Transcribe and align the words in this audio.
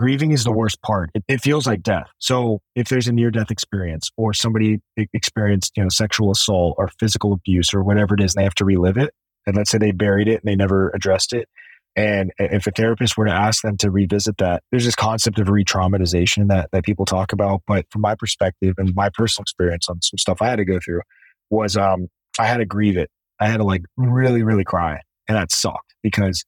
grieving 0.00 0.32
is 0.32 0.44
the 0.44 0.52
worst 0.52 0.80
part. 0.80 1.10
It, 1.12 1.22
it 1.28 1.42
feels 1.42 1.66
like 1.66 1.82
death. 1.82 2.06
So 2.18 2.62
if 2.74 2.88
there's 2.88 3.06
a 3.06 3.12
near 3.12 3.30
death 3.30 3.50
experience 3.50 4.10
or 4.16 4.32
somebody 4.32 4.80
experienced, 4.96 5.76
you 5.76 5.82
know, 5.82 5.90
sexual 5.90 6.30
assault 6.30 6.76
or 6.78 6.88
physical 6.98 7.34
abuse 7.34 7.74
or 7.74 7.82
whatever 7.82 8.14
it 8.14 8.22
is, 8.22 8.34
and 8.34 8.40
they 8.40 8.44
have 8.44 8.54
to 8.54 8.64
relive 8.64 8.96
it. 8.96 9.12
And 9.46 9.54
let's 9.56 9.70
say 9.70 9.76
they 9.76 9.90
buried 9.90 10.26
it 10.26 10.40
and 10.42 10.50
they 10.50 10.56
never 10.56 10.88
addressed 10.94 11.34
it. 11.34 11.48
And 11.96 12.32
if 12.38 12.66
a 12.66 12.70
therapist 12.70 13.18
were 13.18 13.26
to 13.26 13.32
ask 13.32 13.62
them 13.62 13.76
to 13.76 13.90
revisit 13.90 14.38
that, 14.38 14.62
there's 14.70 14.86
this 14.86 14.94
concept 14.94 15.38
of 15.38 15.50
re-traumatization 15.50 16.48
that, 16.48 16.70
that 16.72 16.82
people 16.82 17.04
talk 17.04 17.34
about. 17.34 17.60
But 17.66 17.84
from 17.90 18.00
my 18.00 18.14
perspective 18.14 18.76
and 18.78 18.94
my 18.94 19.10
personal 19.12 19.42
experience 19.42 19.86
on 19.90 20.00
some 20.00 20.16
stuff 20.16 20.40
I 20.40 20.46
had 20.46 20.56
to 20.56 20.64
go 20.64 20.78
through 20.82 21.02
was 21.50 21.76
um, 21.76 22.08
I 22.38 22.46
had 22.46 22.56
to 22.56 22.64
grieve 22.64 22.96
it. 22.96 23.10
I 23.38 23.48
had 23.48 23.58
to 23.58 23.64
like 23.64 23.82
really, 23.98 24.42
really 24.42 24.64
cry. 24.64 25.00
And 25.28 25.36
that 25.36 25.52
sucked 25.52 25.94
because 26.02 26.42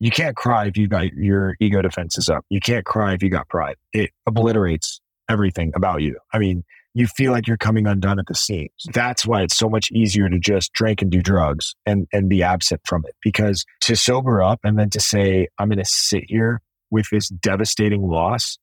you 0.00 0.10
can't 0.10 0.34
cry 0.34 0.66
if 0.66 0.76
you 0.78 0.88
got 0.88 1.12
your 1.12 1.56
ego 1.60 1.82
defenses 1.82 2.28
up. 2.30 2.44
You 2.48 2.58
can't 2.58 2.86
cry 2.86 3.12
if 3.12 3.22
you 3.22 3.28
got 3.28 3.48
pride. 3.48 3.76
It 3.92 4.10
obliterates 4.26 5.00
everything 5.28 5.72
about 5.76 6.00
you. 6.00 6.16
I 6.32 6.38
mean, 6.38 6.64
you 6.94 7.06
feel 7.06 7.32
like 7.32 7.46
you're 7.46 7.58
coming 7.58 7.86
undone 7.86 8.18
at 8.18 8.24
the 8.26 8.34
seams. 8.34 8.70
That's 8.92 9.26
why 9.26 9.42
it's 9.42 9.56
so 9.56 9.68
much 9.68 9.92
easier 9.92 10.28
to 10.28 10.38
just 10.38 10.72
drink 10.72 11.02
and 11.02 11.10
do 11.10 11.20
drugs 11.20 11.74
and, 11.86 12.08
and 12.12 12.28
be 12.28 12.42
absent 12.42 12.80
from 12.84 13.04
it. 13.06 13.14
Because 13.22 13.64
to 13.82 13.94
sober 13.94 14.42
up 14.42 14.60
and 14.64 14.78
then 14.78 14.90
to 14.90 15.00
say, 15.00 15.48
I'm 15.58 15.68
going 15.68 15.78
to 15.78 15.84
sit 15.84 16.24
here 16.26 16.62
with 16.90 17.06
this 17.12 17.28
devastating 17.28 18.08
loss. 18.08 18.58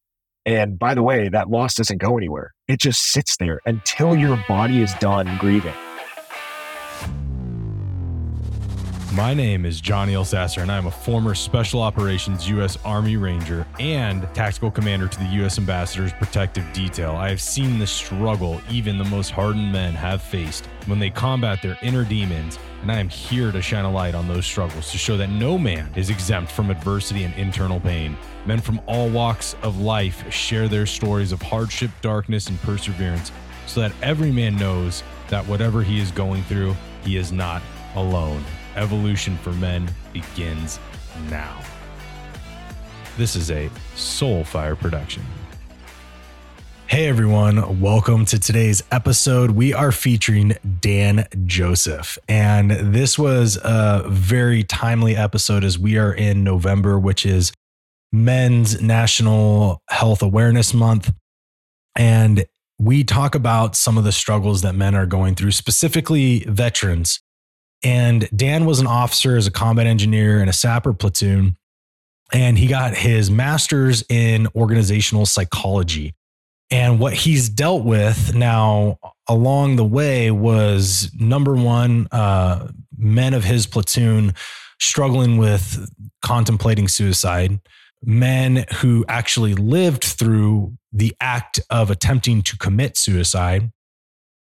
And 0.45 0.79
by 0.79 0.95
the 0.95 1.03
way, 1.03 1.29
that 1.29 1.49
loss 1.49 1.75
doesn't 1.75 1.99
go 1.99 2.17
anywhere. 2.17 2.53
It 2.67 2.79
just 2.79 3.11
sits 3.11 3.37
there 3.37 3.61
until 3.65 4.15
your 4.15 4.43
body 4.47 4.81
is 4.81 4.93
done 4.95 5.37
grieving. 5.39 5.73
My 9.17 9.33
name 9.33 9.65
is 9.65 9.81
Johnny 9.81 10.13
Elsasser, 10.13 10.61
and 10.61 10.71
I'm 10.71 10.85
a 10.85 10.91
former 10.91 11.33
Special 11.33 11.81
Operations 11.81 12.47
U.S. 12.49 12.77
Army 12.85 13.17
Ranger 13.17 13.65
and 13.79 14.21
Tactical 14.35 14.69
Commander 14.69 15.07
to 15.07 15.17
the 15.17 15.25
U.S. 15.37 15.57
Ambassador's 15.57 16.13
Protective 16.13 16.63
Detail. 16.71 17.15
I 17.15 17.29
have 17.29 17.41
seen 17.41 17.79
the 17.79 17.87
struggle 17.87 18.61
even 18.69 18.99
the 18.99 19.05
most 19.05 19.31
hardened 19.31 19.71
men 19.71 19.95
have 19.95 20.21
faced 20.21 20.67
when 20.85 20.99
they 20.99 21.09
combat 21.09 21.63
their 21.63 21.79
inner 21.81 22.03
demons, 22.03 22.59
and 22.83 22.91
I 22.91 22.99
am 22.99 23.09
here 23.09 23.51
to 23.51 23.59
shine 23.59 23.85
a 23.85 23.91
light 23.91 24.13
on 24.13 24.27
those 24.27 24.45
struggles 24.45 24.91
to 24.91 24.99
show 24.99 25.17
that 25.17 25.31
no 25.31 25.57
man 25.57 25.91
is 25.95 26.11
exempt 26.11 26.51
from 26.51 26.69
adversity 26.69 27.23
and 27.23 27.33
internal 27.37 27.79
pain. 27.79 28.15
Men 28.45 28.61
from 28.61 28.79
all 28.85 29.09
walks 29.09 29.55
of 29.63 29.79
life 29.79 30.31
share 30.31 30.67
their 30.67 30.85
stories 30.85 31.31
of 31.31 31.41
hardship, 31.41 31.89
darkness, 32.01 32.49
and 32.49 32.61
perseverance 32.61 33.31
so 33.65 33.79
that 33.79 33.93
every 34.03 34.31
man 34.31 34.57
knows 34.57 35.01
that 35.29 35.43
whatever 35.47 35.81
he 35.81 35.99
is 35.99 36.11
going 36.11 36.43
through, 36.43 36.75
he 37.03 37.17
is 37.17 37.31
not 37.31 37.63
alone 37.95 38.43
evolution 38.77 39.37
for 39.37 39.51
men 39.53 39.89
begins 40.13 40.79
now. 41.29 41.59
This 43.17 43.35
is 43.35 43.49
a 43.49 43.69
Soulfire 43.95 44.77
production. 44.77 45.23
Hey 46.85 47.07
everyone, 47.07 47.81
welcome 47.81 48.23
to 48.25 48.39
today's 48.39 48.81
episode. 48.91 49.51
We 49.51 49.73
are 49.73 49.91
featuring 49.91 50.55
Dan 50.79 51.27
Joseph, 51.45 52.17
and 52.29 52.71
this 52.71 53.19
was 53.19 53.57
a 53.61 54.05
very 54.07 54.63
timely 54.63 55.15
episode 55.15 55.65
as 55.65 55.77
we 55.77 55.97
are 55.97 56.13
in 56.13 56.45
November, 56.45 56.97
which 56.97 57.25
is 57.25 57.51
Men's 58.13 58.81
National 58.81 59.81
Health 59.89 60.21
Awareness 60.21 60.73
Month. 60.73 61.11
And 61.95 62.45
we 62.79 63.03
talk 63.03 63.35
about 63.35 63.75
some 63.75 63.97
of 63.97 64.05
the 64.05 64.13
struggles 64.13 64.61
that 64.61 64.73
men 64.73 64.95
are 64.95 65.07
going 65.07 65.35
through, 65.35 65.51
specifically 65.51 66.45
veterans 66.47 67.19
and 67.83 68.27
Dan 68.35 68.65
was 68.65 68.79
an 68.79 68.87
officer 68.87 69.37
as 69.37 69.47
a 69.47 69.51
combat 69.51 69.87
engineer 69.87 70.41
in 70.41 70.49
a 70.49 70.53
sapper 70.53 70.93
platoon. 70.93 71.57
And 72.33 72.57
he 72.57 72.67
got 72.67 72.95
his 72.95 73.31
master's 73.31 74.03
in 74.09 74.47
organizational 74.55 75.25
psychology. 75.25 76.13
And 76.69 76.99
what 76.99 77.13
he's 77.13 77.47
dealt 77.47 77.85
with 77.85 78.35
now 78.35 78.99
along 79.29 79.77
the 79.77 79.85
way 79.85 80.31
was 80.31 81.09
number 81.17 81.55
one, 81.55 82.07
uh, 82.11 82.67
men 82.97 83.33
of 83.33 83.45
his 83.45 83.65
platoon 83.65 84.33
struggling 84.79 85.37
with 85.37 85.89
contemplating 86.21 86.87
suicide, 86.87 87.59
men 88.03 88.65
who 88.77 89.05
actually 89.07 89.55
lived 89.55 90.03
through 90.03 90.73
the 90.91 91.15
act 91.21 91.59
of 91.69 91.89
attempting 91.89 92.41
to 92.41 92.57
commit 92.57 92.97
suicide. 92.97 93.71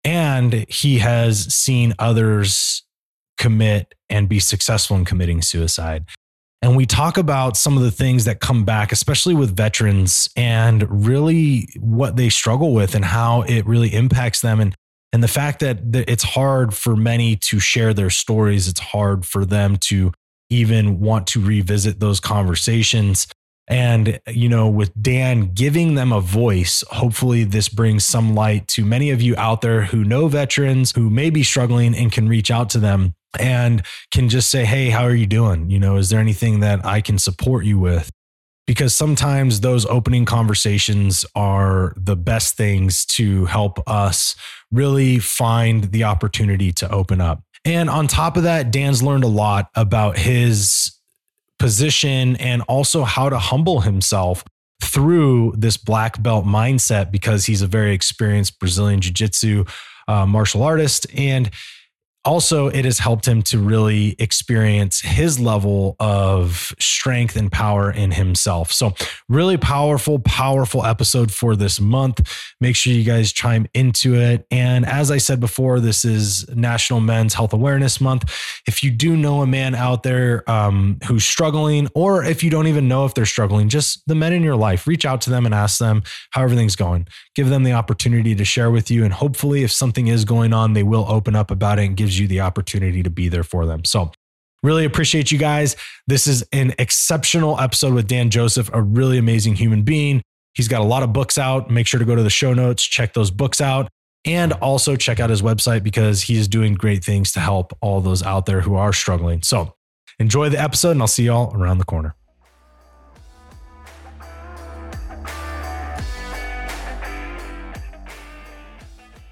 And 0.05 0.65
he 0.69 0.99
has 0.99 1.53
seen 1.53 1.93
others 1.99 2.82
commit 3.43 3.93
and 4.09 4.29
be 4.29 4.39
successful 4.39 4.95
in 4.95 5.03
committing 5.03 5.41
suicide. 5.41 6.05
And 6.61 6.77
we 6.77 6.85
talk 6.85 7.17
about 7.17 7.57
some 7.57 7.75
of 7.75 7.83
the 7.83 7.91
things 7.91 8.23
that 8.23 8.39
come 8.39 8.63
back, 8.63 8.93
especially 8.93 9.33
with 9.33 9.53
veterans, 9.53 10.29
and 10.37 11.05
really 11.05 11.67
what 11.77 12.15
they 12.15 12.29
struggle 12.29 12.73
with 12.73 12.95
and 12.95 13.03
how 13.03 13.41
it 13.41 13.65
really 13.65 13.93
impacts 13.93 14.39
them. 14.39 14.61
And, 14.61 14.73
and 15.11 15.21
the 15.21 15.27
fact 15.27 15.59
that 15.59 15.79
it's 16.07 16.23
hard 16.23 16.73
for 16.73 16.95
many 16.95 17.35
to 17.35 17.59
share 17.59 17.93
their 17.93 18.09
stories, 18.09 18.69
it's 18.69 18.79
hard 18.79 19.25
for 19.25 19.43
them 19.43 19.75
to 19.89 20.13
even 20.49 21.01
want 21.01 21.27
to 21.27 21.41
revisit 21.41 21.99
those 21.99 22.21
conversations. 22.21 23.27
And, 23.67 24.19
you 24.27 24.49
know, 24.49 24.67
with 24.67 24.91
Dan 25.01 25.53
giving 25.53 25.95
them 25.95 26.11
a 26.11 26.19
voice, 26.19 26.83
hopefully 26.89 27.43
this 27.43 27.69
brings 27.69 28.03
some 28.03 28.35
light 28.35 28.67
to 28.69 28.83
many 28.83 29.09
of 29.09 29.21
you 29.21 29.35
out 29.37 29.61
there 29.61 29.83
who 29.83 30.03
know 30.03 30.27
veterans 30.27 30.91
who 30.95 31.09
may 31.09 31.29
be 31.29 31.43
struggling 31.43 31.95
and 31.95 32.11
can 32.11 32.27
reach 32.27 32.51
out 32.51 32.69
to 32.71 32.79
them 32.79 33.15
and 33.39 33.83
can 34.11 34.29
just 34.29 34.49
say, 34.49 34.65
Hey, 34.65 34.89
how 34.89 35.03
are 35.03 35.15
you 35.15 35.25
doing? 35.25 35.69
You 35.69 35.79
know, 35.79 35.95
is 35.95 36.09
there 36.09 36.19
anything 36.19 36.59
that 36.59 36.85
I 36.85 37.01
can 37.01 37.17
support 37.17 37.65
you 37.65 37.79
with? 37.79 38.11
Because 38.67 38.95
sometimes 38.95 39.59
those 39.59 39.85
opening 39.85 40.25
conversations 40.25 41.25
are 41.35 41.93
the 41.97 42.15
best 42.15 42.55
things 42.55 43.05
to 43.07 43.45
help 43.45 43.79
us 43.87 44.35
really 44.71 45.19
find 45.19 45.85
the 45.85 46.05
opportunity 46.05 46.71
to 46.73 46.89
open 46.91 47.19
up. 47.19 47.43
And 47.65 47.89
on 47.89 48.07
top 48.07 48.37
of 48.37 48.43
that, 48.43 48.71
Dan's 48.71 49.01
learned 49.01 49.23
a 49.23 49.29
lot 49.29 49.69
about 49.75 50.17
his 50.17 50.93
position 51.59 52.35
and 52.37 52.61
also 52.63 53.03
how 53.03 53.29
to 53.29 53.37
humble 53.37 53.81
himself 53.81 54.43
through 54.81 55.53
this 55.57 55.77
black 55.77 56.21
belt 56.21 56.45
mindset 56.45 57.11
because 57.11 57.45
he's 57.45 57.61
a 57.61 57.67
very 57.67 57.93
experienced 57.93 58.59
Brazilian 58.59 59.01
Jiu 59.01 59.13
Jitsu 59.13 59.65
uh, 60.07 60.25
martial 60.25 60.63
artist. 60.63 61.07
And 61.15 61.49
also 62.25 62.67
it 62.67 62.85
has 62.85 62.99
helped 62.99 63.27
him 63.27 63.41
to 63.41 63.59
really 63.59 64.15
experience 64.19 65.01
his 65.01 65.39
level 65.39 65.95
of 65.99 66.73
strength 66.79 67.35
and 67.35 67.51
power 67.51 67.91
in 67.91 68.11
himself. 68.11 68.71
So 68.71 68.93
really 69.27 69.57
powerful 69.57 70.19
powerful 70.19 70.85
episode 70.85 71.31
for 71.33 71.55
this 71.55 71.81
month. 71.81 72.21
Make 72.61 72.75
sure 72.75 72.93
you 72.93 73.03
guys 73.03 73.33
chime 73.33 73.67
into 73.73 74.15
it. 74.15 74.45
And 74.51 74.85
as 74.85 75.11
i 75.11 75.17
said 75.17 75.39
before 75.39 75.79
this 75.79 76.05
is 76.05 76.47
national 76.55 77.01
men's 77.01 77.33
health 77.33 77.53
awareness 77.53 77.99
month. 77.99 78.23
If 78.67 78.83
you 78.83 78.91
do 78.91 79.17
know 79.17 79.41
a 79.41 79.47
man 79.47 79.75
out 79.75 80.03
there 80.03 80.49
um, 80.49 80.99
who's 81.07 81.25
struggling 81.25 81.89
or 81.93 82.23
if 82.23 82.43
you 82.43 82.49
don't 82.49 82.67
even 82.67 82.87
know 82.87 83.05
if 83.05 83.13
they're 83.13 83.25
struggling 83.25 83.67
just 83.67 84.07
the 84.07 84.15
men 84.15 84.33
in 84.33 84.43
your 84.43 84.55
life 84.55 84.87
reach 84.87 85.05
out 85.05 85.19
to 85.21 85.29
them 85.29 85.45
and 85.45 85.53
ask 85.53 85.79
them 85.79 86.03
how 86.31 86.43
everything's 86.43 86.75
going. 86.75 87.07
Give 87.35 87.49
them 87.49 87.63
the 87.63 87.73
opportunity 87.73 88.33
to 88.35 88.45
share 88.45 88.71
with 88.71 88.89
you. 88.89 89.03
And 89.03 89.13
hopefully 89.13 89.63
if 89.63 89.71
something 89.71 90.07
is 90.07 90.23
going 90.23 90.53
on 90.53 90.73
they 90.73 90.83
will 90.83 91.05
open 91.09 91.35
up 91.35 91.51
about 91.51 91.79
it 91.79 91.85
and 91.85 91.97
give 91.97 92.12
gives 92.13 92.19
you 92.19 92.27
the 92.27 92.41
opportunity 92.41 93.01
to 93.01 93.09
be 93.09 93.27
there 93.27 93.43
for 93.43 93.65
them. 93.65 93.83
So, 93.83 94.11
really 94.61 94.85
appreciate 94.85 95.31
you 95.31 95.39
guys. 95.39 95.75
This 96.07 96.27
is 96.27 96.45
an 96.53 96.73
exceptional 96.77 97.59
episode 97.59 97.93
with 97.93 98.07
Dan 98.07 98.29
Joseph, 98.29 98.69
a 98.71 98.81
really 98.81 99.17
amazing 99.17 99.55
human 99.55 99.81
being. 99.81 100.21
He's 100.53 100.67
got 100.67 100.81
a 100.81 100.85
lot 100.85 101.01
of 101.01 101.11
books 101.11 101.37
out. 101.37 101.71
Make 101.71 101.87
sure 101.87 101.99
to 101.99 102.05
go 102.05 102.15
to 102.15 102.21
the 102.21 102.29
show 102.29 102.53
notes, 102.53 102.83
check 102.83 103.13
those 103.13 103.31
books 103.31 103.59
out, 103.59 103.89
and 104.25 104.53
also 104.53 104.95
check 104.95 105.19
out 105.19 105.31
his 105.31 105.41
website 105.41 105.83
because 105.83 106.21
he 106.21 106.37
is 106.37 106.47
doing 106.47 106.75
great 106.75 107.03
things 107.03 107.31
to 107.33 107.39
help 107.39 107.75
all 107.81 107.99
those 107.99 108.21
out 108.21 108.45
there 108.45 108.61
who 108.61 108.75
are 108.75 108.93
struggling. 108.93 109.41
So, 109.41 109.73
enjoy 110.19 110.49
the 110.49 110.61
episode, 110.61 110.91
and 110.91 111.01
I'll 111.01 111.07
see 111.07 111.25
y'all 111.25 111.55
around 111.55 111.79
the 111.79 111.85
corner. 111.85 112.15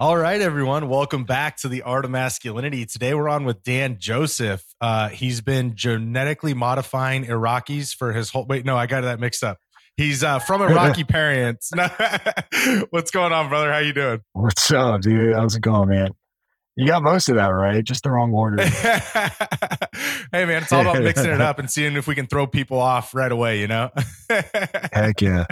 All 0.02 0.18
right, 0.18 0.42
everyone. 0.42 0.90
Welcome 0.90 1.26
back 1.26 1.58
to 1.58 1.68
the 1.68 1.84
Art 1.84 2.06
of 2.06 2.10
Masculinity. 2.10 2.88
Today 2.88 3.14
we're 3.14 3.30
on 3.30 3.46
with 3.46 3.62
Dan 3.62 3.98
Joseph. 4.00 4.66
Uh, 4.82 5.10
he's 5.10 5.42
been 5.42 5.76
genetically 5.76 6.56
modifying 6.56 7.26
Iraqis 7.26 7.96
for 7.96 8.12
his 8.12 8.32
whole. 8.32 8.48
Wait, 8.48 8.66
no, 8.66 8.76
I 8.76 8.88
got 8.88 9.02
that 9.02 9.20
mixed 9.20 9.44
up. 9.44 9.60
He's 9.96 10.24
uh, 10.24 10.40
from 10.40 10.60
Iraqi 10.64 11.04
parents. 11.04 11.70
What's 12.90 13.12
going 13.12 13.32
on, 13.32 13.50
brother? 13.50 13.72
How 13.72 13.78
you 13.78 13.94
doing? 13.94 14.22
What's 14.34 14.72
up, 14.72 15.02
dude? 15.02 15.36
How's 15.36 15.56
it 15.56 15.62
going, 15.62 15.90
man? 15.90 16.16
You 16.76 16.88
got 16.88 17.04
most 17.04 17.30
of 17.30 17.36
that 17.36 17.50
right, 17.50 17.84
just 17.84 18.02
the 18.02 18.10
wrong 18.10 18.34
order. 18.34 18.64
hey, 20.32 20.46
man, 20.46 20.64
it's 20.64 20.72
all 20.72 20.82
about 20.82 21.04
mixing 21.04 21.30
it 21.30 21.42
up 21.42 21.60
and 21.60 21.70
seeing 21.70 21.96
if 21.96 22.08
we 22.08 22.16
can 22.16 22.26
throw 22.26 22.48
people 22.48 22.80
off 22.80 23.14
right 23.14 23.32
away. 23.32 23.60
You 23.60 23.68
know? 23.68 23.92
Heck 24.32 25.22
yeah, 25.22 25.46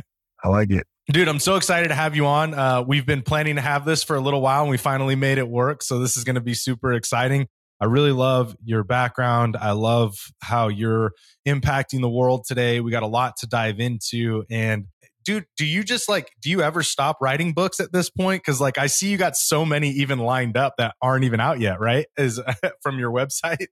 I 0.43 0.47
like 0.47 0.71
it. 0.71 0.87
Dude, 1.11 1.27
I'm 1.27 1.39
so 1.39 1.55
excited 1.55 1.87
to 1.87 1.95
have 1.95 2.15
you 2.15 2.27
on. 2.27 2.53
Uh, 2.53 2.83
we've 2.83 3.05
been 3.05 3.23
planning 3.23 3.55
to 3.55 3.61
have 3.61 3.83
this 3.83 4.03
for 4.03 4.15
a 4.15 4.19
little 4.19 4.41
while 4.41 4.61
and 4.61 4.69
we 4.69 4.77
finally 4.77 5.15
made 5.15 5.39
it 5.39 5.49
work. 5.49 5.81
So 5.81 5.97
this 5.97 6.15
is 6.15 6.23
going 6.23 6.35
to 6.35 6.41
be 6.41 6.53
super 6.53 6.93
exciting. 6.93 7.47
I 7.81 7.85
really 7.85 8.11
love 8.11 8.55
your 8.63 8.83
background. 8.83 9.57
I 9.59 9.71
love 9.71 10.13
how 10.43 10.67
you're 10.67 11.13
impacting 11.47 12.01
the 12.01 12.09
world 12.09 12.45
today. 12.47 12.79
We 12.79 12.91
got 12.91 13.01
a 13.01 13.07
lot 13.07 13.37
to 13.37 13.47
dive 13.47 13.79
into. 13.79 14.43
And 14.51 14.85
dude, 15.25 15.45
do 15.57 15.65
you 15.65 15.83
just 15.83 16.09
like, 16.09 16.29
do 16.43 16.51
you 16.51 16.61
ever 16.61 16.83
stop 16.83 17.17
writing 17.19 17.53
books 17.53 17.79
at 17.79 17.91
this 17.91 18.11
point? 18.11 18.43
Cause 18.43 18.61
like 18.61 18.77
I 18.77 18.85
see 18.85 19.09
you 19.09 19.17
got 19.17 19.35
so 19.35 19.65
many 19.65 19.89
even 19.89 20.19
lined 20.19 20.57
up 20.57 20.75
that 20.77 20.93
aren't 21.01 21.23
even 21.23 21.39
out 21.39 21.59
yet, 21.59 21.79
right? 21.79 22.05
Is 22.19 22.39
from 22.83 22.99
your 22.99 23.11
website. 23.11 23.65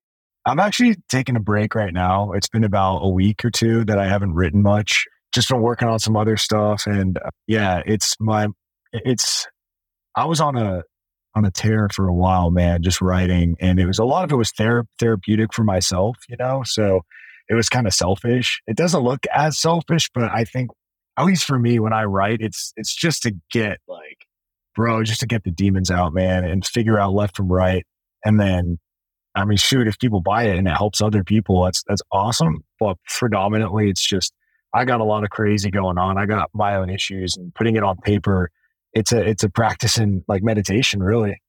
I'm 0.43 0.59
actually 0.59 0.95
taking 1.07 1.35
a 1.35 1.41
break 1.41 1.75
right 1.75 1.93
now. 1.93 2.31
It's 2.31 2.49
been 2.49 2.63
about 2.63 3.01
a 3.03 3.09
week 3.09 3.45
or 3.45 3.51
two 3.51 3.85
that 3.85 3.99
I 3.99 4.07
haven't 4.07 4.33
written 4.33 4.63
much. 4.63 5.05
Just 5.37 5.49
been 5.49 5.61
working 5.61 5.87
on 5.87 5.99
some 5.99 6.17
other 6.17 6.35
stuff. 6.35 6.87
And 6.87 7.19
uh, 7.19 7.29
yeah, 7.45 7.83
it's 7.85 8.15
my, 8.19 8.47
it's, 8.91 9.45
I 10.15 10.25
was 10.25 10.41
on 10.41 10.57
a, 10.57 10.81
on 11.35 11.45
a 11.45 11.51
tear 11.51 11.89
for 11.93 12.07
a 12.07 12.13
while, 12.13 12.49
man, 12.49 12.81
just 12.81 13.01
writing. 13.01 13.55
And 13.59 13.79
it 13.79 13.85
was 13.85 13.99
a 13.99 14.03
lot 14.03 14.23
of 14.23 14.31
it 14.31 14.35
was 14.35 14.51
thera- 14.51 14.87
therapeutic 14.97 15.53
for 15.53 15.63
myself, 15.63 16.17
you 16.27 16.37
know? 16.39 16.63
So 16.65 17.01
it 17.49 17.53
was 17.53 17.69
kind 17.69 17.85
of 17.85 17.93
selfish. 17.93 18.63
It 18.65 18.77
doesn't 18.77 19.03
look 19.03 19.27
as 19.31 19.59
selfish, 19.59 20.09
but 20.11 20.23
I 20.23 20.43
think 20.43 20.71
at 21.19 21.25
least 21.25 21.45
for 21.45 21.59
me, 21.59 21.77
when 21.77 21.93
I 21.93 22.05
write, 22.05 22.41
it's 22.41 22.73
it's 22.75 22.95
just 22.95 23.21
to 23.21 23.33
get 23.51 23.77
like, 23.87 24.25
bro, 24.75 25.03
just 25.03 25.19
to 25.19 25.27
get 25.27 25.43
the 25.43 25.51
demons 25.51 25.91
out, 25.91 26.15
man, 26.15 26.45
and 26.45 26.65
figure 26.65 26.97
out 26.97 27.13
left 27.13 27.37
from 27.37 27.51
right. 27.51 27.85
And 28.25 28.39
then 28.39 28.79
I 29.35 29.45
mean, 29.45 29.59
shoot, 29.59 29.87
if 29.87 29.99
people 29.99 30.21
buy 30.21 30.45
it 30.45 30.57
and 30.57 30.67
it 30.67 30.75
helps 30.75 30.99
other 30.99 31.23
people, 31.23 31.63
that's 31.63 31.83
that's 31.87 32.01
awesome. 32.11 32.63
But 32.79 32.97
predominantly 33.07 33.87
it's 33.91 34.03
just 34.03 34.33
I 34.77 34.85
got 34.85 35.01
a 35.01 35.03
lot 35.03 35.23
of 35.23 35.31
crazy 35.31 35.71
going 35.71 35.97
on. 35.97 36.19
I 36.19 36.27
got 36.27 36.51
my 36.53 36.75
own 36.75 36.91
issues 36.91 37.35
and 37.35 37.53
putting 37.55 37.75
it 37.75 37.83
on 37.83 37.97
paper, 37.97 38.51
it's 38.93 39.11
a 39.11 39.27
it's 39.27 39.43
a 39.43 39.49
practice 39.49 39.97
in 39.97 40.23
like 40.27 40.43
meditation, 40.43 41.01
really. 41.01 41.41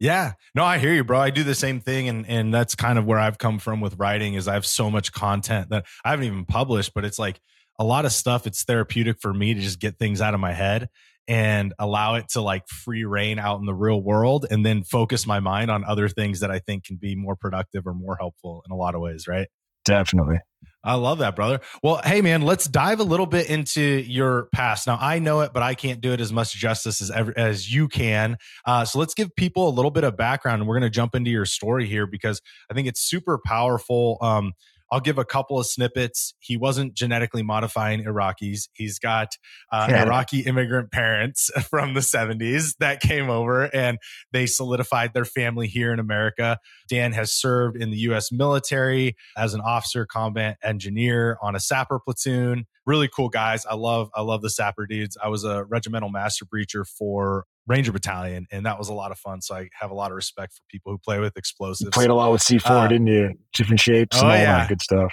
Yeah. 0.00 0.32
No, 0.54 0.64
I 0.64 0.78
hear 0.78 0.92
you, 0.92 1.04
bro. 1.04 1.20
I 1.20 1.30
do 1.30 1.44
the 1.44 1.54
same 1.54 1.80
thing. 1.80 2.08
And, 2.08 2.26
and 2.28 2.52
that's 2.52 2.74
kind 2.74 2.98
of 2.98 3.04
where 3.04 3.18
I've 3.18 3.38
come 3.38 3.58
from 3.58 3.80
with 3.80 3.98
writing 3.98 4.34
is 4.34 4.48
I 4.48 4.54
have 4.54 4.66
so 4.66 4.90
much 4.90 5.12
content 5.12 5.70
that 5.70 5.84
I 6.04 6.10
haven't 6.10 6.26
even 6.26 6.44
published, 6.44 6.92
but 6.94 7.04
it's 7.04 7.18
like 7.18 7.40
a 7.78 7.84
lot 7.84 8.04
of 8.04 8.12
stuff. 8.12 8.46
It's 8.46 8.64
therapeutic 8.64 9.18
for 9.20 9.32
me 9.32 9.54
to 9.54 9.60
just 9.60 9.78
get 9.78 9.98
things 9.98 10.20
out 10.20 10.34
of 10.34 10.40
my 10.40 10.52
head 10.52 10.88
and 11.28 11.72
allow 11.78 12.16
it 12.16 12.28
to 12.30 12.40
like 12.40 12.68
free 12.68 13.04
reign 13.04 13.38
out 13.38 13.60
in 13.60 13.66
the 13.66 13.74
real 13.74 14.02
world 14.02 14.46
and 14.50 14.66
then 14.66 14.82
focus 14.82 15.26
my 15.26 15.40
mind 15.40 15.70
on 15.70 15.84
other 15.84 16.08
things 16.08 16.40
that 16.40 16.50
I 16.50 16.58
think 16.58 16.84
can 16.84 16.96
be 16.96 17.14
more 17.14 17.36
productive 17.36 17.86
or 17.86 17.94
more 17.94 18.16
helpful 18.18 18.62
in 18.66 18.72
a 18.72 18.76
lot 18.76 18.94
of 18.94 19.00
ways. 19.00 19.26
Right. 19.28 19.48
Definitely. 19.84 20.40
I 20.84 20.94
love 20.94 21.18
that, 21.18 21.34
brother. 21.34 21.60
Well, 21.82 22.00
hey, 22.04 22.20
man, 22.20 22.42
let's 22.42 22.66
dive 22.66 23.00
a 23.00 23.04
little 23.04 23.26
bit 23.26 23.48
into 23.48 23.80
your 23.80 24.48
past. 24.52 24.86
Now, 24.86 24.98
I 25.00 25.18
know 25.18 25.40
it, 25.40 25.52
but 25.54 25.62
I 25.62 25.74
can't 25.74 26.00
do 26.00 26.12
it 26.12 26.20
as 26.20 26.32
much 26.32 26.54
justice 26.54 27.00
as 27.00 27.10
ever, 27.10 27.32
as 27.36 27.72
you 27.72 27.88
can. 27.88 28.36
Uh, 28.66 28.84
so 28.84 28.98
let's 28.98 29.14
give 29.14 29.34
people 29.34 29.68
a 29.68 29.70
little 29.70 29.90
bit 29.90 30.04
of 30.04 30.16
background, 30.16 30.60
and 30.60 30.68
we're 30.68 30.78
going 30.78 30.90
to 30.90 30.94
jump 30.94 31.14
into 31.14 31.30
your 31.30 31.46
story 31.46 31.86
here 31.86 32.06
because 32.06 32.42
I 32.70 32.74
think 32.74 32.86
it's 32.86 33.00
super 33.00 33.40
powerful. 33.44 34.18
Um, 34.20 34.52
I'll 34.90 35.00
give 35.00 35.18
a 35.18 35.24
couple 35.24 35.58
of 35.58 35.66
snippets. 35.66 36.34
He 36.38 36.56
wasn't 36.56 36.94
genetically 36.94 37.42
modifying 37.42 38.04
Iraqis. 38.04 38.68
He's 38.72 38.98
got 38.98 39.28
uh, 39.72 39.86
yeah. 39.90 40.04
Iraqi 40.04 40.40
immigrant 40.40 40.92
parents 40.92 41.50
from 41.70 41.94
the 41.94 42.00
70s 42.00 42.74
that 42.78 43.00
came 43.00 43.30
over 43.30 43.64
and 43.74 43.98
they 44.32 44.46
solidified 44.46 45.12
their 45.14 45.24
family 45.24 45.66
here 45.66 45.92
in 45.92 45.98
America. 45.98 46.58
Dan 46.88 47.12
has 47.12 47.32
served 47.32 47.76
in 47.76 47.90
the 47.90 47.98
U.S. 47.98 48.30
military 48.30 49.16
as 49.36 49.54
an 49.54 49.60
officer, 49.60 50.06
combat 50.06 50.58
engineer 50.62 51.38
on 51.42 51.56
a 51.56 51.60
sapper 51.60 51.98
platoon. 51.98 52.66
Really 52.86 53.08
cool 53.08 53.30
guys. 53.30 53.64
I 53.66 53.74
love, 53.74 54.10
I 54.14 54.20
love 54.20 54.42
the 54.42 54.50
sapper 54.50 54.86
dudes. 54.86 55.16
I 55.22 55.28
was 55.28 55.44
a 55.44 55.64
regimental 55.64 56.10
master 56.10 56.44
breacher 56.44 56.86
for 56.86 57.46
Ranger 57.66 57.92
Battalion, 57.92 58.46
and 58.50 58.66
that 58.66 58.78
was 58.78 58.88
a 58.88 58.94
lot 58.94 59.10
of 59.10 59.18
fun. 59.18 59.40
So 59.40 59.54
I 59.54 59.68
have 59.80 59.90
a 59.90 59.94
lot 59.94 60.10
of 60.10 60.16
respect 60.16 60.52
for 60.52 60.60
people 60.70 60.92
who 60.92 60.98
play 60.98 61.18
with 61.18 61.36
explosives. 61.36 61.86
You 61.86 61.90
played 61.90 62.10
a 62.10 62.14
lot 62.14 62.30
with 62.30 62.42
C4, 62.42 62.62
uh, 62.66 62.88
didn't 62.88 63.06
you? 63.06 63.34
Different 63.54 63.80
shapes 63.80 64.16
oh, 64.16 64.20
and 64.20 64.30
all 64.30 64.36
yeah. 64.36 64.58
that 64.58 64.68
good 64.68 64.82
stuff. 64.82 65.12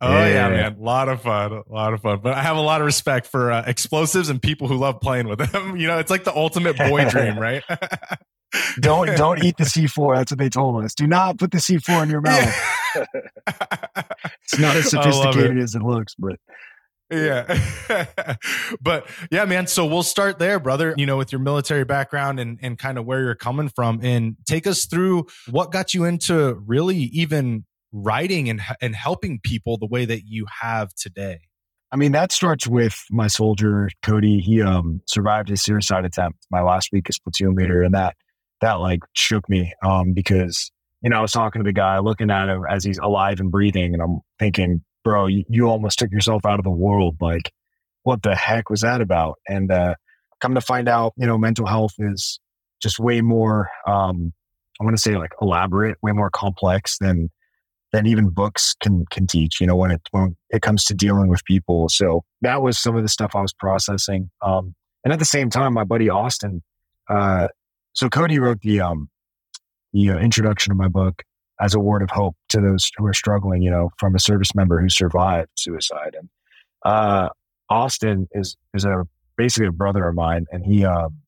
Oh 0.00 0.10
yeah, 0.10 0.26
yeah, 0.28 0.48
man, 0.48 0.76
a 0.78 0.82
lot 0.82 1.08
of 1.08 1.22
fun, 1.22 1.52
a 1.52 1.72
lot 1.72 1.94
of 1.94 2.02
fun. 2.02 2.20
But 2.22 2.34
I 2.34 2.42
have 2.42 2.56
a 2.56 2.60
lot 2.60 2.80
of 2.80 2.84
respect 2.84 3.26
for 3.26 3.50
uh, 3.50 3.64
explosives 3.66 4.28
and 4.28 4.42
people 4.42 4.68
who 4.68 4.76
love 4.76 5.00
playing 5.00 5.28
with 5.28 5.38
them. 5.38 5.76
you 5.78 5.86
know, 5.86 5.98
it's 5.98 6.10
like 6.10 6.24
the 6.24 6.34
ultimate 6.36 6.76
boy 6.76 7.08
dream, 7.08 7.38
right? 7.38 7.62
don't 8.80 9.16
don't 9.16 9.42
eat 9.42 9.56
the 9.56 9.64
C4. 9.64 10.16
That's 10.16 10.32
what 10.32 10.38
they 10.38 10.50
told 10.50 10.84
us. 10.84 10.94
Do 10.94 11.06
not 11.06 11.38
put 11.38 11.52
the 11.52 11.58
C4 11.58 12.02
in 12.02 12.10
your 12.10 12.20
mouth. 12.22 12.54
it's 14.42 14.58
not 14.58 14.76
as 14.76 14.90
sophisticated 14.90 15.56
it. 15.56 15.62
as 15.62 15.74
it 15.74 15.82
looks, 15.82 16.14
but 16.18 16.36
yeah. 17.10 18.36
but 18.80 19.08
yeah, 19.30 19.44
man. 19.44 19.66
So 19.66 19.86
we'll 19.86 20.02
start 20.02 20.38
there, 20.38 20.58
brother, 20.58 20.94
you 20.96 21.06
know, 21.06 21.16
with 21.16 21.32
your 21.32 21.40
military 21.40 21.84
background 21.84 22.40
and, 22.40 22.58
and 22.62 22.78
kind 22.78 22.98
of 22.98 23.04
where 23.04 23.22
you're 23.22 23.34
coming 23.34 23.68
from 23.68 24.00
and 24.02 24.36
take 24.46 24.66
us 24.66 24.86
through 24.86 25.26
what 25.50 25.70
got 25.70 25.94
you 25.94 26.04
into 26.04 26.54
really 26.66 26.96
even 26.96 27.64
writing 27.92 28.48
and, 28.48 28.60
and 28.80 28.94
helping 28.94 29.38
people 29.40 29.78
the 29.78 29.86
way 29.86 30.04
that 30.04 30.22
you 30.26 30.46
have 30.60 30.94
today. 30.94 31.40
I 31.92 31.96
mean, 31.96 32.12
that 32.12 32.32
starts 32.32 32.66
with 32.66 33.04
my 33.10 33.28
soldier, 33.28 33.88
Cody. 34.02 34.40
He 34.40 34.60
um, 34.60 35.00
survived 35.06 35.50
a 35.50 35.56
suicide 35.56 36.04
attempt 36.04 36.44
my 36.50 36.60
last 36.60 36.88
week 36.92 37.08
as 37.08 37.20
platoon 37.20 37.54
leader. 37.54 37.82
And 37.82 37.94
that, 37.94 38.16
that 38.60 38.74
like 38.74 39.00
shook 39.12 39.48
me 39.48 39.72
um, 39.80 40.12
because, 40.12 40.72
you 41.02 41.10
know, 41.10 41.18
I 41.18 41.20
was 41.20 41.30
talking 41.30 41.62
to 41.62 41.64
the 41.64 41.72
guy 41.72 42.00
looking 42.00 42.32
at 42.32 42.48
him 42.48 42.64
as 42.68 42.82
he's 42.82 42.98
alive 42.98 43.38
and 43.38 43.52
breathing. 43.52 43.94
And 43.94 44.02
I'm 44.02 44.20
thinking, 44.40 44.82
bro, 45.04 45.26
you, 45.26 45.44
you 45.48 45.66
almost 45.66 45.98
took 45.98 46.10
yourself 46.10 46.44
out 46.44 46.58
of 46.58 46.64
the 46.64 46.70
world. 46.70 47.16
Like, 47.20 47.52
what 48.02 48.22
the 48.22 48.34
heck 48.34 48.70
was 48.70 48.80
that 48.80 49.00
about? 49.00 49.38
And 49.48 49.70
uh, 49.70 49.94
come 50.40 50.54
to 50.54 50.60
find 50.60 50.88
out, 50.88 51.12
you 51.16 51.26
know, 51.26 51.38
mental 51.38 51.66
health 51.66 51.94
is 51.98 52.40
just 52.82 52.98
way 52.98 53.20
more, 53.20 53.70
um, 53.86 54.32
I 54.80 54.84
want 54.84 54.96
to 54.96 55.02
say 55.02 55.16
like 55.16 55.32
elaborate, 55.40 55.96
way 56.02 56.12
more 56.12 56.30
complex 56.30 56.98
than 56.98 57.30
than 57.92 58.06
even 58.06 58.28
books 58.28 58.74
can 58.80 59.04
can 59.10 59.26
teach. 59.26 59.60
You 59.60 59.68
know, 59.68 59.76
when 59.76 59.92
it 59.92 60.02
when 60.10 60.36
it 60.50 60.62
comes 60.62 60.84
to 60.86 60.94
dealing 60.94 61.28
with 61.28 61.44
people. 61.44 61.88
So 61.88 62.24
that 62.42 62.60
was 62.60 62.76
some 62.76 62.96
of 62.96 63.02
the 63.02 63.08
stuff 63.08 63.36
I 63.36 63.40
was 63.40 63.52
processing. 63.52 64.30
Um, 64.42 64.74
and 65.04 65.12
at 65.12 65.20
the 65.20 65.24
same 65.24 65.48
time, 65.48 65.74
my 65.74 65.84
buddy 65.84 66.08
Austin. 66.08 66.62
Uh, 67.08 67.48
so 67.92 68.08
Cody 68.08 68.38
wrote 68.40 68.60
the 68.62 68.80
um, 68.80 69.08
the 69.92 70.10
uh, 70.10 70.18
introduction 70.18 70.72
of 70.72 70.76
my 70.76 70.88
book, 70.88 71.22
as 71.60 71.74
a 71.74 71.80
word 71.80 72.02
of 72.02 72.10
hope 72.10 72.36
to 72.48 72.60
those 72.60 72.90
who 72.96 73.06
are 73.06 73.14
struggling, 73.14 73.62
you 73.62 73.70
know, 73.70 73.90
from 73.98 74.14
a 74.14 74.18
service 74.18 74.54
member 74.54 74.80
who 74.80 74.88
survived 74.88 75.50
suicide. 75.56 76.16
And 76.18 76.28
uh, 76.84 77.28
Austin 77.70 78.28
is 78.32 78.56
is 78.74 78.84
a 78.84 79.04
basically 79.36 79.68
a 79.68 79.72
brother 79.72 80.06
of 80.08 80.14
mine, 80.14 80.46
and 80.50 80.64
he 80.64 80.84
um, 80.84 81.18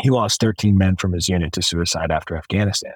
he 0.00 0.10
lost 0.10 0.40
13 0.40 0.76
men 0.76 0.96
from 0.96 1.12
his 1.12 1.28
unit 1.28 1.52
to 1.52 1.62
suicide 1.62 2.10
after 2.10 2.36
Afghanistan, 2.36 2.94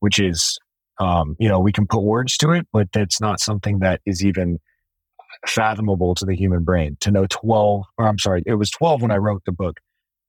which 0.00 0.18
is 0.18 0.58
um, 0.98 1.36
you 1.38 1.48
know 1.48 1.60
we 1.60 1.72
can 1.72 1.86
put 1.86 2.02
words 2.02 2.36
to 2.38 2.50
it, 2.50 2.66
but 2.72 2.88
that's 2.92 3.20
not 3.20 3.40
something 3.40 3.78
that 3.78 4.00
is 4.04 4.24
even 4.24 4.58
fathomable 5.46 6.14
to 6.16 6.24
the 6.24 6.36
human 6.36 6.64
brain. 6.64 6.96
To 7.00 7.10
know 7.10 7.26
12, 7.28 7.84
or 7.96 8.06
I'm 8.06 8.18
sorry, 8.18 8.42
it 8.46 8.54
was 8.54 8.70
12 8.70 9.02
when 9.02 9.10
I 9.10 9.16
wrote 9.16 9.42
the 9.46 9.52
book. 9.52 9.78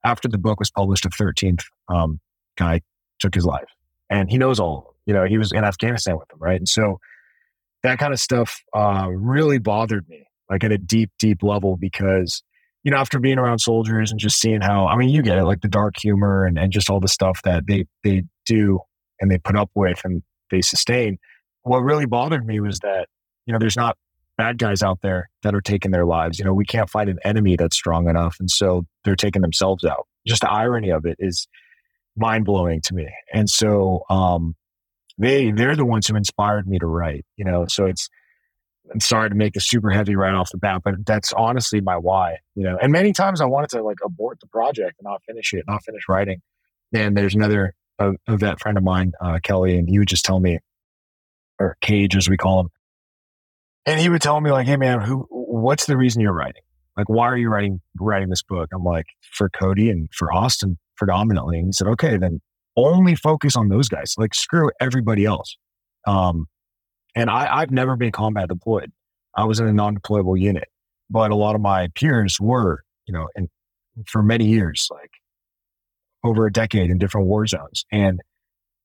After 0.06 0.28
the 0.28 0.38
book 0.38 0.60
was 0.60 0.70
published, 0.70 1.06
a 1.06 1.10
13th 1.10 1.64
um, 1.88 2.20
guy 2.58 2.82
took 3.20 3.34
his 3.34 3.46
life, 3.46 3.70
and 4.10 4.30
he 4.30 4.38
knows 4.38 4.60
all 4.60 4.93
you 5.06 5.14
know, 5.14 5.26
he 5.26 5.38
was 5.38 5.52
in 5.52 5.64
Afghanistan 5.64 6.18
with 6.18 6.28
them, 6.30 6.40
right? 6.40 6.58
And 6.58 6.70
so 6.70 7.00
that 7.84 8.00
kind 8.00 8.14
of 8.14 8.20
stuff 8.20 8.62
uh, 8.74 9.08
really 9.10 9.58
bothered 9.60 10.08
me, 10.08 10.26
like 10.50 10.64
at 10.64 10.72
a 10.72 10.78
deep, 10.78 11.12
deep 11.20 11.44
level, 11.44 11.78
because 11.78 12.42
you 12.84 12.92
know, 12.92 12.98
after 12.98 13.18
being 13.18 13.38
around 13.38 13.60
soldiers 13.60 14.12
and 14.12 14.20
just 14.20 14.42
seeing 14.42 14.60
how, 14.60 14.88
I 14.88 14.98
mean, 14.98 15.08
you 15.08 15.22
get 15.22 15.38
it, 15.38 15.46
like 15.46 15.62
the 15.62 15.70
dark 15.70 15.96
humor 15.98 16.46
and, 16.46 16.60
and 16.60 16.72
just 16.72 16.90
all 16.90 17.00
the 17.00 17.08
stuff 17.08 17.42
that 17.44 17.64
they 17.66 17.86
they 18.04 18.24
do 18.46 18.80
and 19.22 19.32
they 19.32 19.38
put 19.38 19.56
up 19.56 19.72
with 19.74 20.02
and 20.04 20.22
they 20.52 20.62
sustain. 20.62 21.18
What 21.62 21.80
really 21.80 22.06
bothered 22.06 22.46
me 22.46 22.60
was 22.60 22.80
that 22.80 23.08
you 23.46 23.54
know, 23.54 23.60
there's 23.60 23.78
not 23.78 23.98
bad 24.38 24.58
guys 24.58 24.82
out 24.82 25.00
there 25.02 25.30
that 25.44 25.54
are 25.54 25.62
taking 25.62 25.92
their 25.92 26.06
lives. 26.06 26.40
You 26.40 26.46
know, 26.46 26.54
we 26.54 26.66
can't 26.66 26.90
find 26.90 27.10
an 27.10 27.20
enemy 27.24 27.56
that's 27.56 27.76
strong 27.76 28.10
enough, 28.10 28.38
and 28.40 28.50
so 28.50 28.86
they're 29.04 29.16
taking 29.16 29.42
themselves 29.42 29.84
out. 29.84 30.08
Just 30.26 30.42
the 30.42 30.52
irony 30.52 30.90
of 30.90 31.06
it 31.06 31.18
is 31.20 31.48
mind 32.16 32.46
blowing 32.46 32.82
to 32.82 32.94
me. 32.94 33.08
And 33.34 33.50
so, 33.50 34.04
um, 34.10 34.56
they 35.18 35.52
they're 35.52 35.76
the 35.76 35.86
ones 35.86 36.08
who 36.08 36.16
inspired 36.16 36.68
me 36.68 36.80
to 36.80 36.88
write. 36.88 37.26
You 37.38 37.46
know, 37.46 37.66
so 37.68 37.86
it's 37.86 38.10
I'm 38.92 39.00
sorry 39.00 39.30
to 39.30 39.36
make 39.36 39.56
it 39.56 39.62
super 39.62 39.90
heavy 39.90 40.16
right 40.16 40.34
off 40.34 40.52
the 40.52 40.58
bat, 40.58 40.82
but 40.84 41.06
that's 41.06 41.32
honestly 41.34 41.82
my 41.82 41.98
why. 41.98 42.38
You 42.56 42.64
know, 42.64 42.78
and 42.82 42.92
many 42.92 43.14
times 43.14 43.42
I 43.42 43.46
wanted 43.46 43.70
to 43.72 43.84
like 43.84 43.98
abort 44.04 44.40
the 44.40 44.48
project 44.48 44.96
and 45.00 45.06
not 45.06 45.22
finish 45.24 45.54
it, 45.54 45.64
not 45.68 45.84
finish 45.84 46.04
writing. 46.10 46.42
And 46.94 47.16
there's 47.16 47.36
another 47.36 47.74
a, 48.00 48.12
a 48.28 48.38
vet 48.38 48.60
friend 48.60 48.78
of 48.78 48.84
mine, 48.84 49.14
uh, 49.22 49.40
Kelly, 49.42 49.78
and 49.78 49.88
he 49.88 50.00
would 50.00 50.08
just 50.08 50.26
tell 50.26 50.40
me, 50.40 50.60
or 51.60 51.78
Cage 51.82 52.16
as 52.16 52.30
we 52.30 52.38
call 52.38 52.62
him, 52.62 52.70
and 53.86 54.00
he 54.00 54.10
would 54.10 54.22
tell 54.22 54.40
me 54.40 54.52
like, 54.52 54.68
"Hey 54.68 54.78
man, 54.78 55.02
who? 55.02 55.28
What's 55.30 55.86
the 55.86 55.98
reason 55.98 56.22
you're 56.22 56.34
writing? 56.34 56.64
Like, 56.98 57.10
why 57.10 57.28
are 57.28 57.38
you 57.38 57.50
writing 57.50 57.82
writing 58.00 58.30
this 58.30 58.44
book?" 58.44 58.70
I'm 58.74 58.84
like, 58.84 59.08
"For 59.32 59.50
Cody 59.50 59.90
and 59.90 60.10
for 60.14 60.32
Austin 60.34 60.78
predominantly." 60.98 61.58
And 61.58 61.68
he 61.68 61.72
said, 61.72 61.88
"Okay, 61.88 62.18
then 62.18 62.42
only 62.76 63.16
focus 63.16 63.56
on 63.56 63.70
those 63.70 63.90
guys. 63.90 64.16
Like 64.18 64.34
screw 64.34 64.70
everybody 64.80 65.26
else. 65.26 65.58
Um, 66.06 66.48
and 67.16 67.30
I, 67.30 67.60
I've 67.60 67.72
never 67.72 67.96
been 67.96 68.12
combat 68.12 68.50
deployed. 68.50 68.92
I 69.36 69.46
was 69.46 69.60
in 69.60 69.68
a 69.68 69.74
non-deployable 69.74 70.40
unit, 70.40 70.68
but 71.10 71.32
a 71.32 71.36
lot 71.36 71.56
of 71.56 71.62
my 71.62 71.88
peers 71.96 72.40
were, 72.40 72.84
you 73.06 73.14
know, 73.14 73.28
and 73.36 73.50
for 74.08 74.24
many 74.24 74.46
years, 74.46 74.88
like 74.92 75.12
over 76.24 76.46
a 76.46 76.52
decade 76.52 76.90
in 76.90 76.98
different 76.98 77.28
war 77.28 77.46
zones. 77.46 77.86
And 77.92 78.22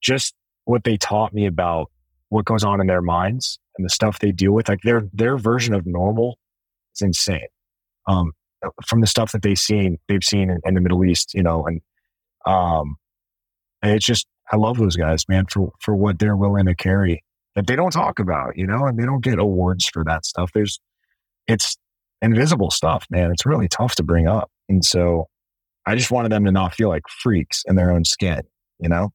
just 0.00 0.35
what 0.64 0.85
they 0.85 0.97
taught 0.97 1.33
me 1.33 1.47
about 1.47 1.90
what 2.28 2.45
goes 2.45 2.64
on 2.64 2.80
in 2.80 2.87
their 2.87 3.02
minds 3.02 3.59
and 3.76 3.85
the 3.85 3.90
stuff 3.90 4.18
they 4.18 4.33
deal 4.33 4.52
with, 4.52 4.68
like 4.68 4.83
their 4.83 5.02
their 5.12 5.38
version 5.38 5.75
of 5.75 5.87
normal 5.87 6.38
is 6.95 7.02
insane. 7.02 7.47
Um, 8.07 8.33
from 8.87 9.00
the 9.00 9.07
stuff 9.07 9.33
that 9.33 9.42
they've 9.42 9.59
seen, 9.59 9.99
they've 10.09 10.25
seen 10.25 10.50
in, 10.50 10.61
in 10.64 10.75
the 10.75 10.80
Middle 10.80 11.04
East, 11.04 11.35
you 11.35 11.42
know, 11.42 11.66
and 11.66 11.80
um, 12.47 12.97
and 13.82 13.92
it's 13.92 14.06
just 14.06 14.26
I 14.50 14.56
love 14.56 14.78
those 14.78 14.97
guys, 14.97 15.25
man, 15.28 15.47
for 15.50 15.73
for 15.80 15.94
what 15.94 16.18
they're 16.18 16.37
willing 16.37 16.66
to 16.66 16.75
carry 16.75 17.23
that 17.54 17.66
they 17.66 17.76
don't 17.76 17.90
talk 17.90 18.18
about, 18.18 18.56
you 18.56 18.66
know, 18.66 18.87
and 18.87 18.99
they 18.99 19.04
don't 19.04 19.23
get 19.23 19.38
awards 19.38 19.87
for 19.87 20.04
that 20.04 20.25
stuff. 20.25 20.50
There's 20.54 20.80
it's 21.47 21.76
invisible 22.23 22.70
stuff, 22.70 23.06
man. 23.11 23.30
It's 23.30 23.47
really 23.47 23.68
tough 23.68 23.94
to 23.97 24.02
bring 24.02 24.26
up, 24.26 24.50
and 24.68 24.85
so 24.85 25.26
I 25.87 25.97
just 25.97 26.11
wanted 26.11 26.30
them 26.30 26.44
to 26.44 26.52
not 26.52 26.75
feel 26.75 26.88
like 26.88 27.02
freaks 27.08 27.62
in 27.66 27.76
their 27.76 27.90
own 27.90 28.04
skin, 28.04 28.42
you 28.78 28.88
know. 28.88 29.11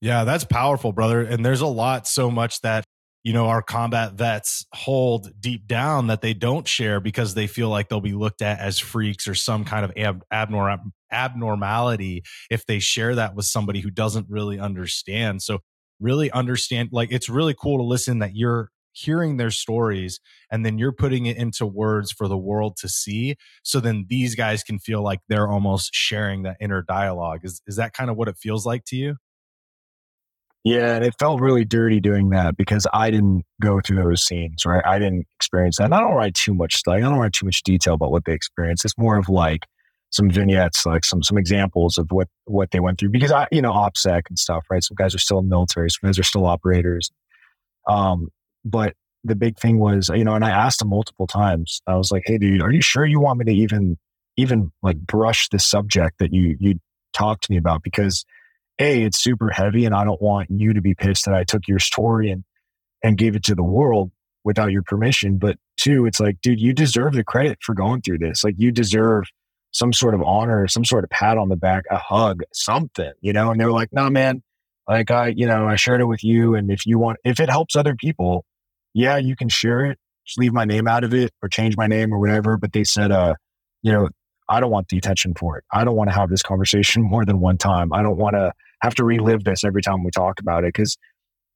Yeah, 0.00 0.24
that's 0.24 0.44
powerful, 0.44 0.92
brother. 0.92 1.22
And 1.22 1.44
there's 1.44 1.60
a 1.60 1.66
lot, 1.66 2.06
so 2.06 2.30
much 2.30 2.60
that 2.60 2.84
you 3.24 3.32
know 3.32 3.46
our 3.46 3.62
combat 3.62 4.14
vets 4.14 4.64
hold 4.72 5.30
deep 5.40 5.66
down 5.66 6.06
that 6.06 6.20
they 6.22 6.34
don't 6.34 6.66
share 6.68 7.00
because 7.00 7.34
they 7.34 7.46
feel 7.46 7.68
like 7.68 7.88
they'll 7.88 8.00
be 8.00 8.12
looked 8.12 8.42
at 8.42 8.60
as 8.60 8.78
freaks 8.78 9.26
or 9.26 9.34
some 9.34 9.64
kind 9.64 9.84
of 9.84 9.92
ab- 9.96 10.24
abnorm- 10.32 10.92
abnormality 11.10 12.22
if 12.50 12.64
they 12.66 12.78
share 12.78 13.14
that 13.16 13.34
with 13.34 13.46
somebody 13.46 13.80
who 13.80 13.90
doesn't 13.90 14.26
really 14.28 14.58
understand. 14.58 15.42
So 15.42 15.58
really 16.00 16.30
understand 16.30 16.90
like 16.92 17.10
it's 17.10 17.28
really 17.28 17.54
cool 17.54 17.78
to 17.78 17.84
listen 17.84 18.20
that 18.20 18.34
you're 18.34 18.70
hearing 18.92 19.36
their 19.36 19.50
stories 19.50 20.20
and 20.50 20.64
then 20.64 20.78
you're 20.78 20.92
putting 20.92 21.26
it 21.26 21.36
into 21.36 21.66
words 21.66 22.10
for 22.12 22.28
the 22.28 22.38
world 22.38 22.76
to 22.76 22.88
see. 22.88 23.36
So 23.62 23.80
then 23.80 24.06
these 24.08 24.34
guys 24.34 24.62
can 24.62 24.78
feel 24.78 25.02
like 25.02 25.20
they're 25.28 25.48
almost 25.48 25.90
sharing 25.94 26.42
that 26.42 26.56
inner 26.60 26.82
dialogue. 26.82 27.40
Is 27.44 27.60
is 27.66 27.76
that 27.76 27.92
kind 27.92 28.10
of 28.10 28.16
what 28.16 28.28
it 28.28 28.36
feels 28.38 28.66
like 28.66 28.84
to 28.86 28.96
you 28.96 29.16
yeah, 30.64 30.96
and 30.96 31.04
it 31.04 31.14
felt 31.18 31.40
really 31.40 31.64
dirty 31.64 32.00
doing 32.00 32.30
that 32.30 32.56
because 32.56 32.86
I 32.92 33.10
didn't 33.10 33.44
go 33.62 33.80
through 33.80 34.02
those 34.02 34.22
scenes, 34.22 34.66
right? 34.66 34.84
I 34.84 34.98
didn't 34.98 35.26
experience 35.38 35.78
that. 35.78 35.84
And 35.84 35.94
I 35.94 36.00
don't 36.00 36.14
write 36.14 36.34
too 36.34 36.54
much 36.54 36.76
stuff. 36.76 36.94
I 36.94 37.00
don't 37.00 37.18
write 37.18 37.32
too 37.32 37.46
much 37.46 37.62
detail 37.62 37.94
about 37.94 38.10
what 38.10 38.24
they 38.24 38.32
experienced. 38.32 38.84
It's 38.84 38.98
more 38.98 39.16
of 39.16 39.28
like 39.28 39.66
some 40.10 40.30
vignettes, 40.30 40.84
like 40.84 41.04
some 41.04 41.22
some 41.22 41.38
examples 41.38 41.98
of 41.98 42.10
what 42.10 42.28
what 42.44 42.70
they 42.70 42.80
went 42.80 42.98
through. 42.98 43.10
Because 43.10 43.32
I, 43.32 43.46
you 43.52 43.62
know, 43.62 43.72
OPSEC 43.72 44.22
and 44.28 44.38
stuff, 44.38 44.64
right? 44.70 44.82
Some 44.82 44.96
guys 44.96 45.14
are 45.14 45.18
still 45.18 45.38
in 45.38 45.46
the 45.48 45.54
military, 45.54 45.90
some 45.90 46.08
guys 46.08 46.18
are 46.18 46.24
still 46.24 46.46
operators. 46.46 47.10
Um, 47.86 48.28
but 48.64 48.94
the 49.24 49.36
big 49.36 49.58
thing 49.58 49.78
was, 49.78 50.08
you 50.10 50.24
know, 50.24 50.34
and 50.34 50.44
I 50.44 50.50
asked 50.50 50.82
him 50.82 50.88
multiple 50.88 51.26
times. 51.26 51.80
I 51.86 51.96
was 51.96 52.10
like, 52.10 52.24
"Hey, 52.26 52.38
dude, 52.38 52.62
are 52.62 52.72
you 52.72 52.80
sure 52.82 53.06
you 53.06 53.20
want 53.20 53.38
me 53.38 53.44
to 53.46 53.52
even 53.52 53.96
even 54.36 54.72
like 54.82 54.98
brush 54.98 55.48
this 55.50 55.66
subject 55.66 56.18
that 56.18 56.32
you 56.32 56.56
you 56.58 56.80
talked 57.12 57.44
to 57.44 57.52
me 57.52 57.58
about?" 57.58 57.82
Because 57.82 58.24
a, 58.78 59.02
it's 59.02 59.18
super 59.18 59.50
heavy 59.50 59.84
and 59.84 59.94
I 59.94 60.04
don't 60.04 60.20
want 60.20 60.50
you 60.50 60.72
to 60.72 60.80
be 60.80 60.94
pissed 60.94 61.24
that 61.24 61.34
I 61.34 61.44
took 61.44 61.66
your 61.66 61.78
story 61.78 62.30
and, 62.30 62.44
and 63.02 63.18
gave 63.18 63.36
it 63.36 63.44
to 63.44 63.54
the 63.54 63.62
world 63.62 64.10
without 64.44 64.70
your 64.70 64.82
permission. 64.82 65.38
But 65.38 65.58
two, 65.76 66.06
it's 66.06 66.20
like, 66.20 66.40
dude, 66.40 66.60
you 66.60 66.72
deserve 66.72 67.14
the 67.14 67.24
credit 67.24 67.58
for 67.62 67.74
going 67.74 68.02
through 68.02 68.18
this. 68.18 68.44
Like 68.44 68.54
you 68.58 68.70
deserve 68.70 69.24
some 69.72 69.92
sort 69.92 70.14
of 70.14 70.22
honor, 70.22 70.66
some 70.68 70.84
sort 70.84 71.04
of 71.04 71.10
pat 71.10 71.38
on 71.38 71.48
the 71.48 71.56
back, 71.56 71.84
a 71.90 71.98
hug, 71.98 72.42
something, 72.52 73.12
you 73.20 73.32
know? 73.32 73.50
And 73.50 73.60
they 73.60 73.64
were 73.64 73.72
like, 73.72 73.92
nah, 73.92 74.10
man, 74.10 74.42
like 74.88 75.10
I, 75.10 75.28
you 75.28 75.46
know, 75.46 75.66
I 75.66 75.76
shared 75.76 76.00
it 76.00 76.06
with 76.06 76.24
you. 76.24 76.54
And 76.54 76.70
if 76.70 76.86
you 76.86 76.98
want, 76.98 77.18
if 77.24 77.40
it 77.40 77.50
helps 77.50 77.76
other 77.76 77.94
people, 77.94 78.44
yeah, 78.94 79.16
you 79.16 79.36
can 79.36 79.48
share 79.48 79.84
it. 79.84 79.98
Just 80.26 80.38
leave 80.38 80.52
my 80.52 80.64
name 80.64 80.88
out 80.88 81.04
of 81.04 81.14
it 81.14 81.30
or 81.42 81.48
change 81.48 81.76
my 81.76 81.86
name 81.86 82.12
or 82.12 82.18
whatever. 82.18 82.56
But 82.56 82.72
they 82.72 82.84
said, 82.84 83.12
uh, 83.12 83.34
you 83.82 83.92
know, 83.92 84.08
I 84.48 84.60
don't 84.60 84.70
want 84.70 84.88
the 84.88 84.96
attention 84.96 85.34
for 85.34 85.58
it. 85.58 85.64
I 85.72 85.84
don't 85.84 85.94
want 85.94 86.10
to 86.10 86.16
have 86.16 86.30
this 86.30 86.42
conversation 86.42 87.02
more 87.08 87.24
than 87.24 87.40
one 87.40 87.58
time. 87.58 87.92
I 87.92 88.02
don't 88.02 88.16
want 88.16 88.34
to 88.34 88.52
have 88.82 88.94
to 88.96 89.04
relive 89.04 89.44
this 89.44 89.64
every 89.64 89.82
time 89.82 90.04
we 90.04 90.10
talk 90.10 90.40
about 90.40 90.64
it. 90.64 90.72
Cause 90.72 90.96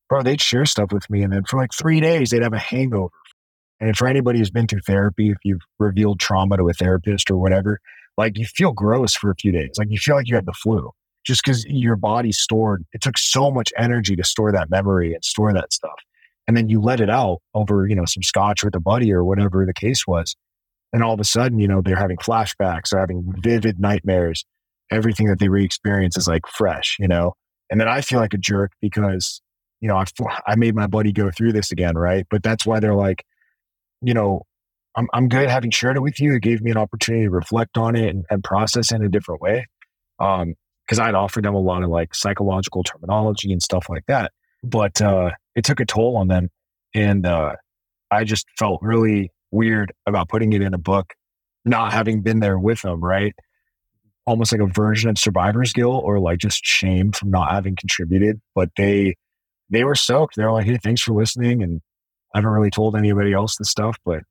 bro, 0.08 0.22
they'd 0.22 0.40
share 0.40 0.66
stuff 0.66 0.92
with 0.92 1.08
me 1.10 1.22
and 1.22 1.32
then 1.32 1.44
for 1.44 1.58
like 1.58 1.72
three 1.72 2.00
days 2.00 2.30
they'd 2.30 2.42
have 2.42 2.52
a 2.52 2.58
hangover. 2.58 3.12
And 3.80 3.96
for 3.96 4.06
anybody 4.06 4.38
who's 4.38 4.50
been 4.50 4.68
through 4.68 4.82
therapy, 4.86 5.30
if 5.30 5.38
you've 5.42 5.62
revealed 5.78 6.20
trauma 6.20 6.56
to 6.56 6.68
a 6.68 6.72
therapist 6.72 7.30
or 7.30 7.36
whatever, 7.36 7.80
like 8.16 8.38
you 8.38 8.46
feel 8.46 8.72
gross 8.72 9.14
for 9.14 9.30
a 9.30 9.34
few 9.34 9.50
days. 9.50 9.70
Like 9.76 9.88
you 9.90 9.98
feel 9.98 10.14
like 10.14 10.28
you 10.28 10.36
had 10.36 10.46
the 10.46 10.52
flu 10.52 10.90
just 11.24 11.42
because 11.42 11.64
your 11.66 11.96
body 11.96 12.32
stored, 12.32 12.84
it 12.92 13.00
took 13.00 13.16
so 13.16 13.50
much 13.50 13.72
energy 13.78 14.16
to 14.16 14.24
store 14.24 14.52
that 14.52 14.70
memory 14.70 15.14
and 15.14 15.24
store 15.24 15.52
that 15.52 15.72
stuff. 15.72 15.98
And 16.48 16.56
then 16.56 16.68
you 16.68 16.80
let 16.80 17.00
it 17.00 17.10
out 17.10 17.38
over, 17.54 17.86
you 17.86 17.94
know, 17.94 18.04
some 18.04 18.22
scotch 18.22 18.64
with 18.64 18.74
a 18.74 18.80
buddy 18.80 19.12
or 19.12 19.24
whatever 19.24 19.64
the 19.64 19.74
case 19.74 20.06
was. 20.06 20.34
And 20.92 21.02
all 21.02 21.14
of 21.14 21.20
a 21.20 21.24
sudden, 21.24 21.58
you 21.58 21.68
know, 21.68 21.80
they're 21.80 21.96
having 21.96 22.18
flashbacks, 22.18 22.90
they're 22.90 23.00
having 23.00 23.32
vivid 23.38 23.80
nightmares 23.80 24.44
everything 24.92 25.26
that 25.26 25.38
they 25.38 25.48
re-experience 25.48 26.16
is 26.16 26.28
like 26.28 26.46
fresh, 26.46 26.96
you 27.00 27.08
know? 27.08 27.32
And 27.70 27.80
then 27.80 27.88
I 27.88 28.02
feel 28.02 28.20
like 28.20 28.34
a 28.34 28.38
jerk 28.38 28.72
because, 28.80 29.40
you 29.80 29.88
know, 29.88 29.96
I, 29.96 30.04
I 30.46 30.56
made 30.56 30.74
my 30.74 30.86
buddy 30.86 31.12
go 31.12 31.30
through 31.30 31.52
this 31.52 31.72
again, 31.72 31.96
right? 31.96 32.26
But 32.30 32.42
that's 32.42 32.66
why 32.66 32.80
they're 32.80 32.94
like, 32.94 33.24
you 34.02 34.14
know, 34.14 34.42
I'm, 34.94 35.08
I'm 35.14 35.28
good 35.28 35.48
having 35.48 35.70
shared 35.70 35.96
it 35.96 36.00
with 36.00 36.20
you. 36.20 36.34
It 36.34 36.42
gave 36.42 36.60
me 36.60 36.70
an 36.70 36.76
opportunity 36.76 37.24
to 37.24 37.30
reflect 37.30 37.78
on 37.78 37.96
it 37.96 38.10
and, 38.10 38.24
and 38.28 38.44
process 38.44 38.92
it 38.92 38.96
in 38.96 39.04
a 39.04 39.08
different 39.08 39.40
way. 39.40 39.66
Um, 40.20 40.54
cause 40.88 40.98
I'd 40.98 41.14
offered 41.14 41.44
them 41.44 41.54
a 41.54 41.60
lot 41.60 41.82
of 41.82 41.88
like 41.88 42.14
psychological 42.14 42.84
terminology 42.84 43.50
and 43.50 43.62
stuff 43.62 43.86
like 43.88 44.04
that. 44.06 44.32
But, 44.62 45.00
uh, 45.00 45.30
it 45.56 45.64
took 45.64 45.80
a 45.80 45.86
toll 45.86 46.16
on 46.18 46.28
them. 46.28 46.50
And, 46.94 47.24
uh, 47.26 47.54
I 48.10 48.24
just 48.24 48.46
felt 48.58 48.80
really 48.82 49.32
weird 49.50 49.92
about 50.06 50.28
putting 50.28 50.52
it 50.52 50.60
in 50.60 50.74
a 50.74 50.78
book, 50.78 51.14
not 51.64 51.92
having 51.94 52.20
been 52.20 52.40
there 52.40 52.58
with 52.58 52.82
them. 52.82 53.02
Right 53.02 53.34
almost 54.26 54.52
like 54.52 54.60
a 54.60 54.66
version 54.66 55.10
of 55.10 55.18
survivor's 55.18 55.72
guilt 55.72 56.02
or 56.04 56.20
like 56.20 56.38
just 56.38 56.64
shame 56.64 57.12
from 57.12 57.30
not 57.30 57.50
having 57.50 57.76
contributed. 57.76 58.40
But 58.54 58.70
they 58.76 59.16
they 59.70 59.84
were 59.84 59.94
stoked. 59.94 60.36
They're 60.36 60.52
like, 60.52 60.66
hey, 60.66 60.78
thanks 60.82 61.02
for 61.02 61.12
listening. 61.12 61.62
And 61.62 61.80
I 62.34 62.38
haven't 62.38 62.50
really 62.50 62.70
told 62.70 62.96
anybody 62.96 63.32
else 63.32 63.56
this 63.56 63.70
stuff, 63.70 63.96
but 64.04 64.22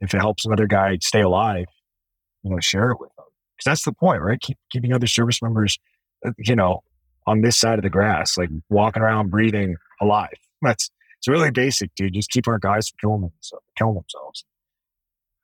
if 0.00 0.14
it 0.14 0.18
helps 0.18 0.44
another 0.44 0.66
guy 0.66 0.98
stay 1.00 1.22
alive, 1.22 1.66
you 2.42 2.50
know, 2.50 2.60
share 2.60 2.90
it 2.90 3.00
with 3.00 3.10
them. 3.16 3.26
Because 3.56 3.70
that's 3.70 3.84
the 3.84 3.92
point, 3.92 4.22
right? 4.22 4.40
Keep 4.40 4.58
keeping 4.70 4.92
other 4.92 5.06
service 5.06 5.40
members, 5.40 5.78
uh, 6.26 6.32
you 6.38 6.56
know, 6.56 6.80
on 7.26 7.40
this 7.40 7.58
side 7.58 7.78
of 7.78 7.82
the 7.82 7.90
grass, 7.90 8.36
like 8.36 8.50
walking 8.68 9.02
around, 9.02 9.30
breathing, 9.30 9.76
alive. 10.00 10.34
That's 10.62 10.90
it's 11.18 11.28
really 11.28 11.50
basic, 11.50 11.94
dude. 11.94 12.14
Just 12.14 12.30
keep 12.30 12.46
our 12.48 12.58
guys 12.58 12.88
from 12.90 12.96
killing, 13.00 13.20
themselves, 13.22 13.64
killing 13.78 13.94
themselves. 13.94 14.44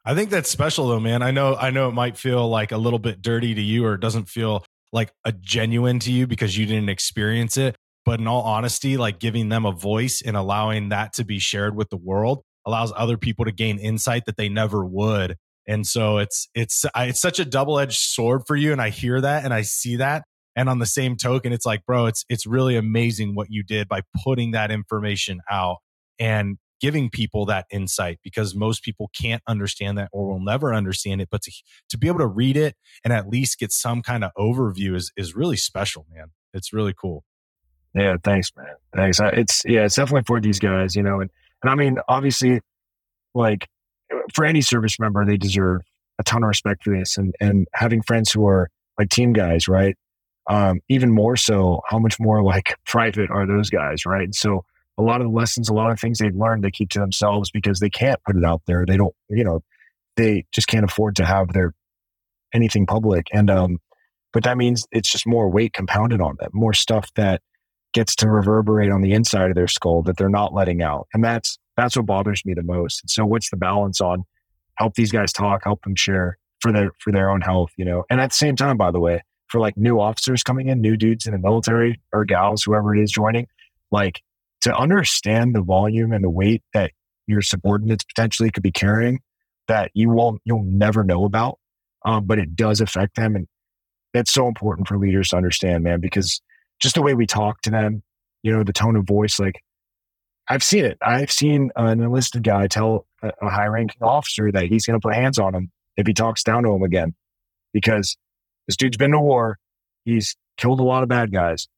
I 0.05 0.15
think 0.15 0.31
that's 0.31 0.51
special 0.51 0.89
though, 0.89 1.01
man. 1.01 1.23
I 1.23 1.31
know 1.31 1.55
I 1.57 1.71
know 1.71 1.89
it 1.89 1.93
might 1.93 2.17
feel 2.17 2.49
like 2.49 2.73
a 2.73 2.79
little 2.79 2.99
bit 2.99 3.21
dirty 3.21 3.55
to 3.55 3.61
you 3.61 3.85
or 3.85 3.95
it 3.95 4.01
doesn't 4.01 4.29
feel 4.29 4.65
like 4.93 5.13
a 5.25 5.33
genuine 5.33 5.99
to 6.01 6.13
you 6.13 6.27
because 6.27 6.57
you 6.57 6.67
didn't 6.67 6.89
experience 6.89 7.57
it. 7.57 7.77
But 8.05 8.19
in 8.19 8.27
all 8.27 8.43
honesty, 8.43 8.97
like 8.97 9.21
giving 9.21 9.51
them 9.51 9.67
a 9.67 9.73
voice 9.73 10.23
and 10.25 10.37
allowing 10.37 10.89
that 10.89 11.13
to 11.15 11.25
be 11.25 11.39
shared 11.39 11.77
with 11.77 11.91
the 11.91 11.99
world 11.99 12.43
allows 12.67 12.93
other 12.97 13.17
people 13.17 13.45
to 13.45 13.53
gain 13.53 13.79
insight 13.79 14.25
that 14.27 14.37
they 14.37 14.49
never 14.49 14.85
would. 14.85 15.37
And 15.67 15.87
so 15.87 16.19
it's 16.19 16.49
it's 16.55 16.85
it's 16.97 17.21
such 17.21 17.39
a 17.39 17.45
double-edged 17.45 17.99
sword 17.99 18.43
for 18.47 18.57
you 18.57 18.73
and 18.73 18.81
I 18.81 18.89
hear 18.89 19.21
that 19.21 19.45
and 19.45 19.53
I 19.53 19.63
see 19.63 19.97
that 19.97 20.25
and 20.57 20.69
on 20.69 20.79
the 20.79 20.87
same 20.87 21.17
token 21.17 21.53
it's 21.53 21.67
like 21.67 21.85
bro 21.87 22.07
it's 22.07 22.25
it's 22.29 22.47
really 22.47 22.77
amazing 22.77 23.35
what 23.35 23.49
you 23.51 23.63
did 23.63 23.87
by 23.87 24.01
putting 24.25 24.53
that 24.53 24.71
information 24.71 25.41
out 25.49 25.77
and 26.19 26.59
giving 26.81 27.11
people 27.11 27.47
that 27.47 27.67
insight 27.71 28.19
because 28.23 28.55
most 28.55 28.83
people 28.83 29.11
can't 29.15 29.43
understand 29.47 29.99
that 29.99 30.09
or 30.13 30.29
will 30.29 30.41
never 30.41 30.75
understand 30.75 31.21
it. 31.21 31.29
But 31.31 31.43
to, 31.43 31.53
to 31.91 31.99
be 31.99 32.09
able 32.09 32.19
to 32.21 32.27
read 32.27 32.57
it 32.57 32.75
and 33.05 33.13
at 33.13 33.29
least 33.29 33.59
get 33.59 33.73
some 33.73 34.03
kind 34.03 34.25
of 34.25 34.31
overview 34.39 34.97
is, 34.97 35.13
is 35.17 35.37
really 35.37 35.57
special, 35.57 36.07
man. 36.13 36.29
It's 36.53 36.73
really 36.73 36.95
cool. 36.99 37.25
Yeah. 37.95 38.17
Thanks, 38.23 38.51
man. 38.57 38.75
Thanks. 38.95 39.21
It's, 39.21 39.63
yeah, 39.65 39.85
it's 39.85 39.97
definitely 39.97 40.25
for 40.27 40.41
these 40.41 40.59
guys, 40.59 40.97
you 40.97 41.03
know, 41.03 41.21
and, 41.21 41.31
and 41.63 41.71
I 41.71 41.75
mean, 41.75 41.99
obviously 42.09 42.61
like 43.35 43.69
for 44.35 44.45
any 44.45 44.61
service 44.61 44.99
member, 44.99 45.25
they 45.25 45.37
deserve 45.37 45.83
a 46.19 46.23
ton 46.23 46.43
of 46.43 46.49
respect 46.49 46.85
for 46.85 46.97
this 46.97 47.17
and, 47.17 47.35
and 47.41 47.67
having 47.75 48.03
friends 48.03 48.33
who 48.33 48.47
are 48.47 48.71
like 48.99 49.09
team 49.09 49.33
guys, 49.33 49.69
right? 49.69 49.97
Um, 50.49 50.81
even 50.89 51.13
more 51.13 51.37
so, 51.37 51.81
how 51.87 51.99
much 51.99 52.19
more 52.19 52.43
like 52.43 52.75
private 52.87 53.31
are 53.31 53.47
those 53.47 53.71
guys, 53.71 54.07
right? 54.07 54.35
So 54.35 54.65
a 55.01 55.03
lot 55.03 55.23
of 55.23 55.27
the 55.27 55.33
lessons, 55.33 55.69
a 55.69 55.75
lot 55.75 55.91
of 55.91 55.99
things 55.99 56.19
they've 56.19 56.35
learned, 56.37 56.63
they 56.63 56.71
keep 56.71 56.91
to 56.91 56.99
themselves 56.99 57.51
because 57.51 57.81
they 57.81 57.89
can't 57.89 58.23
put 58.25 58.37
it 58.37 58.45
out 58.45 58.61
there. 58.67 58.85
They 58.87 58.99
don't, 58.99 59.15
you 59.31 59.43
know, 59.43 59.63
they 60.17 60.45
just 60.53 60.69
can't 60.69 60.85
afford 60.85 61.17
to 61.17 61.25
have 61.25 61.55
their 61.55 61.75
anything 62.53 62.85
public. 62.85 63.27
And, 63.33 63.49
um, 63.51 63.79
but 64.33 64.45
that 64.45 64.59
means 64.59 64.87
it's 64.93 65.11
just 65.11 65.27
more 65.27 65.51
weight 65.51 65.73
compounded 65.73 66.21
on 66.21 66.37
them, 66.39 66.51
more 66.53 66.75
stuff 66.75 67.09
that 67.17 67.41
gets 67.95 68.15
to 68.17 68.29
reverberate 68.29 68.93
on 68.93 69.01
the 69.01 69.13
inside 69.13 69.49
of 69.49 69.57
their 69.57 69.67
skull 69.67 70.03
that 70.03 70.19
they're 70.19 70.29
not 70.29 70.53
letting 70.53 70.83
out. 70.83 71.09
And 71.15 71.25
that's, 71.25 71.59
that's 71.77 71.97
what 71.97 72.07
bothers 72.07 72.45
me 72.45 72.53
the 72.53 72.63
most. 72.63 73.03
And 73.03 73.11
so 73.11 73.25
what's 73.25 73.51
the 73.51 73.57
balance 73.57 74.01
on 74.01 74.25
help 74.77 74.95
these 74.95 75.11
guys 75.11 75.33
talk, 75.33 75.65
help 75.65 75.83
them 75.83 75.97
share 75.97 76.37
for 76.61 76.73
their, 76.73 76.91
for 76.99 77.11
their 77.11 77.31
own 77.31 77.41
health, 77.41 77.71
you 77.79 77.85
know? 77.87 78.05
And 78.11 78.21
at 78.21 78.31
the 78.31 78.37
same 78.37 78.55
time, 78.55 78.77
by 78.77 78.91
the 78.91 79.01
way, 79.01 79.23
for 79.49 79.61
like 79.61 79.77
new 79.77 79.99
officers 79.99 80.43
coming 80.43 80.69
in, 80.69 80.81
new 80.81 80.97
dudes 80.97 81.27
in 81.27 81.33
the 81.33 81.39
military 81.39 82.01
or 82.13 82.25
gals, 82.25 82.63
whoever 82.63 82.95
it 82.95 83.03
is 83.03 83.11
joining, 83.11 83.47
like 83.91 84.23
to 84.63 84.77
understand 84.77 85.55
the 85.55 85.63
volume 85.63 86.13
and 86.13 86.25
the 86.25 86.31
weight 86.31 86.63
that 86.75 86.93
your 87.27 87.43
subordinates 87.43 88.05
potentially 88.05 88.51
could 88.51 88.63
be 88.63 88.73
carrying 88.73 89.21
that 89.69 89.91
you 89.95 90.11
won't 90.11 90.41
you'll 90.45 90.65
never 90.65 91.05
know 91.05 91.25
about 91.25 91.59
um, 92.05 92.25
but 92.25 92.39
it 92.39 92.57
does 92.57 92.81
affect 92.81 93.17
them 93.17 93.37
and 93.37 93.47
that's 94.13 94.33
so 94.33 94.49
important 94.49 94.89
for 94.89 94.99
leaders 94.99 95.29
to 95.29 95.37
understand 95.37 95.85
man 95.85 96.01
because 96.01 96.41
just 96.81 96.95
the 96.95 97.03
way 97.03 97.15
we 97.15 97.27
talk 97.27 97.61
to 97.63 97.71
them 97.71 98.03
you 98.43 98.53
know 98.53 98.65
the 98.65 98.73
tone 98.73 98.97
of 98.97 99.07
voice 99.07 99.39
like 99.39 99.63
i've 100.49 100.65
seen 100.65 100.85
it 100.85 100.99
i've 101.03 101.31
seen 101.31 101.71
an 101.77 102.01
enlisted 102.01 102.43
guy 102.43 102.67
tell 102.67 103.07
a, 103.23 103.31
a 103.43 103.49
high 103.49 103.67
ranking 103.67 104.03
officer 104.03 104.51
that 104.51 104.65
he's 104.65 104.87
going 104.87 104.99
to 104.99 105.07
put 105.07 105.15
hands 105.15 105.39
on 105.39 105.55
him 105.55 105.71
if 106.01 106.07
he 106.07 106.15
talks 106.15 106.43
down 106.43 106.63
to 106.65 106.73
him 106.73 106.83
again, 106.83 107.15
because 107.73 108.17
this 108.67 108.77
dude's 108.77 108.97
been 108.97 109.13
to 109.13 109.21
war. 109.21 109.59
He's 110.05 110.37
killed 110.57 110.81
a 110.81 110.85
lot 110.85 111.03
of 111.03 111.09
bad 111.09 111.33
guys, 111.33 111.69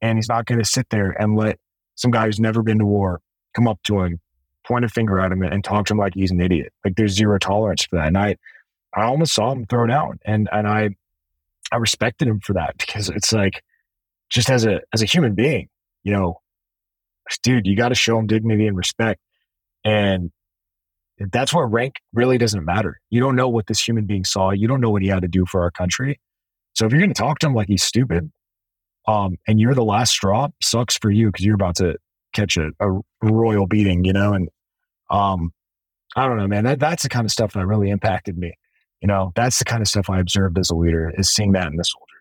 and 0.00 0.16
he's 0.16 0.28
not 0.28 0.46
going 0.46 0.60
to 0.60 0.64
sit 0.64 0.88
there 0.90 1.10
and 1.10 1.36
let 1.36 1.58
some 1.94 2.10
guy 2.10 2.26
who's 2.26 2.40
never 2.40 2.62
been 2.62 2.78
to 2.78 2.86
war 2.86 3.20
come 3.54 3.68
up 3.68 3.82
to 3.84 4.00
him, 4.00 4.20
point 4.66 4.84
a 4.84 4.88
finger 4.88 5.20
at 5.20 5.32
him, 5.32 5.42
and 5.42 5.62
talk 5.62 5.86
to 5.86 5.92
him 5.92 5.98
like 5.98 6.14
he's 6.14 6.30
an 6.30 6.40
idiot. 6.40 6.72
Like 6.84 6.96
there's 6.96 7.12
zero 7.12 7.38
tolerance 7.38 7.84
for 7.84 7.96
that. 7.96 8.08
And 8.08 8.18
I, 8.18 8.36
I 8.94 9.04
almost 9.04 9.34
saw 9.34 9.52
him 9.52 9.66
throw 9.66 9.86
down, 9.86 10.18
and 10.24 10.48
and 10.52 10.66
I, 10.66 10.90
I 11.70 11.76
respected 11.76 12.28
him 12.28 12.40
for 12.40 12.54
that 12.54 12.76
because 12.78 13.08
it's 13.08 13.32
like, 13.32 13.62
just 14.30 14.50
as 14.50 14.64
a 14.64 14.80
as 14.92 15.02
a 15.02 15.06
human 15.06 15.34
being, 15.34 15.68
you 16.02 16.12
know, 16.12 16.40
dude, 17.42 17.66
you 17.66 17.76
got 17.76 17.90
to 17.90 17.94
show 17.94 18.18
him 18.18 18.26
dignity 18.26 18.66
and 18.66 18.76
respect, 18.76 19.20
and 19.84 20.30
that's 21.30 21.52
where 21.52 21.66
rank 21.66 21.94
really 22.12 22.38
doesn't 22.38 22.64
matter. 22.64 23.00
You 23.10 23.20
don't 23.20 23.36
know 23.36 23.48
what 23.48 23.66
this 23.66 23.86
human 23.86 24.06
being 24.06 24.24
saw. 24.24 24.50
You 24.50 24.66
don't 24.66 24.80
know 24.80 24.90
what 24.90 25.02
he 25.02 25.08
had 25.08 25.22
to 25.22 25.28
do 25.28 25.44
for 25.46 25.62
our 25.62 25.70
country. 25.70 26.18
So 26.74 26.86
if 26.86 26.92
you're 26.92 27.00
going 27.00 27.12
to 27.12 27.20
talk 27.20 27.38
to 27.40 27.46
him 27.46 27.54
like 27.54 27.68
he's 27.68 27.82
stupid, 27.82 28.30
um, 29.06 29.36
and 29.46 29.60
you're 29.60 29.74
the 29.74 29.84
last 29.84 30.12
straw, 30.12 30.48
sucks 30.62 30.96
for 30.96 31.10
you 31.10 31.26
because 31.26 31.44
you're 31.44 31.54
about 31.54 31.76
to 31.76 31.96
catch 32.32 32.56
a, 32.56 32.70
a, 32.80 33.00
royal 33.22 33.66
beating, 33.66 34.04
you 34.04 34.12
know. 34.12 34.32
And 34.32 34.48
um, 35.10 35.52
I 36.16 36.26
don't 36.26 36.38
know, 36.38 36.46
man. 36.46 36.64
That 36.64 36.78
that's 36.78 37.02
the 37.02 37.08
kind 37.08 37.24
of 37.24 37.30
stuff 37.30 37.52
that 37.54 37.66
really 37.66 37.90
impacted 37.90 38.38
me. 38.38 38.54
You 39.00 39.08
know, 39.08 39.32
that's 39.34 39.58
the 39.58 39.64
kind 39.64 39.82
of 39.82 39.88
stuff 39.88 40.08
I 40.08 40.20
observed 40.20 40.58
as 40.58 40.70
a 40.70 40.76
leader 40.76 41.12
is 41.16 41.28
seeing 41.30 41.52
that 41.52 41.66
in 41.66 41.76
the 41.76 41.84
soldiers. 41.84 42.11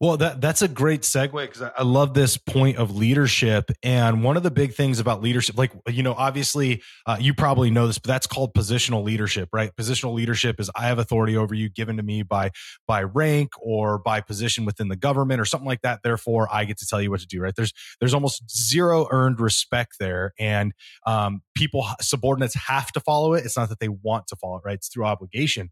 Well, 0.00 0.16
that 0.18 0.40
that's 0.40 0.62
a 0.62 0.68
great 0.68 1.00
segue 1.02 1.32
because 1.32 1.60
I, 1.60 1.72
I 1.78 1.82
love 1.82 2.14
this 2.14 2.36
point 2.36 2.76
of 2.76 2.94
leadership. 2.94 3.72
And 3.82 4.22
one 4.22 4.36
of 4.36 4.44
the 4.44 4.50
big 4.50 4.74
things 4.74 5.00
about 5.00 5.22
leadership, 5.22 5.58
like 5.58 5.72
you 5.88 6.04
know, 6.04 6.14
obviously 6.14 6.82
uh, 7.04 7.16
you 7.18 7.34
probably 7.34 7.68
know 7.72 7.88
this, 7.88 7.98
but 7.98 8.06
that's 8.06 8.28
called 8.28 8.54
positional 8.54 9.02
leadership, 9.02 9.48
right? 9.52 9.74
Positional 9.74 10.14
leadership 10.14 10.60
is 10.60 10.70
I 10.76 10.86
have 10.86 11.00
authority 11.00 11.36
over 11.36 11.52
you 11.52 11.68
given 11.68 11.96
to 11.96 12.04
me 12.04 12.22
by 12.22 12.52
by 12.86 13.02
rank 13.02 13.50
or 13.60 13.98
by 13.98 14.20
position 14.20 14.64
within 14.64 14.86
the 14.86 14.94
government 14.94 15.40
or 15.40 15.44
something 15.44 15.66
like 15.66 15.82
that. 15.82 16.00
Therefore, 16.04 16.48
I 16.52 16.64
get 16.64 16.78
to 16.78 16.86
tell 16.86 17.02
you 17.02 17.10
what 17.10 17.18
to 17.20 17.26
do, 17.26 17.40
right? 17.40 17.54
There's 17.56 17.72
there's 17.98 18.14
almost 18.14 18.48
zero 18.48 19.08
earned 19.10 19.40
respect 19.40 19.96
there, 19.98 20.32
and 20.38 20.74
um, 21.08 21.42
people 21.56 21.84
subordinates 22.00 22.54
have 22.54 22.92
to 22.92 23.00
follow 23.00 23.34
it. 23.34 23.44
It's 23.44 23.56
not 23.56 23.68
that 23.70 23.80
they 23.80 23.88
want 23.88 24.28
to 24.28 24.36
follow 24.36 24.58
it, 24.58 24.62
right? 24.64 24.74
It's 24.74 24.86
through 24.86 25.06
obligation, 25.06 25.70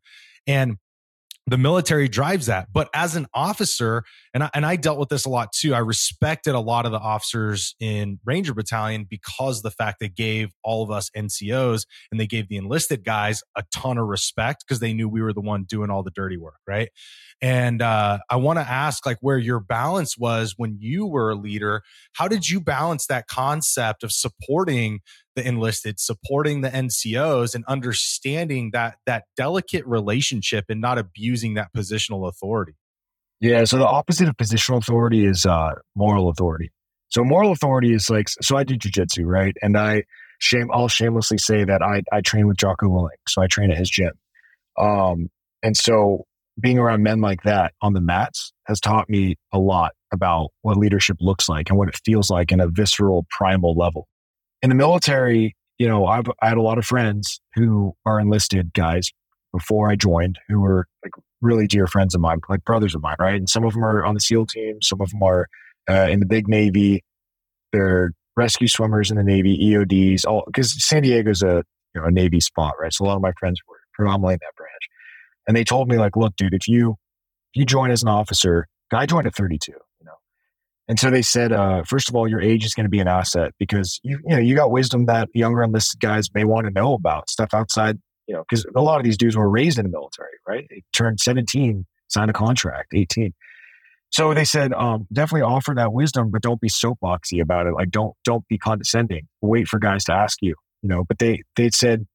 and 0.49 0.79
the 1.49 1.57
military 1.57 2.09
drives 2.09 2.47
that. 2.47 2.69
But 2.73 2.89
as 2.93 3.15
an 3.15 3.27
officer, 3.33 4.03
and 4.35 4.43
I, 4.43 4.51
and 4.53 4.67
I 4.67 4.77
dealt 4.77 4.99
with 4.99 5.09
this 5.09 5.25
a 5.25 5.29
lot 5.29 5.53
too. 5.53 5.75
I 5.75 5.79
respected 5.79 6.55
a 6.55 6.61
lot 6.61 6.87
of 6.87 6.93
the 6.93 6.99
officers 6.99 7.77
in 7.79 8.19
Ranger 8.25 8.53
Battalion 8.53 9.07
because 9.09 9.63
the 9.63 9.71
fact 9.71 9.99
they 10.01 10.09
gave 10.09 10.51
all 10.65 10.83
of 10.83 10.91
us 10.91 11.09
NCOs 11.17 11.87
and 12.11 12.19
they 12.19 12.27
gave 12.27 12.49
the 12.49 12.57
enlisted 12.57 13.05
guys 13.05 13.43
a 13.57 13.63
ton 13.73 13.97
of 13.97 14.07
respect 14.07 14.65
because 14.67 14.81
they 14.81 14.93
knew 14.93 15.09
we 15.09 15.23
were 15.23 15.33
the 15.33 15.41
one 15.41 15.65
doing 15.65 15.89
all 15.89 16.03
the 16.03 16.11
dirty 16.11 16.37
work, 16.37 16.59
right? 16.67 16.89
And 17.41 17.81
uh, 17.81 18.19
I 18.29 18.37
want 18.37 18.59
to 18.59 18.69
ask, 18.69 19.05
like, 19.07 19.19
where 19.21 19.39
your 19.39 19.61
balance 19.61 20.17
was 20.17 20.55
when 20.57 20.79
you 20.81 21.07
were 21.07 21.31
a 21.31 21.35
leader. 21.35 21.83
How 22.15 22.29
did 22.29 22.49
you 22.49 22.61
balance 22.61 23.07
that 23.07 23.29
concept 23.29 24.03
of 24.03 24.11
supporting 24.11 25.01
the 25.37 25.47
enlisted, 25.47 26.01
supporting 26.01 26.63
the 26.63 26.71
NCOs, 26.71 27.55
and 27.55 27.65
understanding 27.67 28.71
that 28.73 28.97
that 29.07 29.25
delicate 29.37 29.87
relationship 29.87 30.65
and 30.69 30.81
not 30.81 30.99
abusing 30.99 31.55
that 31.55 31.69
positional 31.75 32.29
authority? 32.29 32.75
Yeah. 33.41 33.65
So 33.65 33.79
the 33.79 33.87
opposite 33.87 34.29
of 34.29 34.37
positional 34.37 34.79
authority 34.79 35.25
is 35.27 35.47
uh, 35.47 35.75
moral 35.95 36.29
authority. 36.29 36.73
So 37.09 37.23
moral 37.23 37.53
authority 37.53 37.93
is 37.93 38.11
like, 38.11 38.29
so 38.29 38.57
I 38.57 38.65
do 38.65 38.77
jujitsu, 38.77 39.25
right? 39.25 39.55
And 39.63 39.77
I 39.77 40.05
shame, 40.39 40.69
I'll 40.73 40.89
shamelessly 40.89 41.39
say 41.39 41.65
that 41.65 41.83
I, 41.83 42.03
I 42.13 42.21
train 42.21 42.47
with 42.47 42.57
Jocko 42.57 42.87
Willink. 42.87 43.19
So 43.29 43.43
I 43.43 43.47
train 43.47 43.71
at 43.71 43.79
his 43.79 43.91
gym. 43.91 44.13
Um, 44.79 45.29
and 45.63 45.77
so 45.77 46.25
being 46.61 46.79
around 46.79 47.03
men 47.03 47.21
like 47.21 47.43
that 47.43 47.73
on 47.83 47.93
the 47.93 48.01
mats 48.01 48.53
has 48.67 48.81
taught 48.81 49.09
me 49.09 49.37
a 49.53 49.59
lot 49.59 49.93
about 50.13 50.51
what 50.63 50.77
leadership 50.77 51.17
looks 51.21 51.49
like 51.49 51.69
and 51.69 51.79
what 51.79 51.89
it 51.89 52.01
feels 52.05 52.31
like 52.31 52.53
in 52.53 52.61
a 52.61 52.69
visceral 52.69 53.27
primal 53.31 53.75
level. 53.75 54.09
In 54.63 54.71
the 54.71 54.75
military, 54.75 55.55
you 55.79 55.89
know, 55.89 56.07
I've, 56.07 56.27
I 56.41 56.49
had 56.49 56.57
a 56.57 56.63
lot 56.63 56.79
of 56.79 56.87
friends 56.87 57.41
who 57.55 57.95
are 58.07 58.19
enlisted 58.19 58.73
guys 58.73 59.11
before 59.53 59.91
I 59.91 59.97
joined 59.97 60.39
who 60.49 60.61
were 60.61 60.87
like 61.05 61.13
really 61.41 61.67
dear 61.67 61.87
friends 61.87 62.15
of 62.15 62.21
mine, 62.21 62.41
like 62.49 62.65
brothers 62.65 62.95
of 62.95 63.03
mine, 63.03 63.17
right? 63.19 63.37
And 63.37 63.49
some 63.49 63.65
of 63.65 63.75
them 63.75 63.85
are 63.85 64.05
on 64.05 64.15
the 64.15 64.21
SEAL 64.21 64.47
team, 64.47 64.79
some 64.83 65.01
of 65.01 65.11
them 65.11 65.23
are 65.23 65.47
uh, 65.89 66.09
in 66.11 66.21
the 66.21 66.27
big 66.27 66.49
Navy. 66.49 67.05
They're 67.73 68.13
rescue 68.37 68.69
swimmers 68.69 69.11
in 69.11 69.17
the 69.17 69.23
Navy, 69.23 69.59
EODs, 69.59 70.27
all 70.27 70.45
because 70.47 70.75
San 70.87 71.03
Diego's 71.03 71.43
a 71.43 71.63
you 71.95 72.01
know 72.01 72.05
a 72.05 72.11
Navy 72.11 72.41
spot, 72.41 72.75
right? 72.81 72.93
So 72.93 73.05
a 73.05 73.07
lot 73.07 73.17
of 73.17 73.23
my 73.23 73.33
friends 73.39 73.61
were 73.69 73.77
predominantly 73.95 74.35
in 74.35 74.41
that 74.43 74.55
branch. 74.57 74.73
And 75.47 75.57
they 75.57 75.65
told 75.65 75.89
me 75.89 75.97
like, 75.97 76.17
look, 76.17 76.37
dude, 76.37 76.55
if 76.55 76.69
you 76.69 76.97
if 77.55 77.61
you 77.61 77.65
join 77.65 77.91
as 77.91 78.03
an 78.03 78.09
officer, 78.09 78.67
I 78.93 79.07
joined 79.07 79.27
at 79.27 79.35
32, 79.35 79.73
you 79.73 79.79
know. 79.79 79.96
And 80.89 81.01
so 81.01 81.11
they 81.11 81.23
said, 81.23 81.53
uh, 81.53 81.83
first 81.85 82.09
of 82.09 82.15
all, 82.15 82.29
your 82.29 82.41
age 82.41 82.65
is 82.65 82.75
going 82.75 82.85
to 82.85 82.91
be 82.91 83.01
an 83.01 83.09
asset 83.09 83.53
because 83.59 84.01
you 84.05 84.21
you 84.25 84.37
know 84.37 84.41
you 84.41 84.55
got 84.55 84.71
wisdom 84.71 85.07
that 85.07 85.29
younger 85.35 85.63
enlisted 85.63 86.01
guys 86.01 86.33
may 86.33 86.45
want 86.45 86.67
to 86.67 86.73
know 86.73 86.95
about 86.95 87.29
stuff 87.29 87.53
outside, 87.53 87.99
you 88.27 88.35
know, 88.35 88.45
because 88.49 88.65
a 88.77 88.83
lot 88.83 88.99
of 88.99 89.05
these 89.05 89.17
dudes 89.17 89.37
were 89.37 89.51
raised 89.51 89.79
in 89.79 89.85
the 89.85 89.91
military, 89.91 90.31
right? 90.47 90.67
They 90.71 90.83
turned 90.93 91.19
17, 91.19 91.87
signed 92.09 92.31
a 92.31 92.33
contract, 92.33 92.93
18. 92.95 93.33
So 94.11 94.33
they 94.33 94.45
said, 94.45 94.73
um, 94.73 95.07
definitely 95.13 95.43
offer 95.43 95.75
that 95.75 95.93
wisdom, 95.93 96.31
but 96.31 96.41
don't 96.41 96.61
be 96.61 96.69
soapboxy 96.69 97.41
about 97.41 97.67
it. 97.67 97.73
Like 97.75 97.91
don't 97.91 98.15
don't 98.25 98.47
be 98.49 98.59
condescending. 98.59 99.27
Wait 99.41 99.67
for 99.67 99.79
guys 99.79 100.05
to 100.05 100.13
ask 100.13 100.39
you, 100.41 100.55
you 100.83 100.89
know. 100.89 101.05
But 101.05 101.19
they 101.19 101.43
they 101.57 101.71
said 101.71 102.07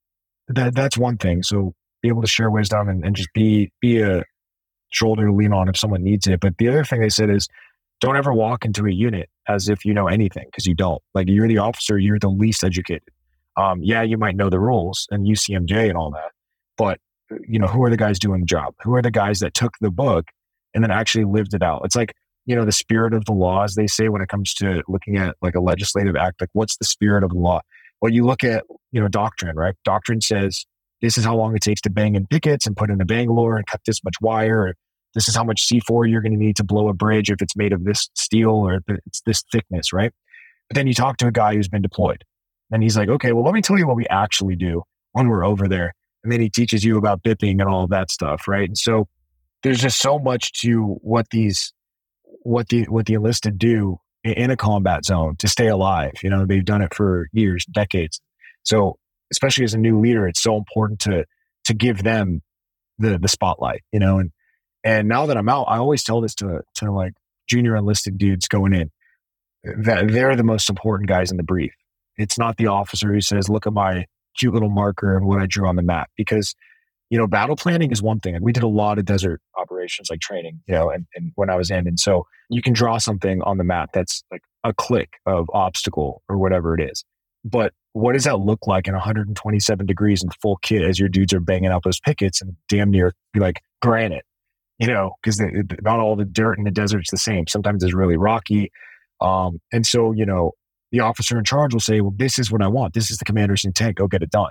that 0.47 0.73
that's 0.75 0.97
one 0.97 1.17
thing. 1.17 1.43
So 1.43 1.73
be 2.01 2.07
able 2.07 2.21
to 2.21 2.27
share 2.27 2.49
wisdom 2.49 2.88
and, 2.88 3.03
and 3.05 3.15
just 3.15 3.29
be 3.34 3.71
be 3.81 4.01
a 4.01 4.23
shoulder 4.91 5.27
to 5.27 5.34
lean 5.34 5.53
on 5.53 5.67
if 5.67 5.77
someone 5.77 6.03
needs 6.03 6.27
it. 6.27 6.39
But 6.39 6.57
the 6.57 6.69
other 6.69 6.84
thing 6.84 7.01
they 7.01 7.10
said 7.10 7.29
is 7.29 7.47
don't 8.02 8.18
ever 8.18 8.34
walk 8.34 8.66
into 8.66 8.86
a 8.86 8.92
unit 8.92 9.30
as 9.48 9.70
if 9.70 9.86
you 9.86 9.94
know 9.94 10.08
anything 10.08 10.46
because 10.48 10.66
you 10.66 10.76
don't. 10.76 11.02
Like 11.14 11.30
you're 11.30 11.48
the 11.48 11.60
officer, 11.60 11.98
you're 11.98 12.20
the 12.20 12.30
least 12.30 12.64
educated. 12.64 13.08
Um, 13.56 13.82
yeah, 13.82 14.02
you 14.02 14.18
might 14.18 14.36
know 14.36 14.50
the 14.50 14.60
rules 14.60 15.08
and 15.12 15.26
UCMJ 15.26 15.88
and 15.88 15.98
all 15.98 16.12
that, 16.12 16.32
but 16.78 17.00
you 17.48 17.60
know 17.60 17.68
who 17.68 17.84
are 17.84 17.90
the 17.90 17.98
guys 17.98 18.20
doing 18.20 18.42
the 18.42 18.46
job? 18.46 18.74
Who 18.84 18.96
are 18.96 19.02
the 19.02 19.12
guys 19.12 19.40
that 19.40 19.54
took 19.54 19.74
the 19.80 19.92
book 19.92 20.26
and 20.74 20.84
then 20.84 20.92
actually 20.92 21.26
lived 21.26 21.54
it 21.54 21.62
out? 21.62 21.82
It's 21.86 21.96
like 21.96 22.14
you 22.46 22.56
know 22.56 22.66
the 22.66 22.72
spirit 22.72 23.14
of 23.14 23.26
the 23.26 23.34
law, 23.34 23.64
as 23.64 23.76
they 23.76 23.88
say 23.88 24.10
when 24.10 24.22
it 24.22 24.30
comes 24.30 24.54
to 24.56 24.84
looking 24.88 25.18
at 25.18 25.36
like 25.42 25.56
a 25.56 25.62
legislative 25.62 26.16
act. 26.16 26.42
Like 26.42 26.50
what's 26.54 26.78
the 26.78 26.86
spirit 26.86 27.24
of 27.24 27.30
the 27.32 27.38
law? 27.38 27.62
Well, 28.02 28.12
you 28.12 28.26
look 28.26 28.44
at 28.44 28.64
you 28.92 29.00
know 29.00 29.08
doctrine, 29.08 29.56
right? 29.56 29.76
Doctrine 29.86 30.22
says 30.22 30.66
this 31.02 31.18
is 31.18 31.26
how 31.26 31.36
long 31.36 31.56
it 31.56 31.62
takes 31.62 31.82
to 31.82 31.90
bang 31.90 32.16
in 32.16 32.28
pickets 32.28 32.66
and 32.66 32.76
put 32.76 32.90
in 32.90 33.02
a 33.02 33.06
Bangalore 33.06 33.58
and 33.58 33.66
cut 33.66 33.82
this 33.86 34.04
much 34.04 34.16
wire. 34.22 34.76
This 35.13 35.28
is 35.28 35.36
how 35.36 35.43
much 35.43 35.67
C4 35.67 36.10
you're 36.10 36.21
going 36.21 36.34
to 36.34 36.38
need 36.38 36.56
to 36.58 36.63
blow 36.63 36.88
a 36.89 36.93
bridge 36.93 37.30
if 37.30 37.41
it's 37.41 37.56
made 37.56 37.74
of 37.74 37.84
this 37.84 38.10
steel 38.15 38.52
or 38.52 38.82
it's 39.06 39.21
this 39.26 39.43
thickness, 39.52 39.91
right? 39.91 40.12
But 40.69 40.76
then 40.76 40.88
you 40.88 40.93
talk 40.93 41.17
to 41.17 41.28
a 41.28 41.32
guy 41.32 41.56
who's 41.56 41.67
been 41.67 41.82
deployed 41.82 42.24
and 42.71 42.82
he's 42.82 42.95
like, 42.95 43.10
okay, 43.10 43.34
well, 43.34 43.43
let 43.43 43.54
me 43.54 43.62
tell 43.62 43.78
you 43.78 43.88
what 43.88 43.97
we 43.97 44.08
actually 44.10 44.56
do 44.56 44.84
when 45.12 45.28
we're 45.28 45.45
over 45.45 45.67
there. 45.67 45.93
And 46.24 46.32
then 46.32 46.39
he 46.39 46.50
teaches 46.50 46.84
you 46.84 46.97
about 46.97 47.24
bipping 47.24 47.60
and 47.60 47.63
all 47.63 47.84
of 47.84 47.89
that 47.89 48.12
stuff, 48.12 48.47
right? 48.47 48.67
And 48.67 48.78
so 48.78 49.08
there's 49.63 49.82
just 49.82 50.00
so 50.00 50.17
much 50.17 50.54
to 50.62 50.97
what 51.02 51.30
these, 51.32 51.74
what 52.43 52.69
the, 52.69 52.84
what 52.84 53.06
the 53.06 53.15
enlisted 53.15 53.58
do 53.58 53.97
in 54.24 54.52
a 54.52 54.58
combat 54.58 55.04
zone 55.04 55.36
to 55.38 55.47
stay 55.47 55.67
alive. 55.67 56.13
You 56.24 56.30
know, 56.30 56.45
they've 56.45 56.63
done 56.63 56.82
it 56.82 56.93
for 56.93 57.28
years, 57.34 57.65
decades. 57.65 58.21
So 58.63 58.97
especially 59.32 59.63
as 59.63 59.74
a 59.74 59.78
new 59.78 60.00
leader, 60.00 60.28
it's 60.28 60.41
so 60.41 60.58
important 60.58 61.00
to 61.02 61.26
to 61.65 61.74
give 61.74 62.04
them 62.04 62.41
the 63.00 63.17
the 63.17 63.28
spotlight, 63.28 63.82
you 63.91 64.00
know. 64.00 64.19
And 64.19 64.32
and 64.84 65.08
now 65.08 65.26
that 65.26 65.38
I'm 65.38 65.50
out, 65.50 65.63
I 65.63 65.78
always 65.78 66.04
tell 66.04 66.22
this 66.22 66.36
to 66.36 66.62
to 66.76 66.91
like 66.91 67.13
junior 67.48 67.76
enlisted 67.76 68.17
dudes 68.17 68.48
going 68.48 68.74
in 68.74 68.91
that 69.63 70.08
they're 70.10 70.36
the 70.36 70.44
most 70.44 70.70
important 70.70 71.08
guys 71.08 71.32
in 71.32 71.38
the 71.38 71.44
brief. 71.44 71.74
It's 72.17 72.38
not 72.38 72.58
the 72.58 72.67
officer 72.67 73.12
who 73.12 73.22
says, 73.22 73.50
"Look 73.50 73.67
at 73.67 73.74
my 73.74 74.06
cute 74.38 74.54
little 74.54 74.70
marker 74.70 75.17
and 75.17 75.26
what 75.26 75.41
I 75.41 75.46
drew 75.46 75.67
on 75.67 75.76
the 75.76 75.82
map," 75.82 76.10
because 76.17 76.56
you 77.10 77.17
know 77.17 77.28
battle 77.28 77.56
planning 77.56 77.91
is 77.91 78.02
one 78.02 78.20
thing. 78.20 78.38
We 78.41 78.54
did 78.54 78.63
a 78.63 78.67
lot 78.67 78.98
of 78.98 79.06
desert 79.06 79.41
operations, 79.58 80.10
like 80.10 80.20
training, 80.20 80.62
you 80.67 80.74
know, 80.74 80.89
and, 80.89 81.06
and 81.15 81.32
when 81.36 81.50
I 81.50 81.56
was 81.56 81.70
in, 81.70 81.88
and 81.88 82.00
so 82.00 82.26
you 82.50 82.62
can 82.62 82.74
draw 82.74 82.98
something 82.98 83.41
on 83.44 83.58
the 83.58 83.63
map 83.63 83.91
that's 83.94 84.24
like 84.32 84.41
a 84.63 84.74
click 84.74 85.13
of 85.26 85.50
obstacle 85.54 86.24
or 86.30 86.38
whatever 86.38 86.76
it 86.76 86.82
is. 86.82 87.04
But 87.44 87.74
what 87.94 88.13
does 88.13 88.24
that 88.24 88.39
look 88.39 88.67
like 88.67 88.88
in 88.88 88.94
127 88.94 89.86
degrees 89.86 90.24
in 90.24 90.30
full 90.41 90.58
kit 90.62 90.82
as 90.82 91.00
your 91.00 91.10
dudes 91.10 91.34
are 91.34 91.39
banging 91.39 91.72
out 91.72 91.84
those 91.84 92.00
pickets 92.00 92.41
and 92.41 92.56
damn 92.70 92.91
near 92.91 93.13
like 93.36 93.62
granite, 93.82 94.26
you 94.82 94.88
know, 94.88 95.12
because 95.22 95.39
not 95.84 96.00
all 96.00 96.15
the 96.15 96.26
dirt 96.26 96.58
in 96.58 96.63
the 96.63 96.72
desert's 96.72 97.12
the 97.12 97.17
same. 97.17 97.46
Sometimes 97.48 97.84
it's 97.84 97.94
really 97.94 98.17
rocky. 98.17 98.72
Um, 99.22 99.62
and 99.72 99.86
so, 99.86 100.12
you 100.12 100.26
know, 100.26 100.54
the 100.91 101.02
officer 101.02 101.38
in 101.38 101.46
charge 101.46 101.74
will 101.74 101.80
say, 101.80 102.02
well, 102.02 102.13
this 102.15 102.39
is 102.39 102.52
what 102.52 102.63
I 102.63 102.67
want. 102.67 102.96
This 102.96 103.12
is 103.12 103.20
the 103.20 103.26
commander's 103.26 103.63
intent. 103.63 103.96
Go 103.96 104.08
get 104.08 104.24
it 104.24 104.32
done. 104.32 104.50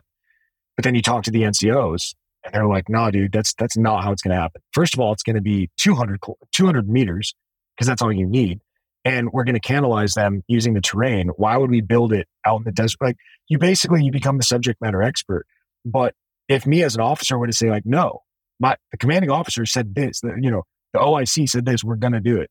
But 0.77 0.85
then 0.85 0.95
you 0.95 1.03
talk 1.03 1.25
to 1.25 1.33
the 1.33 1.43
NCOs 1.43 2.15
and 2.45 2.55
they're 2.55 2.69
like, 2.69 2.89
nah, 2.89 3.11
dude, 3.11 3.33
that's, 3.33 3.55
that's 3.55 3.77
not 3.77 4.05
how 4.05 4.13
it's 4.13 4.23
going 4.23 4.35
to 4.35 4.41
happen. 4.41 4.63
First 4.73 4.95
of 4.95 5.01
all, 5.01 5.13
it's 5.13 5.25
going 5.25 5.35
to 5.35 5.43
be 5.43 5.69
200, 5.79 6.21
200 6.53 6.89
meters 6.89 7.35
because 7.77 7.89
that's 7.89 8.01
all 8.01 8.13
you 8.13 8.27
need 8.27 8.61
and 9.05 9.33
we're 9.33 9.45
going 9.45 9.55
to 9.55 9.61
canalize 9.61 10.15
them 10.15 10.43
using 10.47 10.75
the 10.75 10.81
terrain. 10.81 11.29
Why 11.37 11.57
would 11.57 11.71
we 11.71 11.81
build 11.81 12.13
it 12.13 12.29
out 12.47 12.59
in 12.59 12.65
the 12.65 12.73
desert? 12.73 12.99
Like 13.01 13.17
you 13.49 13.59
basically 13.59 14.05
you 14.05 14.13
become 14.13 14.37
the 14.37 14.45
subject 14.45 14.81
matter 14.81 15.03
expert. 15.03 15.47
But 15.85 16.15
if 16.49 16.67
me 16.67 16.83
as 16.83 16.95
an 16.95 17.01
officer 17.01 17.39
were 17.39 17.47
to 17.47 17.53
say 17.53 17.71
like, 17.71 17.87
no, 17.87 18.21
my 18.61 18.77
the 18.93 18.99
commanding 18.99 19.31
officer 19.31 19.67
said 19.67 19.95
this, 19.95 20.21
the, 20.21 20.37
you 20.41 20.51
know, 20.51 20.63
the 20.93 21.01
OIC 21.01 21.49
said 21.49 21.65
this, 21.65 21.83
we're 21.83 21.97
going 21.97 22.13
to 22.13 22.21
do 22.21 22.41
it. 22.41 22.51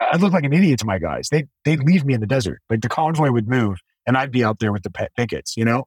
I'd 0.00 0.20
look 0.20 0.32
like 0.32 0.44
an 0.44 0.52
idiot 0.52 0.80
to 0.80 0.86
my 0.86 0.98
guys. 0.98 1.28
They 1.30 1.44
they'd 1.64 1.82
leave 1.82 2.04
me 2.04 2.14
in 2.14 2.20
the 2.20 2.26
desert. 2.26 2.60
Like 2.70 2.80
the 2.80 2.88
convoy 2.88 3.30
would 3.30 3.48
move, 3.48 3.78
and 4.06 4.16
I'd 4.16 4.30
be 4.30 4.44
out 4.44 4.58
there 4.60 4.72
with 4.72 4.82
the 4.82 4.90
pet 4.90 5.12
pickets, 5.16 5.56
you 5.56 5.64
know. 5.64 5.84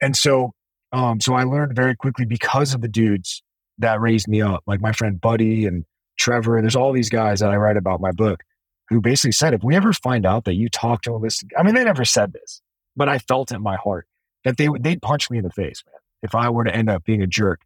And 0.00 0.16
so, 0.16 0.52
um, 0.92 1.20
so 1.20 1.34
I 1.34 1.44
learned 1.44 1.74
very 1.74 1.96
quickly 1.96 2.24
because 2.24 2.74
of 2.74 2.80
the 2.80 2.88
dudes 2.88 3.42
that 3.78 4.00
raised 4.00 4.28
me 4.28 4.40
up, 4.40 4.62
like 4.66 4.80
my 4.80 4.92
friend 4.92 5.20
Buddy 5.20 5.66
and 5.66 5.84
Trevor. 6.18 6.60
There's 6.60 6.76
all 6.76 6.92
these 6.92 7.10
guys 7.10 7.40
that 7.40 7.50
I 7.50 7.56
write 7.56 7.76
about 7.76 8.00
my 8.00 8.12
book 8.12 8.42
who 8.88 9.00
basically 9.00 9.32
said, 9.32 9.54
if 9.54 9.62
we 9.62 9.74
ever 9.74 9.92
find 9.92 10.26
out 10.26 10.44
that 10.44 10.54
you 10.54 10.68
talk 10.68 11.02
to 11.02 11.12
a 11.12 11.16
list, 11.16 11.44
I 11.58 11.62
mean, 11.62 11.74
they 11.74 11.84
never 11.84 12.04
said 12.04 12.32
this, 12.32 12.60
but 12.96 13.08
I 13.08 13.18
felt 13.18 13.50
in 13.50 13.62
my 13.62 13.76
heart 13.76 14.06
that 14.44 14.56
they 14.56 14.68
would, 14.68 14.82
they'd 14.82 15.00
punch 15.00 15.30
me 15.30 15.38
in 15.38 15.44
the 15.44 15.50
face, 15.50 15.82
man. 15.86 16.00
If 16.22 16.34
I 16.34 16.50
were 16.50 16.64
to 16.64 16.74
end 16.74 16.88
up 16.88 17.04
being 17.04 17.22
a 17.22 17.26
jerk 17.26 17.60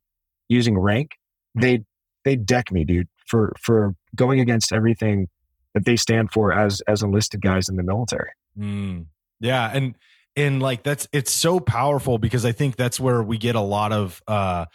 using 0.49 0.79
rank, 0.79 1.13
they'd 1.55 1.85
they'd 2.25 2.45
deck 2.47 2.73
me, 2.73 2.85
dude, 2.85 3.09
for 3.27 3.53
for 3.61 3.95
going 4.15 4.41
against 4.41 4.73
everything 4.73 5.29
that 5.75 5.85
they 5.85 5.97
stand 5.97 6.31
for 6.31 6.53
as 6.53 6.81
as 6.83 7.03
enlisted 7.03 7.41
guys 7.41 7.69
in 7.69 7.77
the 7.77 7.83
military. 7.83 8.31
Mm, 8.59 9.07
yeah, 9.41 9.71
and 9.73 9.95
and 10.37 10.63
like 10.63 10.83
that's 10.83 11.09
it's 11.13 11.33
so 11.33 11.61
powerful 11.61 12.19
because 12.19 12.45
I 12.45 12.53
think 12.53 12.77
that's 12.77 12.99
where 12.99 13.23
we 13.23 13.39
get 13.39 13.55
a 13.55 13.61
lot 13.61 13.93
of 13.93 14.23
uh 14.27 14.67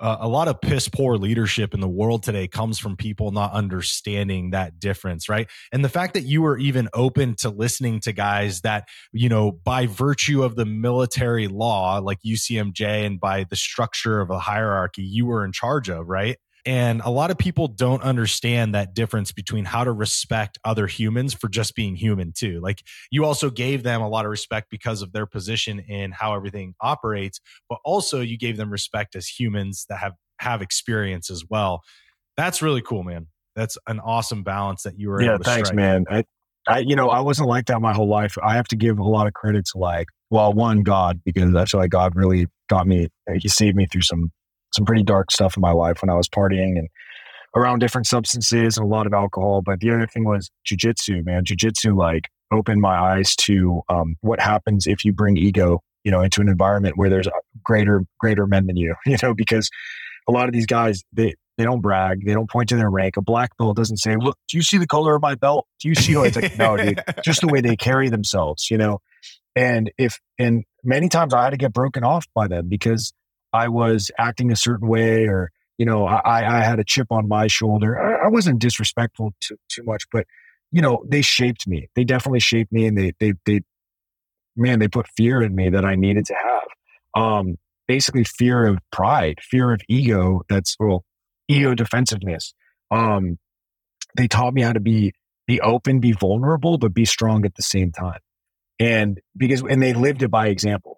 uh, 0.00 0.18
a 0.20 0.28
lot 0.28 0.48
of 0.48 0.60
piss 0.60 0.88
poor 0.88 1.16
leadership 1.16 1.74
in 1.74 1.80
the 1.80 1.88
world 1.88 2.22
today 2.22 2.46
comes 2.46 2.78
from 2.78 2.96
people 2.96 3.30
not 3.30 3.52
understanding 3.52 4.50
that 4.50 4.78
difference, 4.78 5.28
right? 5.28 5.48
And 5.72 5.84
the 5.84 5.88
fact 5.88 6.14
that 6.14 6.22
you 6.22 6.42
were 6.42 6.58
even 6.58 6.88
open 6.94 7.34
to 7.36 7.50
listening 7.50 8.00
to 8.00 8.12
guys 8.12 8.60
that, 8.62 8.88
you 9.12 9.28
know, 9.28 9.52
by 9.52 9.86
virtue 9.86 10.42
of 10.42 10.56
the 10.56 10.64
military 10.64 11.48
law, 11.48 11.98
like 11.98 12.18
UCMJ 12.24 13.06
and 13.06 13.20
by 13.20 13.44
the 13.44 13.56
structure 13.56 14.20
of 14.20 14.30
a 14.30 14.38
hierarchy, 14.38 15.02
you 15.02 15.26
were 15.26 15.44
in 15.44 15.52
charge 15.52 15.88
of, 15.88 16.08
right? 16.08 16.38
And 16.66 17.00
a 17.04 17.10
lot 17.10 17.30
of 17.30 17.38
people 17.38 17.68
don't 17.68 18.02
understand 18.02 18.74
that 18.74 18.94
difference 18.94 19.32
between 19.32 19.64
how 19.64 19.84
to 19.84 19.92
respect 19.92 20.58
other 20.64 20.86
humans 20.86 21.34
for 21.34 21.48
just 21.48 21.74
being 21.74 21.96
human, 21.96 22.32
too. 22.32 22.60
Like 22.60 22.82
you 23.10 23.24
also 23.24 23.50
gave 23.50 23.82
them 23.82 24.00
a 24.00 24.08
lot 24.08 24.24
of 24.24 24.30
respect 24.30 24.68
because 24.70 25.02
of 25.02 25.12
their 25.12 25.26
position 25.26 25.80
in 25.80 26.12
how 26.12 26.34
everything 26.34 26.74
operates, 26.80 27.40
but 27.68 27.78
also 27.84 28.20
you 28.20 28.36
gave 28.36 28.56
them 28.56 28.70
respect 28.70 29.16
as 29.16 29.26
humans 29.26 29.86
that 29.88 29.98
have 29.98 30.12
have 30.40 30.62
experience 30.62 31.30
as 31.30 31.44
well. 31.48 31.82
That's 32.36 32.62
really 32.62 32.82
cool, 32.82 33.02
man. 33.02 33.26
That's 33.56 33.76
an 33.86 33.98
awesome 34.00 34.44
balance 34.44 34.84
that 34.84 34.98
you 34.98 35.08
were 35.10 35.20
yeah, 35.20 35.36
thanks, 35.42 35.68
strike. 35.68 35.76
man. 35.76 36.04
I, 36.08 36.24
I, 36.68 36.78
you 36.78 36.94
know, 36.94 37.08
I 37.08 37.20
wasn't 37.20 37.48
like 37.48 37.66
that 37.66 37.80
my 37.80 37.92
whole 37.92 38.08
life. 38.08 38.36
I 38.42 38.54
have 38.54 38.68
to 38.68 38.76
give 38.76 38.98
a 38.98 39.02
lot 39.02 39.26
of 39.26 39.32
credit 39.32 39.64
to 39.72 39.78
like, 39.78 40.06
well, 40.30 40.52
one 40.52 40.82
God 40.82 41.20
because 41.24 41.52
I 41.54 41.64
feel 41.64 41.80
like 41.80 41.90
God 41.90 42.14
really 42.14 42.46
got 42.68 42.86
me. 42.86 43.08
He 43.34 43.48
saved 43.48 43.76
me 43.76 43.86
through 43.86 44.02
some 44.02 44.30
some 44.74 44.84
pretty 44.84 45.02
dark 45.02 45.30
stuff 45.30 45.56
in 45.56 45.60
my 45.60 45.72
life 45.72 46.02
when 46.02 46.10
I 46.10 46.14
was 46.14 46.28
partying 46.28 46.78
and 46.78 46.88
around 47.56 47.78
different 47.78 48.06
substances 48.06 48.76
and 48.76 48.84
a 48.84 48.88
lot 48.88 49.06
of 49.06 49.12
alcohol. 49.12 49.62
But 49.64 49.80
the 49.80 49.90
other 49.90 50.06
thing 50.06 50.24
was 50.24 50.50
jujitsu, 50.66 51.24
man. 51.24 51.44
Jujitsu 51.44 51.96
like 51.96 52.24
opened 52.52 52.80
my 52.80 52.96
eyes 52.98 53.34
to 53.36 53.82
um, 53.88 54.16
what 54.20 54.40
happens 54.40 54.86
if 54.86 55.04
you 55.04 55.12
bring 55.12 55.36
ego, 55.36 55.80
you 56.04 56.10
know, 56.10 56.20
into 56.22 56.40
an 56.40 56.48
environment 56.48 56.96
where 56.96 57.10
there's 57.10 57.28
greater 57.64 58.02
greater 58.20 58.46
men 58.46 58.66
than 58.66 58.76
you, 58.76 58.94
you 59.06 59.16
know, 59.22 59.34
because 59.34 59.70
a 60.28 60.32
lot 60.32 60.46
of 60.46 60.52
these 60.52 60.66
guys 60.66 61.02
they 61.12 61.34
they 61.56 61.64
don't 61.64 61.80
brag, 61.80 62.24
they 62.24 62.34
don't 62.34 62.48
point 62.48 62.68
to 62.68 62.76
their 62.76 62.88
rank. 62.88 63.16
A 63.16 63.22
black 63.22 63.56
belt 63.58 63.76
doesn't 63.76 63.96
say, 63.96 64.14
"Look, 64.16 64.36
do 64.48 64.56
you 64.56 64.62
see 64.62 64.78
the 64.78 64.86
color 64.86 65.16
of 65.16 65.22
my 65.22 65.34
belt? 65.34 65.66
Do 65.80 65.88
you 65.88 65.96
see?" 65.96 66.12
It's 66.14 66.36
like, 66.36 66.56
no, 66.56 66.76
dude, 66.76 67.02
just 67.24 67.40
the 67.40 67.48
way 67.48 67.60
they 67.60 67.74
carry 67.74 68.08
themselves, 68.08 68.70
you 68.70 68.78
know. 68.78 69.00
And 69.56 69.90
if 69.98 70.20
and 70.38 70.62
many 70.84 71.08
times 71.08 71.34
I 71.34 71.42
had 71.42 71.50
to 71.50 71.56
get 71.56 71.72
broken 71.72 72.04
off 72.04 72.26
by 72.32 72.46
them 72.46 72.68
because 72.68 73.12
I 73.52 73.68
was 73.68 74.10
acting 74.18 74.52
a 74.52 74.56
certain 74.56 74.88
way 74.88 75.26
or, 75.26 75.50
you 75.78 75.86
know, 75.86 76.06
I, 76.06 76.58
I 76.58 76.62
had 76.62 76.78
a 76.78 76.84
chip 76.84 77.08
on 77.10 77.28
my 77.28 77.46
shoulder. 77.46 77.98
I, 77.98 78.26
I 78.26 78.28
wasn't 78.28 78.58
disrespectful 78.58 79.32
to, 79.42 79.56
too 79.68 79.82
much, 79.84 80.04
but, 80.12 80.26
you 80.70 80.82
know, 80.82 81.04
they 81.08 81.22
shaped 81.22 81.66
me. 81.66 81.88
They 81.94 82.04
definitely 82.04 82.40
shaped 82.40 82.72
me 82.72 82.86
and 82.86 82.98
they, 82.98 83.12
they, 83.20 83.32
they, 83.46 83.60
man, 84.56 84.78
they 84.80 84.88
put 84.88 85.06
fear 85.16 85.40
in 85.42 85.54
me 85.54 85.70
that 85.70 85.84
I 85.84 85.94
needed 85.94 86.26
to 86.26 86.34
have. 86.34 87.22
Um, 87.22 87.56
basically 87.86 88.24
fear 88.24 88.66
of 88.66 88.78
pride, 88.92 89.38
fear 89.40 89.72
of 89.72 89.80
ego. 89.88 90.42
That's, 90.48 90.76
well, 90.78 91.04
ego 91.48 91.74
defensiveness. 91.74 92.52
Um, 92.90 93.38
they 94.16 94.28
taught 94.28 94.52
me 94.52 94.62
how 94.62 94.72
to 94.72 94.80
be, 94.80 95.12
be 95.46 95.60
open, 95.60 96.00
be 96.00 96.12
vulnerable, 96.12 96.76
but 96.76 96.92
be 96.92 97.06
strong 97.06 97.46
at 97.46 97.54
the 97.54 97.62
same 97.62 97.92
time. 97.92 98.20
And 98.78 99.20
because, 99.36 99.62
and 99.62 99.82
they 99.82 99.94
lived 99.94 100.22
it 100.22 100.30
by 100.30 100.48
example 100.48 100.97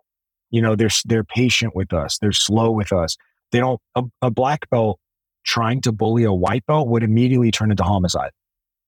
you 0.51 0.63
know, 0.63 0.77
they're 0.77 0.91
they're 1.05 1.25
patient 1.25 1.75
with 1.75 1.93
us. 1.93 2.19
They're 2.19 2.33
slow 2.33 2.71
with 2.71 2.93
us. 2.93 3.17
They 3.53 3.61
don't 3.61 3.81
a, 3.95 4.05
a 4.23 4.31
black 4.31 4.69
belt 4.71 4.99
trying 5.45 5.81
to 5.83 5.93
bully 5.93 6.25
a 6.25 6.33
white 6.33 6.67
belt 6.67 6.89
would 6.89 7.03
immediately 7.03 7.51
turn 7.51 7.71
into 7.71 7.83
homicide. 7.83 8.31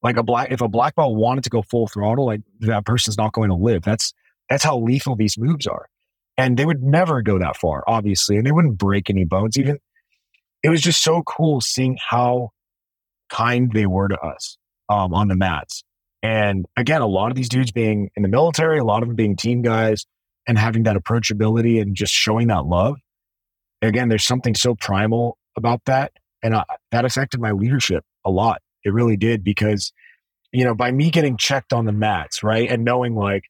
Like 0.03 0.17
a 0.17 0.23
black 0.23 0.51
if 0.51 0.61
a 0.61 0.69
black 0.69 0.97
belt 0.97 1.15
wanted 1.15 1.45
to 1.45 1.51
go 1.51 1.63
full 1.63 1.87
throttle, 1.87 2.27
like 2.27 2.41
that 2.61 2.85
person's 2.85 3.17
not 3.17 3.33
going 3.33 3.51
to 3.51 3.57
live. 3.57 3.83
That's 3.83 4.13
that's 4.49 4.65
how 4.65 4.79
lethal 4.79 5.17
these 5.17 5.39
moves 5.39 5.67
are. 5.67 5.87
And 6.37 6.57
they 6.57 6.65
would 6.65 6.83
never 6.83 7.23
go 7.23 7.39
that 7.39 7.57
far, 7.57 7.85
obviously, 7.87 8.37
and 8.37 8.47
they 8.47 8.53
wouldn't 8.53 8.79
break 8.79 9.11
any 9.11 9.25
bones. 9.25 9.59
Even 9.59 9.79
it 10.63 10.71
was 10.71 10.81
just 10.81 11.03
so 11.03 11.23
cool 11.23 11.61
seeing 11.61 11.99
how 12.09 12.51
kind 13.29 13.71
they 13.73 13.87
were 13.87 14.09
to 14.09 14.19
us 14.19 14.59
um, 14.89 15.15
on 15.15 15.29
the 15.29 15.37
mats. 15.37 15.85
And 16.23 16.67
again, 16.77 17.03
a 17.03 17.07
lot 17.07 17.31
of 17.31 17.37
these 17.37 17.49
dudes 17.49 17.73
being 17.73 18.11
in 18.15 18.23
the 18.23 18.29
military, 18.29 18.79
a 18.79 18.85
lot 18.85 19.03
of 19.03 19.09
them 19.09 19.17
being 19.17 19.37
team 19.37 19.63
guys, 19.63 20.07
and 20.47 20.59
having 20.59 20.85
that 20.85 20.97
approachability 20.97 21.81
and 21.81 21.95
just 21.95 22.13
showing 22.13 22.49
that 22.49 22.67
love. 22.67 22.97
Again, 23.81 24.09
there's 24.09 24.25
something 24.25 24.55
so 24.55 24.75
primal 24.75 25.39
about 25.57 25.83
that. 25.87 26.13
And 26.43 26.55
I, 26.55 26.65
that 26.91 27.05
affected 27.05 27.41
my 27.41 27.53
leadership 27.53 28.05
a 28.25 28.31
lot. 28.31 28.63
It 28.85 28.93
really 28.93 29.17
did 29.17 29.45
because, 29.45 29.93
you 30.53 30.65
know, 30.65 30.75
by 30.75 30.91
me 30.91 31.11
getting 31.11 31.37
checked 31.37 31.73
on 31.73 31.85
the 31.85 31.93
mats, 31.93 32.43
right? 32.43 32.69
And 32.69 32.85
knowing 32.85 33.15
like 33.15 33.45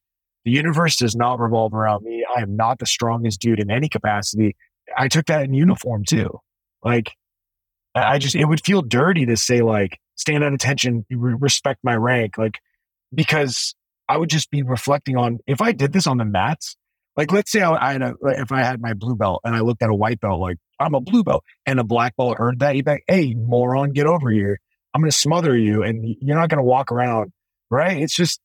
the 0.45 0.51
universe 0.51 0.97
does 0.97 1.15
not 1.15 1.39
revolve 1.39 1.73
around 1.73 2.05
me. 2.05 2.25
I 2.35 2.43
am 2.43 2.57
not 2.57 2.79
the 2.79 2.87
strongest 2.87 3.41
dude 3.41 3.61
in 3.61 3.71
any 3.71 3.89
capacity. 3.89 4.57
I 4.97 5.09
took 5.09 5.27
that 5.27 5.45
in 5.45 5.55
uniform 5.55 6.05
too. 6.05 6.41
Like, 6.85 7.13
I 7.95 8.19
just, 8.19 8.35
it 8.35 8.47
would 8.47 8.65
feel 8.65 8.83
dirty 8.83 9.27
to 9.27 9.37
say, 9.37 9.61
like, 9.61 9.99
stand 10.17 10.43
at 10.43 10.53
attention, 10.53 11.05
respect 11.11 11.81
my 11.85 11.95
rank. 11.95 12.39
Like, 12.39 12.59
because 13.15 13.75
I 14.09 14.17
would 14.17 14.31
just 14.31 14.51
be 14.51 14.63
reflecting 14.63 15.17
on 15.17 15.39
if 15.47 15.61
I 15.61 15.73
did 15.73 15.93
this 15.93 16.07
on 16.07 16.17
the 16.17 16.25
mats, 16.25 16.77
like, 17.17 17.31
let's 17.33 17.51
say 17.51 17.61
I, 17.61 17.93
had 17.93 18.03
a, 18.03 18.15
if 18.23 18.53
I 18.53 18.63
had 18.63 18.81
my 18.81 18.95
blue 18.95 19.17
belt 19.17 19.41
and 19.45 19.55
I 19.55 19.61
looked 19.61 19.83
at 19.83 19.91
a 19.91 19.95
white 19.95 20.21
belt, 20.21 20.41
like 20.41 20.57
I'm 20.79 20.95
a 20.95 21.01
blue 21.01 21.23
belt, 21.23 21.45
and 21.67 21.79
a 21.79 21.85
black 21.85 22.17
belt 22.17 22.39
heard 22.39 22.61
that, 22.61 22.75
you'd 22.75 22.85
be 22.85 22.93
like, 22.93 23.05
"Hey, 23.07 23.35
moron, 23.35 23.93
get 23.93 24.07
over 24.07 24.31
here! 24.31 24.59
I'm 24.95 25.01
going 25.01 25.11
to 25.11 25.17
smother 25.17 25.57
you, 25.57 25.83
and 25.83 26.17
you're 26.21 26.39
not 26.39 26.49
going 26.49 26.59
to 26.59 26.65
walk 26.65 26.91
around." 26.91 27.33
Right? 27.71 28.03
It's 28.03 28.15
just, 28.15 28.41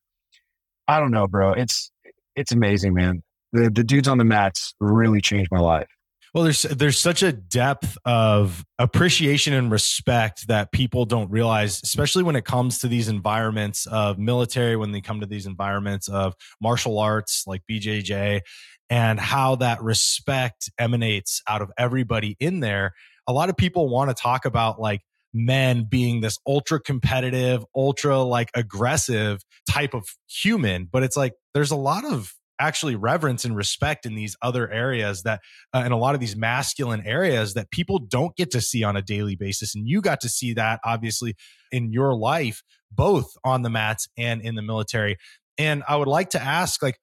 I 0.87 0.99
don't 0.99 1.11
know, 1.11 1.27
bro. 1.27 1.53
It's 1.53 1.91
it's 2.35 2.51
amazing, 2.51 2.93
man. 2.93 3.23
The 3.53 3.69
the 3.69 3.83
dudes 3.83 4.07
on 4.07 4.17
the 4.17 4.25
mats 4.25 4.75
really 4.79 5.21
changed 5.21 5.49
my 5.51 5.59
life. 5.59 5.87
Well, 6.33 6.43
there's 6.43 6.63
there's 6.63 6.99
such 6.99 7.23
a 7.23 7.31
depth 7.31 7.97
of 8.05 8.65
appreciation 8.77 9.53
and 9.53 9.71
respect 9.71 10.47
that 10.47 10.71
people 10.71 11.05
don't 11.05 11.31
realize, 11.31 11.81
especially 11.83 12.23
when 12.23 12.35
it 12.35 12.45
comes 12.45 12.79
to 12.79 12.87
these 12.87 13.07
environments 13.07 13.85
of 13.87 14.17
military, 14.17 14.75
when 14.75 14.91
they 14.91 15.01
come 15.01 15.21
to 15.21 15.25
these 15.25 15.45
environments 15.45 16.07
of 16.07 16.35
martial 16.61 16.99
arts 16.99 17.43
like 17.47 17.61
BJJ, 17.69 18.41
and 18.89 19.19
how 19.19 19.55
that 19.55 19.81
respect 19.81 20.69
emanates 20.77 21.41
out 21.47 21.61
of 21.61 21.71
everybody 21.77 22.35
in 22.39 22.59
there. 22.59 22.93
A 23.27 23.33
lot 23.33 23.49
of 23.49 23.57
people 23.57 23.89
want 23.89 24.09
to 24.09 24.13
talk 24.13 24.45
about 24.45 24.79
like 24.79 25.01
men 25.33 25.85
being 25.89 26.21
this 26.21 26.37
ultra 26.47 26.79
competitive, 26.79 27.63
ultra 27.75 28.19
like 28.19 28.49
aggressive 28.53 29.41
type 29.69 29.93
of 29.93 30.05
human, 30.29 30.87
but 30.91 31.03
it's 31.03 31.17
like 31.17 31.33
there's 31.53 31.71
a 31.71 31.75
lot 31.75 32.05
of 32.05 32.33
actually 32.59 32.95
reverence 32.95 33.45
and 33.45 33.55
respect 33.55 34.05
in 34.05 34.15
these 34.15 34.35
other 34.41 34.69
areas 34.71 35.23
that 35.23 35.41
uh, 35.73 35.83
in 35.85 35.91
a 35.91 35.97
lot 35.97 36.15
of 36.15 36.21
these 36.21 36.35
masculine 36.35 37.05
areas 37.05 37.53
that 37.53 37.69
people 37.71 37.99
don't 37.99 38.35
get 38.35 38.51
to 38.51 38.61
see 38.61 38.83
on 38.83 38.95
a 38.95 39.01
daily 39.01 39.35
basis 39.35 39.75
and 39.75 39.87
you 39.87 40.01
got 40.01 40.21
to 40.21 40.29
see 40.29 40.53
that 40.53 40.79
obviously 40.83 41.35
in 41.71 41.91
your 41.91 42.15
life 42.15 42.63
both 42.91 43.33
on 43.43 43.61
the 43.61 43.69
mats 43.69 44.07
and 44.17 44.41
in 44.41 44.55
the 44.55 44.61
military. 44.61 45.17
And 45.57 45.83
i 45.87 45.95
would 45.95 46.07
like 46.07 46.31
to 46.31 46.41
ask 46.41 46.81
like 46.81 46.99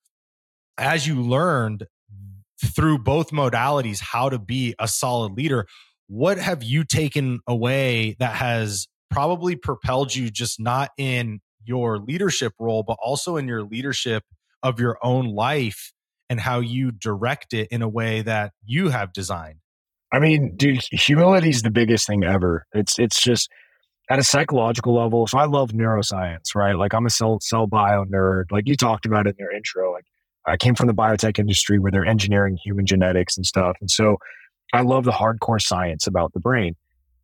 as 0.78 1.06
you 1.06 1.20
learned 1.20 1.86
through 2.64 2.98
both 2.98 3.30
modalities 3.30 4.00
how 4.00 4.28
to 4.28 4.38
be 4.38 4.74
a 4.78 4.88
solid 4.88 5.32
leader 5.32 5.66
what 6.06 6.38
have 6.38 6.62
you 6.62 6.84
taken 6.84 7.40
away 7.46 8.16
that 8.18 8.34
has 8.34 8.86
probably 9.10 9.56
propelled 9.56 10.14
you 10.14 10.30
just 10.30 10.60
not 10.60 10.90
in 10.98 11.40
your 11.64 11.98
leadership 11.98 12.52
role 12.58 12.82
but 12.82 12.96
also 13.02 13.36
in 13.36 13.48
your 13.48 13.62
leadership 13.62 14.22
of 14.64 14.80
your 14.80 14.98
own 15.02 15.26
life 15.26 15.92
and 16.28 16.40
how 16.40 16.58
you 16.58 16.90
direct 16.90 17.52
it 17.52 17.68
in 17.70 17.82
a 17.82 17.88
way 17.88 18.22
that 18.22 18.52
you 18.64 18.88
have 18.88 19.12
designed? 19.12 19.58
I 20.12 20.18
mean, 20.18 20.56
dude, 20.56 20.82
humility 20.90 21.50
is 21.50 21.62
the 21.62 21.70
biggest 21.70 22.06
thing 22.06 22.24
ever. 22.24 22.66
It's 22.72 22.98
it's 22.98 23.22
just 23.22 23.48
at 24.10 24.18
a 24.18 24.24
psychological 24.24 24.94
level. 24.94 25.26
So 25.26 25.38
I 25.38 25.46
love 25.46 25.70
neuroscience, 25.70 26.54
right? 26.54 26.76
Like 26.76 26.94
I'm 26.94 27.06
a 27.06 27.10
cell 27.10 27.38
cell 27.40 27.66
bio 27.66 28.04
nerd. 28.04 28.44
Like 28.50 28.66
you 28.66 28.76
talked 28.76 29.06
about 29.06 29.26
in 29.26 29.34
your 29.38 29.52
intro. 29.52 29.92
Like 29.92 30.04
I 30.46 30.56
came 30.56 30.74
from 30.74 30.86
the 30.86 30.94
biotech 30.94 31.38
industry 31.38 31.78
where 31.78 31.90
they're 31.90 32.04
engineering 32.04 32.58
human 32.62 32.86
genetics 32.86 33.36
and 33.36 33.46
stuff. 33.46 33.76
And 33.80 33.90
so 33.90 34.18
I 34.72 34.82
love 34.82 35.04
the 35.04 35.12
hardcore 35.12 35.60
science 35.60 36.06
about 36.06 36.32
the 36.32 36.40
brain. 36.40 36.74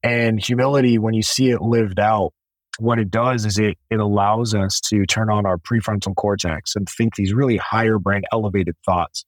And 0.02 0.42
humility, 0.42 0.98
when 0.98 1.14
you 1.14 1.22
see 1.22 1.50
it 1.50 1.60
lived 1.60 2.00
out, 2.00 2.32
what 2.78 2.98
it 2.98 3.10
does 3.10 3.44
is 3.44 3.58
it 3.58 3.76
it 3.90 4.00
allows 4.00 4.54
us 4.54 4.80
to 4.80 5.04
turn 5.06 5.30
on 5.30 5.46
our 5.46 5.58
prefrontal 5.58 6.14
cortex 6.14 6.76
and 6.76 6.88
think 6.88 7.16
these 7.16 7.32
really 7.32 7.56
higher 7.56 7.98
brain 7.98 8.22
elevated 8.32 8.76
thoughts. 8.84 9.24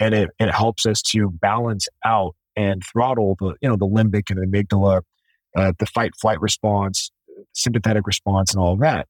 And 0.00 0.14
it, 0.14 0.30
it 0.38 0.50
helps 0.50 0.86
us 0.86 1.02
to 1.02 1.30
balance 1.30 1.88
out 2.04 2.34
and 2.56 2.82
throttle 2.84 3.36
the 3.38 3.54
you 3.60 3.68
know 3.68 3.76
the 3.76 3.86
limbic 3.86 4.30
and 4.30 4.38
amygdala, 4.38 5.02
uh, 5.56 5.72
the 5.78 5.86
fight 5.86 6.12
flight 6.20 6.40
response, 6.40 7.10
sympathetic 7.52 8.06
response, 8.06 8.52
and 8.54 8.62
all 8.62 8.76
that. 8.76 9.08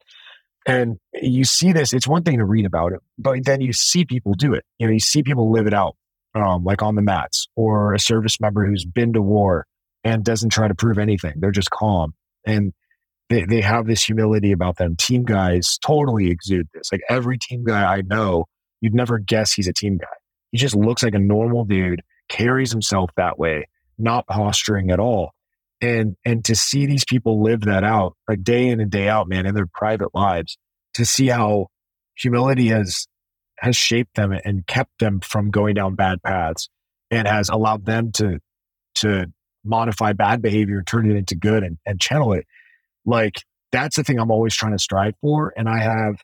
And 0.67 0.97
you 1.13 1.45
see 1.45 1.73
this. 1.73 1.93
It's 1.93 2.09
one 2.09 2.23
thing 2.23 2.39
to 2.39 2.45
read 2.45 2.65
about 2.65 2.93
it, 2.93 3.01
but 3.19 3.45
then 3.45 3.61
you 3.61 3.75
see 3.75 4.05
people 4.07 4.33
do 4.33 4.55
it. 4.55 4.65
You 4.79 4.87
know, 4.87 4.93
you 4.95 5.01
see 5.01 5.23
people 5.23 5.53
live 5.53 5.67
it 5.67 5.75
out, 5.75 5.97
um, 6.35 6.65
like 6.65 6.83
on 6.83 6.95
the 6.95 7.03
mats, 7.03 7.49
or 7.55 7.93
a 7.93 7.99
service 7.99 8.41
member 8.41 8.67
who's 8.67 8.85
been 8.85 9.13
to 9.13 9.21
war 9.21 9.67
and 10.05 10.25
doesn't 10.25 10.51
try 10.51 10.69
to 10.69 10.75
prove 10.75 10.99
anything. 10.99 11.35
They're 11.37 11.51
just 11.51 11.71
calm 11.71 12.15
and 12.47 12.73
they, 13.29 13.45
they 13.45 13.61
have 13.61 13.87
this 13.87 14.05
humility 14.05 14.53
about 14.53 14.77
them. 14.77 14.97
Team 14.97 15.25
guys 15.25 15.79
totally 15.79 16.31
exude 16.31 16.69
this. 16.75 16.93
Like 16.93 17.03
every 17.09 17.39
team 17.39 17.65
guy 17.65 17.83
I 17.83 18.03
know, 18.03 18.47
you'd 18.81 18.95
never 18.95 19.19
guess 19.19 19.53
he's 19.53 19.69
a 19.69 19.73
team 19.73 19.99
guy. 19.99 20.07
He 20.53 20.59
just 20.59 20.77
looks 20.77 21.03
like 21.03 21.15
a 21.15 21.19
normal 21.19 21.65
dude, 21.65 22.03
carries 22.29 22.71
himself 22.71 23.11
that 23.17 23.39
way, 23.39 23.69
not 23.99 24.27
posturing 24.27 24.91
at 24.91 25.01
all. 25.01 25.33
And 25.81 26.17
and 26.25 26.45
to 26.45 26.55
see 26.55 26.87
these 26.87 27.05
people 27.05 27.43
live 27.43 27.63
that 27.63 27.83
out 27.83 28.15
like 28.29 28.45
day 28.45 28.69
in 28.69 28.81
and 28.81 28.91
day 28.91 29.09
out, 29.09 29.29
man, 29.29 29.47
in 29.47 29.55
their 29.55 29.67
private 29.67 30.15
lives, 30.15 30.57
to 30.95 31.05
see 31.05 31.27
how 31.27 31.69
humility 32.17 32.69
has 32.69 33.07
has 33.59 33.75
shaped 33.75 34.15
them 34.15 34.33
and 34.33 34.67
kept 34.67 34.99
them 35.01 35.21
from 35.21 35.51
going 35.51 35.75
down 35.75 35.95
bad 35.95 36.23
paths 36.23 36.69
and 37.11 37.27
has 37.27 37.49
allowed 37.49 37.85
them 37.87 38.13
to 38.13 38.39
to 38.97 39.27
modify 39.65 40.13
bad 40.13 40.41
behavior, 40.41 40.83
turn 40.83 41.11
it 41.11 41.17
into 41.17 41.35
good 41.35 41.65
and, 41.65 41.79
and 41.85 42.01
channel 42.01 42.33
it 42.35 42.47
like 43.05 43.43
that's 43.73 43.97
the 43.97 44.05
thing 44.05 44.19
I'm 44.19 44.31
always 44.31 44.55
trying 44.55 44.73
to 44.73 44.79
strive 44.79 45.15
for. 45.21 45.53
And 45.57 45.69
I 45.69 45.79
have, 45.79 46.23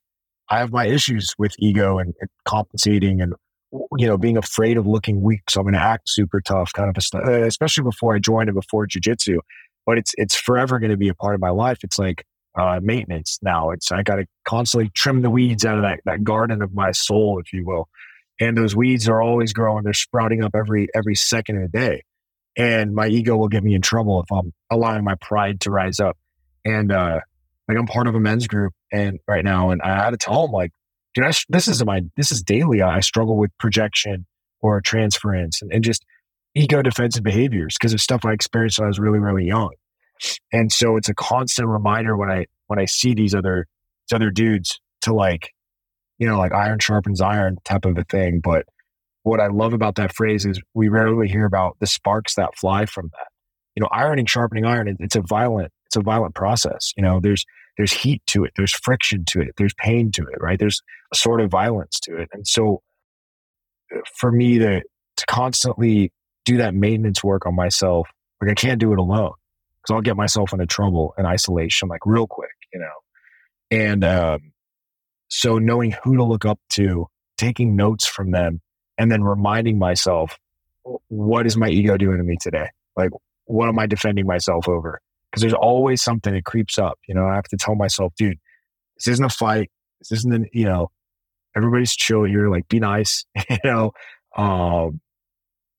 I 0.48 0.58
have 0.58 0.72
my 0.72 0.86
issues 0.86 1.34
with 1.38 1.54
ego 1.58 1.98
and, 1.98 2.14
and 2.20 2.30
compensating 2.44 3.20
and, 3.20 3.34
you 3.96 4.06
know, 4.06 4.16
being 4.16 4.36
afraid 4.36 4.76
of 4.76 4.86
looking 4.86 5.20
weak. 5.20 5.42
So 5.50 5.60
I'm 5.60 5.64
going 5.64 5.74
to 5.74 5.80
act 5.80 6.08
super 6.08 6.40
tough, 6.40 6.72
kind 6.72 6.88
of, 6.88 6.96
a, 6.96 7.18
uh, 7.18 7.46
especially 7.46 7.84
before 7.84 8.14
I 8.14 8.18
joined 8.18 8.48
and 8.48 8.56
before 8.56 8.86
jujitsu. 8.86 9.38
But 9.86 9.98
it's 9.98 10.12
it's 10.16 10.36
forever 10.36 10.78
going 10.78 10.90
to 10.90 10.96
be 10.96 11.08
a 11.08 11.14
part 11.14 11.34
of 11.34 11.40
my 11.40 11.50
life. 11.50 11.78
It's 11.82 11.98
like 11.98 12.24
uh, 12.58 12.80
maintenance 12.82 13.38
now. 13.42 13.70
It's 13.70 13.90
I 13.90 14.02
got 14.02 14.16
to 14.16 14.26
constantly 14.44 14.90
trim 14.94 15.22
the 15.22 15.30
weeds 15.30 15.64
out 15.64 15.76
of 15.76 15.82
that 15.82 16.00
that 16.04 16.22
garden 16.22 16.62
of 16.62 16.74
my 16.74 16.92
soul, 16.92 17.40
if 17.44 17.52
you 17.52 17.64
will. 17.64 17.88
And 18.40 18.56
those 18.56 18.74
weeds 18.74 19.08
are 19.08 19.20
always 19.20 19.52
growing. 19.52 19.84
They're 19.84 19.92
sprouting 19.92 20.44
up 20.44 20.52
every 20.54 20.88
every 20.94 21.14
second 21.14 21.62
of 21.62 21.70
the 21.70 21.78
day. 21.78 22.02
And 22.56 22.94
my 22.94 23.06
ego 23.06 23.36
will 23.36 23.48
get 23.48 23.62
me 23.62 23.74
in 23.74 23.82
trouble 23.82 24.22
if 24.22 24.32
I'm 24.32 24.52
allowing 24.70 25.04
my 25.04 25.14
pride 25.20 25.60
to 25.62 25.70
rise 25.70 26.00
up. 26.00 26.16
And 26.64 26.92
uh, 26.92 27.20
like 27.68 27.78
I'm 27.78 27.86
part 27.86 28.06
of 28.06 28.14
a 28.14 28.20
men's 28.20 28.46
group 28.46 28.72
and 28.92 29.18
right 29.26 29.44
now, 29.44 29.70
and 29.70 29.80
I 29.82 30.04
had 30.04 30.10
to 30.10 30.16
tell 30.16 30.44
him 30.44 30.50
like, 30.50 30.72
dude, 31.14 31.24
I, 31.24 31.32
this 31.48 31.68
is 31.68 31.84
my 31.84 32.02
this 32.16 32.32
is 32.32 32.42
daily. 32.42 32.82
I 32.82 33.00
struggle 33.00 33.36
with 33.36 33.50
projection 33.58 34.26
or 34.60 34.80
transference 34.80 35.62
and, 35.62 35.72
and 35.72 35.82
just 35.84 36.04
ego 36.54 36.82
defensive 36.82 37.22
behaviors 37.22 37.76
because 37.78 37.92
of 37.92 38.00
stuff 38.00 38.24
I 38.24 38.32
experienced 38.32 38.78
when 38.78 38.86
I 38.86 38.88
was 38.88 38.98
really 38.98 39.18
really 39.18 39.44
young. 39.44 39.70
And 40.52 40.70
so 40.70 40.96
it's 40.96 41.08
a 41.08 41.14
constant 41.14 41.68
reminder 41.68 42.16
when 42.16 42.30
I 42.30 42.46
when 42.66 42.78
I 42.78 42.84
see 42.84 43.14
these 43.14 43.34
other 43.34 43.66
these 44.08 44.16
other 44.16 44.30
dudes 44.30 44.80
to 45.02 45.14
like, 45.14 45.52
you 46.18 46.26
know, 46.26 46.38
like 46.38 46.52
iron 46.52 46.78
sharpens 46.78 47.20
iron 47.20 47.56
type 47.64 47.84
of 47.84 47.96
a 47.96 48.04
thing. 48.04 48.40
But 48.42 48.66
what 49.22 49.40
I 49.40 49.48
love 49.48 49.72
about 49.72 49.96
that 49.96 50.14
phrase 50.14 50.46
is 50.46 50.60
we 50.74 50.88
rarely 50.88 51.28
hear 51.28 51.44
about 51.44 51.76
the 51.80 51.86
sparks 51.86 52.34
that 52.34 52.56
fly 52.56 52.86
from 52.86 53.10
that. 53.12 53.28
You 53.76 53.82
know, 53.82 53.88
ironing, 53.90 54.26
sharpening 54.26 54.64
iron, 54.64 54.96
it's 54.98 55.16
a 55.16 55.22
violent 55.22 55.72
it's 55.90 55.96
a 55.96 56.02
violent 56.02 56.36
process. 56.36 56.92
You 56.96 57.02
know, 57.02 57.18
there's 57.20 57.44
there's 57.76 57.92
heat 57.92 58.22
to 58.28 58.44
it, 58.44 58.52
there's 58.56 58.72
friction 58.72 59.24
to 59.26 59.40
it, 59.40 59.54
there's 59.56 59.74
pain 59.74 60.12
to 60.12 60.22
it, 60.22 60.40
right? 60.40 60.58
There's 60.58 60.82
a 61.12 61.16
sort 61.16 61.40
of 61.40 61.50
violence 61.50 61.98
to 62.00 62.16
it. 62.16 62.28
And 62.32 62.46
so 62.46 62.82
uh, 63.94 63.98
for 64.16 64.30
me 64.30 64.58
to 64.58 64.80
to 64.80 65.26
constantly 65.26 66.12
do 66.44 66.58
that 66.58 66.74
maintenance 66.74 67.24
work 67.24 67.44
on 67.44 67.56
myself, 67.56 68.08
like 68.40 68.52
I 68.52 68.54
can't 68.54 68.78
do 68.78 68.92
it 68.92 69.00
alone 69.00 69.32
because 69.82 69.94
I'll 69.94 70.00
get 70.00 70.16
myself 70.16 70.52
into 70.52 70.66
trouble 70.66 71.12
and 71.18 71.26
isolation 71.26 71.88
like 71.88 72.06
real 72.06 72.28
quick, 72.28 72.50
you 72.72 72.78
know. 72.78 72.86
And 73.72 74.04
um, 74.04 74.52
so 75.28 75.58
knowing 75.58 75.96
who 76.04 76.16
to 76.16 76.24
look 76.24 76.44
up 76.44 76.60
to, 76.70 77.08
taking 77.36 77.74
notes 77.74 78.06
from 78.06 78.30
them, 78.30 78.60
and 78.96 79.10
then 79.10 79.24
reminding 79.24 79.78
myself, 79.78 80.38
what 81.08 81.46
is 81.46 81.56
my 81.56 81.68
ego 81.68 81.96
doing 81.96 82.18
to 82.18 82.22
me 82.22 82.36
today? 82.40 82.68
Like, 82.96 83.10
what 83.46 83.68
am 83.68 83.78
I 83.78 83.86
defending 83.86 84.26
myself 84.26 84.68
over? 84.68 85.00
Because 85.30 85.42
there's 85.42 85.54
always 85.54 86.02
something 86.02 86.34
that 86.34 86.44
creeps 86.44 86.78
up. 86.78 86.98
You 87.06 87.14
know, 87.14 87.26
I 87.26 87.34
have 87.34 87.44
to 87.44 87.56
tell 87.56 87.74
myself, 87.74 88.12
dude, 88.16 88.38
this 88.96 89.08
isn't 89.08 89.24
a 89.24 89.28
fight. 89.28 89.70
This 90.00 90.12
isn't 90.18 90.32
an, 90.32 90.46
you 90.52 90.64
know, 90.64 90.90
everybody's 91.56 91.94
chill 91.94 92.24
here. 92.24 92.50
Like, 92.50 92.68
be 92.68 92.80
nice, 92.80 93.24
you 93.50 93.58
know, 93.64 93.92
um, 94.36 95.00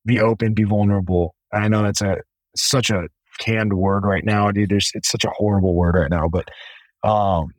be 0.06 0.20
open, 0.20 0.54
be 0.54 0.64
vulnerable. 0.64 1.36
I 1.54 1.68
know 1.68 1.84
that's 1.84 2.02
a 2.02 2.18
such 2.56 2.90
a 2.90 3.08
canned 3.40 3.74
word 3.74 4.06
right 4.06 4.24
now, 4.24 4.52
dude. 4.52 4.70
There's 4.70 4.92
it's 4.94 5.10
such 5.10 5.26
a 5.26 5.32
horrible 5.32 5.76
word 5.76 5.96
right 5.96 6.10
now, 6.10 6.28
but 6.28 6.48
um, 7.08 7.54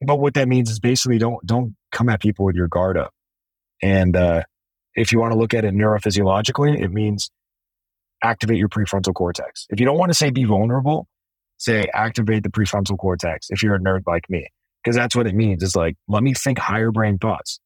but 0.00 0.18
what 0.18 0.34
that 0.34 0.48
means 0.48 0.70
is 0.70 0.80
basically 0.80 1.18
don't 1.18 1.44
don't 1.46 1.76
come 1.92 2.08
at 2.08 2.20
people 2.20 2.44
with 2.44 2.56
your 2.56 2.68
guard 2.68 2.96
up. 2.96 3.12
And 3.82 4.16
uh, 4.16 4.42
if 4.94 5.12
you 5.12 5.18
want 5.18 5.32
to 5.32 5.38
look 5.38 5.54
at 5.54 5.64
it 5.64 5.74
neurophysiologically, 5.74 6.80
it 6.80 6.90
means 6.90 7.30
activate 8.22 8.58
your 8.58 8.68
prefrontal 8.68 9.14
cortex. 9.14 9.66
If 9.70 9.80
you 9.80 9.86
don't 9.86 9.98
want 9.98 10.10
to 10.10 10.14
say 10.14 10.30
be 10.30 10.44
vulnerable, 10.44 11.06
say 11.58 11.86
activate 11.94 12.42
the 12.42 12.48
prefrontal 12.48 12.98
cortex 12.98 13.48
if 13.50 13.62
you're 13.62 13.74
a 13.74 13.80
nerd 13.80 14.02
like 14.06 14.28
me. 14.28 14.46
Because 14.82 14.96
that's 14.96 15.16
what 15.16 15.26
it 15.26 15.34
means. 15.34 15.62
It's 15.62 15.76
like, 15.76 15.96
let 16.08 16.22
me 16.22 16.34
think 16.34 16.58
higher 16.58 16.90
brain 16.90 17.16
thoughts, 17.18 17.58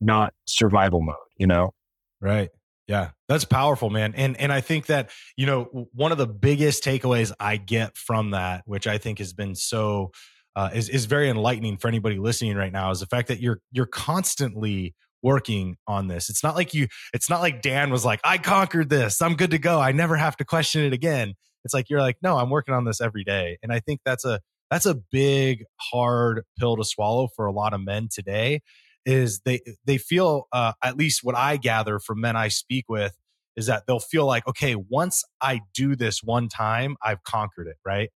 not 0.00 0.34
survival 0.44 1.00
mode, 1.00 1.14
you 1.36 1.46
know? 1.46 1.72
Right. 2.20 2.50
Yeah, 2.86 3.10
that's 3.28 3.44
powerful, 3.44 3.88
man. 3.88 4.12
And 4.14 4.38
and 4.38 4.52
I 4.52 4.60
think 4.60 4.86
that, 4.86 5.10
you 5.36 5.46
know, 5.46 5.88
one 5.94 6.12
of 6.12 6.18
the 6.18 6.26
biggest 6.26 6.84
takeaways 6.84 7.32
I 7.40 7.56
get 7.56 7.96
from 7.96 8.32
that, 8.32 8.62
which 8.66 8.86
I 8.86 8.98
think 8.98 9.18
has 9.20 9.32
been 9.32 9.54
so 9.54 10.10
uh, 10.54 10.70
is 10.74 10.88
is 10.90 11.06
very 11.06 11.30
enlightening 11.30 11.78
for 11.78 11.88
anybody 11.88 12.18
listening 12.18 12.56
right 12.56 12.72
now, 12.72 12.90
is 12.90 13.00
the 13.00 13.06
fact 13.06 13.28
that 13.28 13.40
you're 13.40 13.60
you're 13.72 13.86
constantly 13.86 14.94
working 15.22 15.76
on 15.86 16.08
this. 16.08 16.28
It's 16.28 16.42
not 16.42 16.54
like 16.54 16.74
you 16.74 16.88
it's 17.14 17.30
not 17.30 17.40
like 17.40 17.62
Dan 17.62 17.90
was 17.90 18.04
like, 18.04 18.20
I 18.22 18.36
conquered 18.36 18.90
this. 18.90 19.22
I'm 19.22 19.34
good 19.34 19.52
to 19.52 19.58
go. 19.58 19.80
I 19.80 19.92
never 19.92 20.16
have 20.16 20.36
to 20.36 20.44
question 20.44 20.82
it 20.82 20.92
again 20.92 21.34
it's 21.64 21.74
like 21.74 21.88
you're 21.90 22.00
like 22.00 22.16
no 22.22 22.36
i'm 22.38 22.50
working 22.50 22.74
on 22.74 22.84
this 22.84 23.00
every 23.00 23.24
day. 23.24 23.58
And 23.62 23.72
i 23.72 23.80
think 23.80 24.00
that's 24.04 24.24
a 24.24 24.40
that's 24.70 24.86
a 24.86 24.94
big 24.94 25.64
hard 25.80 26.42
pill 26.58 26.76
to 26.76 26.84
swallow 26.84 27.28
for 27.34 27.46
a 27.46 27.52
lot 27.52 27.74
of 27.74 27.80
men 27.80 28.08
today 28.12 28.60
is 29.06 29.40
they 29.44 29.60
they 29.84 29.98
feel 29.98 30.48
uh, 30.52 30.72
at 30.82 30.96
least 30.96 31.20
what 31.22 31.36
i 31.36 31.56
gather 31.56 31.98
from 31.98 32.20
men 32.20 32.36
i 32.36 32.48
speak 32.48 32.86
with 32.88 33.16
is 33.56 33.66
that 33.66 33.84
they'll 33.86 34.00
feel 34.00 34.26
like 34.26 34.46
okay 34.48 34.74
once 34.74 35.22
i 35.40 35.60
do 35.74 35.94
this 35.94 36.22
one 36.22 36.48
time 36.48 36.96
i've 37.02 37.22
conquered 37.22 37.66
it 37.66 37.76
right? 37.84 38.10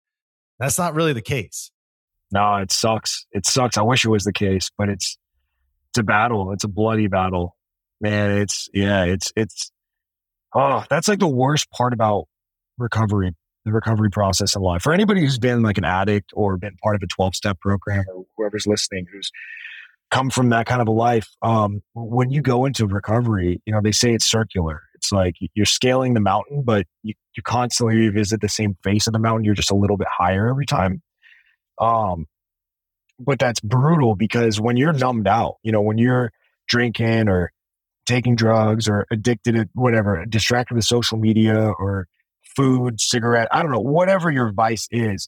That's 0.59 0.77
not 0.77 0.93
really 0.93 1.13
the 1.13 1.21
case. 1.21 1.71
No 2.31 2.57
it 2.57 2.71
sucks. 2.71 3.25
It 3.31 3.45
sucks. 3.45 3.77
I 3.77 3.81
wish 3.81 4.03
it 4.03 4.09
was 4.09 4.23
the 4.23 4.33
case 4.33 4.69
but 4.77 4.89
it's 4.89 5.17
it's 5.91 5.99
a 5.99 6.03
battle. 6.03 6.51
It's 6.51 6.63
a 6.63 6.67
bloody 6.67 7.07
battle. 7.07 7.55
Man 8.01 8.31
it's 8.31 8.67
yeah 8.73 9.03
it's 9.05 9.31
it's 9.35 9.71
oh 10.53 10.83
that's 10.89 11.07
like 11.07 11.19
the 11.19 11.27
worst 11.27 11.69
part 11.71 11.93
about 11.93 12.25
recovery, 12.79 13.35
the 13.65 13.71
recovery 13.71 14.09
process 14.09 14.55
in 14.55 14.61
life. 14.61 14.81
For 14.81 14.93
anybody 14.93 15.21
who's 15.21 15.39
been 15.39 15.61
like 15.61 15.77
an 15.77 15.85
addict 15.85 16.31
or 16.33 16.57
been 16.57 16.75
part 16.81 16.95
of 16.95 17.01
a 17.03 17.07
12 17.07 17.35
step 17.35 17.59
program 17.59 18.05
or 18.13 18.25
whoever's 18.37 18.67
listening 18.67 19.05
who's 19.11 19.31
come 20.11 20.29
from 20.29 20.49
that 20.49 20.65
kind 20.65 20.81
of 20.81 20.87
a 20.87 20.91
life, 20.91 21.29
um, 21.41 21.81
when 21.93 22.29
you 22.29 22.41
go 22.41 22.65
into 22.65 22.87
recovery, 22.87 23.61
you 23.65 23.73
know, 23.73 23.79
they 23.81 23.91
say 23.91 24.13
it's 24.13 24.25
circular. 24.25 24.81
It's 24.95 25.11
like 25.11 25.35
you're 25.53 25.65
scaling 25.65 26.13
the 26.13 26.19
mountain, 26.19 26.63
but 26.63 26.85
you, 27.03 27.13
you 27.37 27.43
constantly 27.43 27.95
revisit 27.95 28.41
the 28.41 28.49
same 28.49 28.75
face 28.83 29.07
of 29.07 29.13
the 29.13 29.19
mountain. 29.19 29.43
You're 29.45 29.55
just 29.55 29.71
a 29.71 29.75
little 29.75 29.97
bit 29.97 30.07
higher 30.09 30.49
every 30.49 30.65
time. 30.65 31.01
Um, 31.79 32.25
but 33.19 33.39
that's 33.39 33.59
brutal 33.59 34.15
because 34.15 34.59
when 34.59 34.77
you're 34.77 34.93
numbed 34.93 35.27
out, 35.27 35.55
you 35.63 35.71
know, 35.71 35.81
when 35.81 35.97
you're 35.97 36.31
drinking 36.67 37.27
or 37.29 37.51
taking 38.05 38.35
drugs 38.35 38.87
or 38.87 39.05
addicted 39.11 39.53
to 39.53 39.69
whatever, 39.73 40.25
distracted 40.25 40.75
with 40.75 40.83
social 40.83 41.17
media 41.17 41.55
or 41.57 42.07
food, 42.55 42.99
cigarette, 42.99 43.47
I 43.51 43.61
don't 43.61 43.71
know, 43.71 43.79
whatever 43.79 44.31
your 44.31 44.51
vice 44.51 44.87
is, 44.91 45.27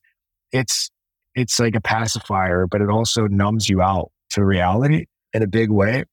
it's 0.51 0.89
it's 1.35 1.59
like 1.59 1.75
a 1.75 1.81
pacifier, 1.81 2.67
but 2.67 2.81
it 2.81 2.89
also 2.89 3.27
numbs 3.27 3.69
you 3.69 3.81
out 3.81 4.11
to 4.31 4.43
reality 4.43 5.05
in 5.33 5.41
a 5.41 5.47
big 5.47 5.69
way. 5.69 6.03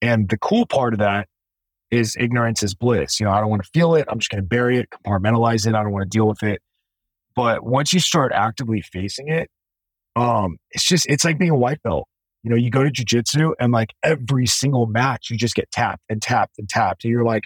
And 0.00 0.28
the 0.28 0.38
cool 0.38 0.66
part 0.66 0.94
of 0.94 1.00
that 1.00 1.28
is 1.90 2.16
ignorance 2.18 2.62
is 2.62 2.74
bliss. 2.74 3.20
You 3.20 3.26
know, 3.26 3.32
I 3.32 3.40
don't 3.40 3.50
want 3.50 3.62
to 3.62 3.70
feel 3.72 3.94
it. 3.94 4.06
I'm 4.08 4.18
just 4.18 4.30
going 4.30 4.42
to 4.42 4.48
bury 4.48 4.78
it, 4.78 4.88
compartmentalize 4.90 5.66
it. 5.66 5.74
I 5.74 5.82
don't 5.82 5.92
want 5.92 6.10
to 6.10 6.16
deal 6.16 6.26
with 6.26 6.42
it. 6.42 6.62
But 7.36 7.64
once 7.64 7.92
you 7.92 8.00
start 8.00 8.32
actively 8.34 8.80
facing 8.80 9.28
it, 9.28 9.50
um, 10.16 10.56
it's 10.70 10.84
just 10.84 11.06
it's 11.08 11.24
like 11.24 11.38
being 11.38 11.50
a 11.50 11.56
white 11.56 11.82
belt. 11.82 12.08
You 12.42 12.50
know, 12.50 12.56
you 12.56 12.70
go 12.70 12.82
to 12.82 12.90
jujitsu 12.90 13.52
and 13.60 13.72
like 13.72 13.90
every 14.02 14.46
single 14.46 14.86
match, 14.86 15.28
you 15.30 15.36
just 15.36 15.54
get 15.54 15.70
tapped 15.70 16.02
and 16.08 16.20
tapped 16.20 16.58
and 16.58 16.68
tapped, 16.68 17.04
and 17.04 17.10
you're 17.10 17.24
like, 17.24 17.44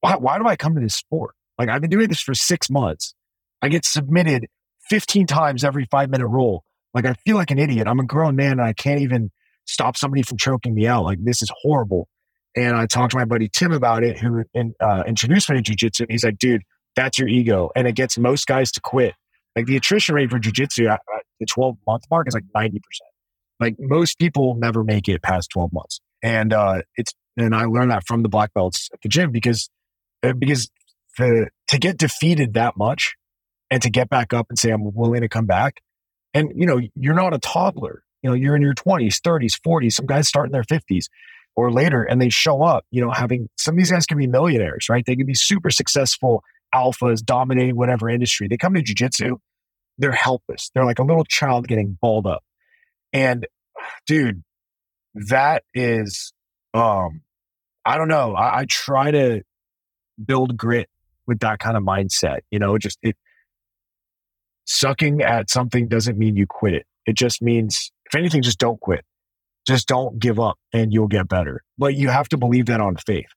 why? 0.00 0.16
Why 0.16 0.38
do 0.38 0.46
I 0.46 0.56
come 0.56 0.74
to 0.74 0.80
this 0.80 0.94
sport? 0.94 1.34
Like 1.58 1.68
I've 1.68 1.80
been 1.80 1.90
doing 1.90 2.08
this 2.08 2.20
for 2.20 2.34
six 2.34 2.70
months. 2.70 3.14
I 3.60 3.68
get 3.68 3.84
submitted 3.84 4.46
15 4.88 5.26
times 5.26 5.64
every 5.64 5.86
five 5.90 6.10
minute 6.10 6.26
roll. 6.26 6.64
Like 6.94 7.04
I 7.04 7.14
feel 7.24 7.36
like 7.36 7.50
an 7.50 7.58
idiot. 7.58 7.86
I'm 7.86 8.00
a 8.00 8.06
grown 8.06 8.36
man 8.36 8.52
and 8.52 8.62
I 8.62 8.72
can't 8.72 9.00
even 9.00 9.30
stop 9.66 9.96
somebody 9.96 10.22
from 10.22 10.38
choking 10.38 10.74
me 10.74 10.86
out. 10.86 11.04
Like 11.04 11.22
this 11.22 11.42
is 11.42 11.50
horrible. 11.62 12.08
And 12.56 12.76
I 12.76 12.86
talked 12.86 13.12
to 13.12 13.16
my 13.16 13.24
buddy 13.24 13.48
Tim 13.48 13.72
about 13.72 14.02
it, 14.02 14.18
who 14.18 14.44
in, 14.54 14.74
uh, 14.80 15.04
introduced 15.06 15.50
me 15.50 15.60
to 15.60 15.72
jujitsu. 15.72 16.06
He's 16.08 16.24
like, 16.24 16.38
dude, 16.38 16.62
that's 16.96 17.18
your 17.18 17.28
ego. 17.28 17.70
And 17.76 17.86
it 17.86 17.94
gets 17.94 18.18
most 18.18 18.46
guys 18.46 18.72
to 18.72 18.80
quit. 18.80 19.14
Like 19.54 19.66
the 19.66 19.76
attrition 19.76 20.14
rate 20.14 20.30
for 20.30 20.38
jujitsu 20.38 20.88
at, 20.88 21.00
at 21.14 21.22
the 21.38 21.46
12 21.46 21.76
month 21.86 22.04
mark 22.10 22.26
is 22.26 22.34
like 22.34 22.44
90%. 22.56 22.80
Like 23.60 23.76
most 23.78 24.18
people 24.18 24.54
never 24.54 24.82
make 24.84 25.08
it 25.08 25.22
past 25.22 25.50
12 25.50 25.72
months. 25.72 26.00
And 26.22 26.52
uh, 26.52 26.82
it's, 26.96 27.12
and 27.36 27.54
I 27.54 27.64
learned 27.66 27.90
that 27.90 28.06
from 28.06 28.22
the 28.22 28.28
black 28.28 28.52
belts 28.54 28.88
at 28.92 29.00
the 29.02 29.08
gym 29.08 29.30
because, 29.30 29.68
uh, 30.22 30.32
because 30.32 30.68
the, 31.26 31.48
to 31.68 31.78
get 31.78 31.98
defeated 31.98 32.54
that 32.54 32.76
much 32.76 33.14
and 33.70 33.82
to 33.82 33.90
get 33.90 34.08
back 34.08 34.32
up 34.32 34.46
and 34.48 34.58
say, 34.58 34.70
I'm 34.70 34.94
willing 34.94 35.20
to 35.20 35.28
come 35.28 35.46
back. 35.46 35.80
And, 36.34 36.52
you 36.54 36.66
know, 36.66 36.80
you're 36.94 37.14
not 37.14 37.34
a 37.34 37.38
toddler. 37.38 38.02
You 38.22 38.30
know, 38.30 38.34
you're 38.34 38.56
in 38.56 38.62
your 38.62 38.74
20s, 38.74 39.20
30s, 39.20 39.58
40s. 39.66 39.92
Some 39.92 40.06
guys 40.06 40.28
start 40.28 40.46
in 40.46 40.52
their 40.52 40.64
50s 40.64 41.06
or 41.56 41.72
later 41.72 42.04
and 42.04 42.20
they 42.20 42.28
show 42.28 42.62
up, 42.62 42.84
you 42.90 43.00
know, 43.00 43.10
having 43.10 43.48
some 43.56 43.74
of 43.74 43.78
these 43.78 43.90
guys 43.90 44.06
can 44.06 44.18
be 44.18 44.26
millionaires, 44.26 44.88
right? 44.88 45.04
They 45.04 45.16
can 45.16 45.26
be 45.26 45.34
super 45.34 45.70
successful 45.70 46.42
alphas 46.74 47.24
dominating 47.24 47.76
whatever 47.76 48.08
industry. 48.08 48.48
They 48.48 48.56
come 48.56 48.74
to 48.74 48.82
jujitsu, 48.82 49.38
they're 49.98 50.12
helpless. 50.12 50.70
They're 50.74 50.84
like 50.84 50.98
a 50.98 51.02
little 51.02 51.24
child 51.24 51.66
getting 51.66 51.98
balled 52.00 52.26
up. 52.26 52.44
And 53.12 53.46
dude, 54.06 54.42
that 55.14 55.64
is 55.74 56.32
um 56.74 57.22
I 57.84 57.96
don't 57.96 58.08
know. 58.08 58.34
I, 58.34 58.60
I 58.60 58.64
try 58.66 59.10
to 59.10 59.42
build 60.24 60.56
grit 60.56 60.88
with 61.28 61.38
that 61.40 61.60
kind 61.60 61.76
of 61.76 61.84
mindset. 61.84 62.40
You 62.50 62.58
know, 62.58 62.76
just 62.78 62.98
it 63.02 63.16
sucking 64.64 65.22
at 65.22 65.50
something 65.50 65.86
doesn't 65.86 66.18
mean 66.18 66.36
you 66.36 66.46
quit 66.48 66.74
it. 66.74 66.86
It 67.06 67.14
just 67.14 67.40
means, 67.40 67.92
if 68.06 68.18
anything, 68.18 68.42
just 68.42 68.58
don't 68.58 68.80
quit. 68.80 69.04
Just 69.66 69.86
don't 69.86 70.18
give 70.18 70.40
up 70.40 70.58
and 70.72 70.92
you'll 70.92 71.08
get 71.08 71.28
better. 71.28 71.62
But 71.76 71.94
you 71.94 72.08
have 72.08 72.28
to 72.30 72.36
believe 72.36 72.66
that 72.66 72.80
on 72.80 72.96
faith 72.96 73.28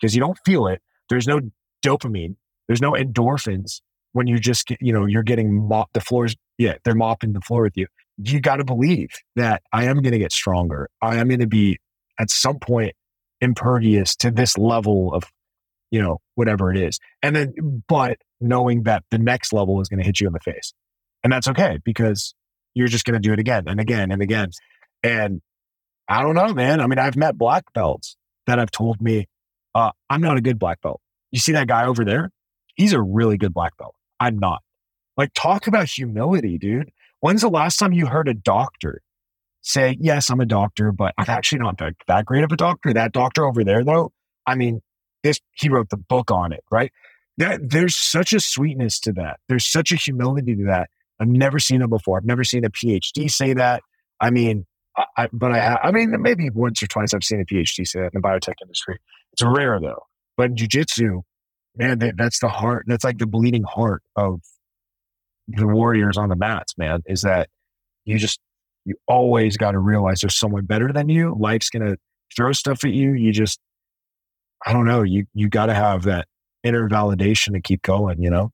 because 0.00 0.14
you 0.14 0.20
don't 0.20 0.38
feel 0.44 0.66
it. 0.66 0.82
There's 1.08 1.26
no 1.26 1.40
dopamine. 1.84 2.36
There's 2.66 2.82
no 2.82 2.92
endorphins 2.92 3.80
when 4.12 4.26
you 4.26 4.38
just 4.38 4.66
get, 4.66 4.78
you 4.80 4.92
know, 4.92 5.06
you're 5.06 5.22
getting 5.22 5.68
mopped, 5.68 5.92
the 5.92 6.00
floors, 6.00 6.34
yeah, 6.58 6.74
they're 6.84 6.94
mopping 6.94 7.34
the 7.34 7.40
floor 7.40 7.62
with 7.62 7.76
you. 7.76 7.86
You 8.16 8.40
got 8.40 8.56
to 8.56 8.64
believe 8.64 9.10
that 9.36 9.62
I 9.72 9.84
am 9.84 10.00
going 10.00 10.12
to 10.12 10.18
get 10.18 10.32
stronger. 10.32 10.88
I 11.02 11.16
am 11.16 11.28
going 11.28 11.40
to 11.40 11.46
be 11.46 11.78
at 12.18 12.30
some 12.30 12.58
point 12.58 12.94
impervious 13.40 14.16
to 14.16 14.30
this 14.30 14.56
level 14.56 15.12
of, 15.12 15.24
you 15.90 16.02
know, 16.02 16.18
whatever 16.34 16.70
it 16.70 16.78
is. 16.78 16.98
And 17.22 17.36
then, 17.36 17.82
but 17.88 18.18
knowing 18.40 18.84
that 18.84 19.04
the 19.10 19.18
next 19.18 19.52
level 19.52 19.80
is 19.80 19.88
going 19.88 20.00
to 20.00 20.04
hit 20.04 20.20
you 20.20 20.26
in 20.26 20.32
the 20.32 20.40
face. 20.40 20.72
And 21.24 21.32
that's 21.32 21.48
okay 21.48 21.78
because 21.84 22.34
you're 22.74 22.88
just 22.88 23.04
going 23.04 23.20
to 23.20 23.26
do 23.26 23.32
it 23.32 23.38
again 23.38 23.64
and 23.66 23.80
again 23.80 24.10
and 24.10 24.22
again. 24.22 24.50
And 25.02 25.40
I 26.08 26.22
don't 26.22 26.34
know, 26.34 26.52
man. 26.52 26.80
I 26.80 26.86
mean, 26.86 26.98
I've 26.98 27.16
met 27.16 27.36
black 27.36 27.72
belts 27.72 28.16
that 28.46 28.58
have 28.58 28.70
told 28.70 29.00
me, 29.00 29.26
uh, 29.74 29.90
I'm 30.08 30.20
not 30.20 30.36
a 30.36 30.40
good 30.40 30.58
black 30.58 30.80
belt. 30.82 31.00
You 31.32 31.40
see 31.40 31.52
that 31.52 31.68
guy 31.68 31.86
over 31.86 32.04
there? 32.04 32.30
He's 32.76 32.92
a 32.92 33.00
really 33.00 33.36
good 33.36 33.52
black 33.52 33.76
belt. 33.76 33.94
I'm 34.20 34.38
not. 34.38 34.62
Like, 35.16 35.30
talk 35.34 35.66
about 35.66 35.88
humility, 35.88 36.58
dude. 36.58 36.90
When's 37.20 37.40
the 37.40 37.48
last 37.48 37.78
time 37.78 37.92
you 37.92 38.06
heard 38.06 38.28
a 38.28 38.34
doctor 38.34 39.00
say, 39.62 39.96
Yes, 39.98 40.30
I'm 40.30 40.40
a 40.40 40.46
doctor, 40.46 40.92
but 40.92 41.14
I'm 41.18 41.28
actually 41.28 41.58
not 41.58 41.78
that, 41.78 41.94
that 42.06 42.24
great 42.24 42.44
of 42.44 42.52
a 42.52 42.56
doctor? 42.56 42.92
That 42.92 43.12
doctor 43.12 43.44
over 43.44 43.64
there, 43.64 43.82
though, 43.82 44.12
I 44.46 44.54
mean, 44.54 44.80
this, 45.26 45.40
he 45.52 45.68
wrote 45.68 45.90
the 45.90 45.96
book 45.96 46.30
on 46.30 46.52
it, 46.52 46.64
right? 46.70 46.92
That, 47.38 47.70
there's 47.70 47.96
such 47.96 48.32
a 48.32 48.40
sweetness 48.40 49.00
to 49.00 49.12
that. 49.12 49.40
There's 49.48 49.64
such 49.64 49.92
a 49.92 49.96
humility 49.96 50.54
to 50.56 50.64
that. 50.64 50.88
I've 51.20 51.28
never 51.28 51.58
seen 51.58 51.82
it 51.82 51.90
before. 51.90 52.18
I've 52.18 52.24
never 52.24 52.44
seen 52.44 52.64
a 52.64 52.70
PhD 52.70 53.30
say 53.30 53.54
that. 53.54 53.82
I 54.20 54.30
mean, 54.30 54.66
I, 55.16 55.28
but 55.32 55.52
I, 55.52 55.78
I 55.82 55.90
mean, 55.90 56.14
maybe 56.22 56.48
once 56.50 56.82
or 56.82 56.86
twice 56.86 57.12
I've 57.12 57.24
seen 57.24 57.40
a 57.40 57.44
PhD 57.44 57.86
say 57.86 58.00
that 58.00 58.12
in 58.14 58.20
the 58.20 58.20
biotech 58.20 58.54
industry. 58.62 58.98
It's 59.32 59.42
rare 59.42 59.78
though. 59.80 60.04
But 60.36 60.50
in 60.50 60.56
jujitsu, 60.56 61.22
man, 61.76 61.98
that, 61.98 62.14
that's 62.16 62.40
the 62.40 62.48
heart. 62.48 62.84
That's 62.86 63.04
like 63.04 63.18
the 63.18 63.26
bleeding 63.26 63.64
heart 63.64 64.02
of 64.16 64.40
the 65.48 65.66
warriors 65.66 66.16
on 66.16 66.28
the 66.28 66.36
mats, 66.36 66.74
man, 66.78 67.02
is 67.06 67.22
that 67.22 67.48
you 68.04 68.18
just, 68.18 68.40
you 68.84 68.94
always 69.06 69.56
got 69.56 69.72
to 69.72 69.78
realize 69.78 70.20
there's 70.20 70.38
someone 70.38 70.64
better 70.64 70.92
than 70.92 71.08
you. 71.08 71.36
Life's 71.38 71.70
to 71.70 71.96
throw 72.34 72.52
stuff 72.52 72.84
at 72.84 72.92
you. 72.92 73.12
You 73.12 73.32
just, 73.32 73.60
I 74.64 74.72
don't 74.72 74.86
know, 74.86 75.02
you, 75.02 75.26
you 75.34 75.48
got 75.48 75.66
to 75.66 75.74
have 75.74 76.04
that 76.04 76.28
inner 76.62 76.88
validation 76.88 77.52
to 77.52 77.60
keep 77.60 77.82
going, 77.82 78.22
you 78.22 78.30
know? 78.30 78.52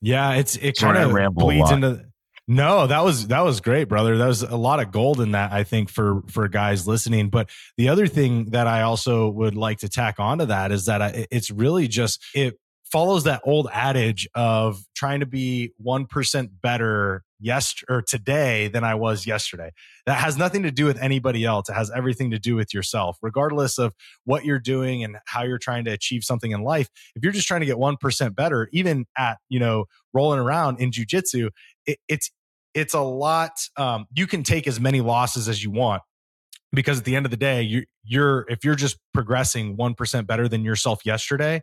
Yeah, 0.00 0.34
it's, 0.34 0.56
it 0.56 0.76
kind 0.78 0.96
of 0.98 1.34
bleeds 1.34 1.70
into, 1.70 2.04
no, 2.48 2.86
that 2.86 3.02
was 3.02 3.26
that 3.26 3.40
was 3.40 3.60
great, 3.60 3.88
brother. 3.88 4.16
That 4.18 4.28
was 4.28 4.42
a 4.42 4.56
lot 4.56 4.78
of 4.78 4.92
gold 4.92 5.20
in 5.20 5.32
that, 5.32 5.52
I 5.52 5.64
think, 5.64 5.90
for 5.90 6.22
for 6.28 6.46
guys 6.46 6.86
listening. 6.86 7.28
But 7.28 7.50
the 7.76 7.88
other 7.88 8.06
thing 8.06 8.50
that 8.50 8.68
I 8.68 8.82
also 8.82 9.28
would 9.30 9.56
like 9.56 9.78
to 9.78 9.88
tack 9.88 10.20
onto 10.20 10.46
that 10.46 10.70
is 10.70 10.86
that 10.86 11.02
I, 11.02 11.26
it's 11.32 11.50
really 11.50 11.88
just 11.88 12.24
it 12.34 12.56
follows 12.90 13.24
that 13.24 13.40
old 13.44 13.68
adage 13.72 14.28
of 14.34 14.80
trying 14.94 15.20
to 15.20 15.26
be 15.26 15.72
1% 15.84 16.48
better 16.62 17.24
yesterday 17.40 17.92
or 17.92 18.02
today 18.02 18.68
than 18.68 18.84
I 18.84 18.94
was 18.94 19.26
yesterday. 19.26 19.72
That 20.06 20.18
has 20.18 20.38
nothing 20.38 20.62
to 20.62 20.70
do 20.70 20.86
with 20.86 20.98
anybody 20.98 21.44
else. 21.44 21.68
It 21.68 21.74
has 21.74 21.90
everything 21.90 22.30
to 22.30 22.38
do 22.38 22.54
with 22.54 22.72
yourself, 22.72 23.18
regardless 23.22 23.78
of 23.78 23.92
what 24.24 24.44
you're 24.44 24.60
doing 24.60 25.02
and 25.02 25.16
how 25.26 25.42
you're 25.42 25.58
trying 25.58 25.84
to 25.86 25.90
achieve 25.90 26.22
something 26.22 26.52
in 26.52 26.62
life. 26.62 26.88
If 27.14 27.22
you're 27.22 27.32
just 27.32 27.48
trying 27.48 27.60
to 27.60 27.66
get 27.66 27.76
1% 27.76 28.34
better, 28.34 28.68
even 28.72 29.06
at, 29.18 29.38
you 29.48 29.58
know, 29.58 29.86
rolling 30.14 30.38
around 30.38 30.80
in 30.80 30.90
jujitsu, 30.90 31.50
it, 31.86 31.98
it's, 32.08 32.30
it's 32.72 32.94
a 32.94 33.00
lot. 33.00 33.52
Um, 33.76 34.06
you 34.14 34.26
can 34.26 34.42
take 34.42 34.66
as 34.66 34.78
many 34.78 35.00
losses 35.00 35.48
as 35.48 35.62
you 35.62 35.70
want 35.70 36.02
because 36.72 36.98
at 36.98 37.04
the 37.04 37.16
end 37.16 37.26
of 37.26 37.30
the 37.30 37.36
day, 37.36 37.62
you, 37.62 37.84
you're, 38.04 38.46
if 38.48 38.64
you're 38.64 38.74
just 38.74 38.98
progressing 39.12 39.76
1% 39.76 40.26
better 40.26 40.46
than 40.46 40.64
yourself 40.64 41.04
yesterday, 41.04 41.62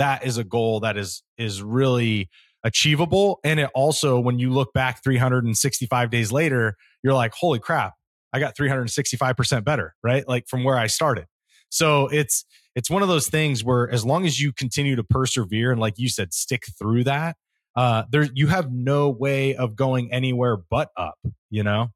that 0.00 0.24
is 0.24 0.38
a 0.38 0.44
goal 0.44 0.80
that 0.80 0.96
is 0.96 1.22
is 1.36 1.62
really 1.62 2.30
achievable. 2.64 3.38
And 3.44 3.60
it 3.60 3.70
also 3.74 4.18
when 4.18 4.38
you 4.38 4.50
look 4.50 4.72
back 4.72 5.02
365 5.04 6.10
days 6.10 6.32
later 6.32 6.76
you're 7.02 7.14
like 7.14 7.32
holy 7.32 7.58
crap 7.58 7.94
i 8.34 8.38
got 8.38 8.54
365% 8.54 9.64
better 9.64 9.94
right? 10.02 10.26
Like 10.26 10.48
from 10.48 10.64
where 10.64 10.76
i 10.76 10.86
started. 10.86 11.26
So 11.68 12.08
it's 12.08 12.44
it's 12.74 12.90
one 12.90 13.02
of 13.02 13.08
those 13.08 13.28
things 13.28 13.62
where 13.62 13.90
as 13.90 14.04
long 14.04 14.26
as 14.26 14.40
you 14.40 14.52
continue 14.52 14.96
to 14.96 15.04
persevere 15.04 15.70
and 15.70 15.80
like 15.80 15.94
you 15.98 16.08
said 16.08 16.32
stick 16.32 16.64
through 16.78 17.04
that 17.04 17.36
uh 17.76 18.04
there 18.10 18.26
you 18.34 18.46
have 18.48 18.72
no 18.72 19.10
way 19.10 19.54
of 19.54 19.76
going 19.76 20.12
anywhere 20.12 20.56
but 20.70 20.88
up 20.96 21.18
you 21.50 21.62
know? 21.62 21.88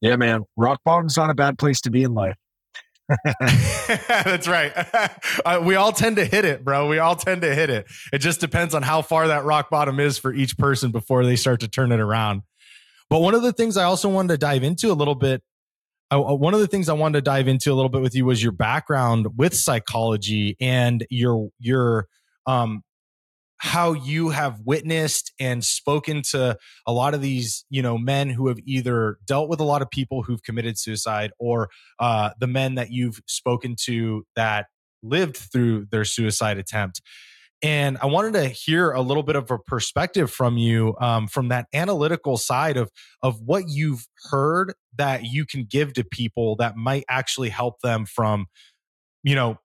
Yeah 0.00 0.16
man. 0.16 0.44
Rock 0.56 0.80
bottom's 0.84 1.16
not 1.16 1.28
a 1.28 1.34
bad 1.34 1.58
place 1.58 1.80
to 1.82 1.90
be 1.90 2.04
in 2.04 2.14
life 2.14 2.36
That's 4.08 4.46
right. 4.46 4.72
uh, 5.44 5.60
we 5.62 5.76
all 5.76 5.92
tend 5.92 6.16
to 6.16 6.24
hit 6.24 6.44
it, 6.44 6.64
bro. 6.64 6.88
We 6.88 6.98
all 6.98 7.16
tend 7.16 7.42
to 7.42 7.54
hit 7.54 7.70
it. 7.70 7.86
It 8.12 8.18
just 8.18 8.40
depends 8.40 8.74
on 8.74 8.82
how 8.82 9.02
far 9.02 9.28
that 9.28 9.44
rock 9.44 9.70
bottom 9.70 9.98
is 9.98 10.18
for 10.18 10.32
each 10.32 10.58
person 10.58 10.90
before 10.90 11.24
they 11.24 11.36
start 11.36 11.60
to 11.60 11.68
turn 11.68 11.92
it 11.92 12.00
around. 12.00 12.42
But 13.10 13.20
one 13.20 13.34
of 13.34 13.42
the 13.42 13.52
things 13.52 13.76
I 13.76 13.84
also 13.84 14.08
wanted 14.08 14.34
to 14.34 14.38
dive 14.38 14.62
into 14.62 14.92
a 14.92 14.94
little 14.94 15.14
bit, 15.14 15.42
uh, 16.10 16.20
one 16.20 16.54
of 16.54 16.60
the 16.60 16.66
things 16.66 16.88
I 16.88 16.94
wanted 16.94 17.18
to 17.18 17.22
dive 17.22 17.48
into 17.48 17.72
a 17.72 17.74
little 17.74 17.88
bit 17.88 18.02
with 18.02 18.14
you 18.14 18.26
was 18.26 18.42
your 18.42 18.52
background 18.52 19.26
with 19.36 19.54
psychology 19.56 20.56
and 20.60 21.06
your 21.10 21.48
your 21.58 22.06
um, 22.46 22.82
how 23.58 23.92
you 23.92 24.28
have 24.30 24.60
witnessed 24.64 25.32
and 25.38 25.64
spoken 25.64 26.22
to 26.30 26.56
a 26.86 26.92
lot 26.92 27.14
of 27.14 27.20
these 27.20 27.64
you 27.70 27.82
know 27.82 27.98
men 27.98 28.30
who 28.30 28.48
have 28.48 28.58
either 28.64 29.18
dealt 29.26 29.48
with 29.48 29.60
a 29.60 29.64
lot 29.64 29.82
of 29.82 29.90
people 29.90 30.22
who've 30.22 30.42
committed 30.42 30.78
suicide 30.78 31.32
or 31.38 31.68
uh, 31.98 32.30
the 32.40 32.46
men 32.46 32.76
that 32.76 32.90
you've 32.90 33.20
spoken 33.26 33.74
to 33.84 34.24
that 34.36 34.66
lived 35.02 35.36
through 35.36 35.86
their 35.90 36.04
suicide 36.04 36.58
attempt. 36.58 37.00
And 37.60 37.98
i 38.00 38.06
wanted 38.06 38.34
to 38.34 38.48
hear 38.48 38.92
a 38.92 39.00
little 39.00 39.24
bit 39.24 39.34
of 39.34 39.50
a 39.50 39.58
perspective 39.58 40.30
from 40.30 40.56
you 40.56 40.94
um, 41.00 41.26
from 41.26 41.48
that 41.48 41.66
analytical 41.74 42.36
side 42.36 42.76
of 42.76 42.90
of 43.22 43.40
what 43.40 43.64
you've 43.66 44.06
heard 44.30 44.74
that 44.96 45.24
you 45.24 45.44
can 45.44 45.64
give 45.64 45.92
to 45.94 46.04
people 46.04 46.54
that 46.56 46.76
might 46.76 47.04
actually 47.08 47.48
help 47.48 47.80
them 47.80 48.06
from 48.06 48.46
you 49.24 49.34
know 49.34 49.58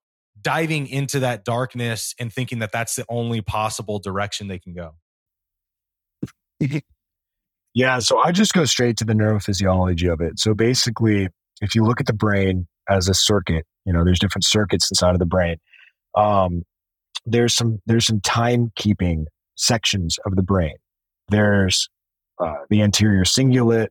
diving 0.44 0.86
into 0.86 1.18
that 1.20 1.44
darkness 1.44 2.14
and 2.20 2.32
thinking 2.32 2.60
that 2.60 2.70
that's 2.70 2.94
the 2.94 3.04
only 3.08 3.40
possible 3.40 3.98
direction 3.98 4.46
they 4.46 4.60
can 4.60 4.74
go? 4.74 4.94
Yeah, 7.74 7.98
so 7.98 8.22
I 8.22 8.30
just 8.30 8.54
go 8.54 8.64
straight 8.64 8.96
to 8.98 9.04
the 9.04 9.14
neurophysiology 9.14 10.10
of 10.10 10.20
it. 10.20 10.38
So 10.38 10.54
basically, 10.54 11.28
if 11.60 11.74
you 11.74 11.82
look 11.82 12.00
at 12.00 12.06
the 12.06 12.12
brain 12.12 12.68
as 12.88 13.08
a 13.08 13.14
circuit, 13.14 13.66
you 13.84 13.92
know, 13.92 14.04
there's 14.04 14.20
different 14.20 14.44
circuits 14.44 14.90
inside 14.90 15.10
of 15.10 15.18
the 15.18 15.26
brain. 15.26 15.56
Um, 16.14 16.62
there's 17.26 17.52
some 17.52 17.80
there's 17.86 18.06
some 18.06 18.20
timekeeping 18.20 19.24
sections 19.56 20.18
of 20.24 20.36
the 20.36 20.42
brain. 20.42 20.76
There's 21.28 21.88
uh, 22.38 22.54
the 22.70 22.82
anterior 22.82 23.24
cingulate 23.24 23.88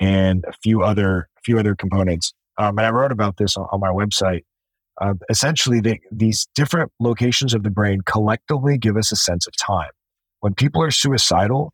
and 0.00 0.42
a 0.48 0.52
few 0.62 0.82
other 0.82 1.28
a 1.36 1.40
few 1.44 1.58
other 1.58 1.74
components. 1.74 2.32
Um, 2.56 2.78
and 2.78 2.86
I 2.86 2.90
wrote 2.90 3.12
about 3.12 3.36
this 3.36 3.58
on, 3.58 3.66
on 3.70 3.80
my 3.80 3.90
website 3.90 4.44
uh, 5.00 5.14
essentially 5.28 5.80
they, 5.80 6.00
these 6.10 6.48
different 6.54 6.90
locations 7.00 7.54
of 7.54 7.62
the 7.62 7.70
brain 7.70 8.00
collectively 8.06 8.78
give 8.78 8.96
us 8.96 9.12
a 9.12 9.16
sense 9.16 9.46
of 9.46 9.54
time. 9.56 9.90
When 10.40 10.54
people 10.54 10.82
are 10.82 10.90
suicidal, 10.90 11.72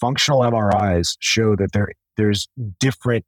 functional 0.00 0.40
MRIs 0.40 1.16
show 1.20 1.56
that 1.56 1.72
there 1.72 1.88
there's 2.16 2.48
different 2.80 3.26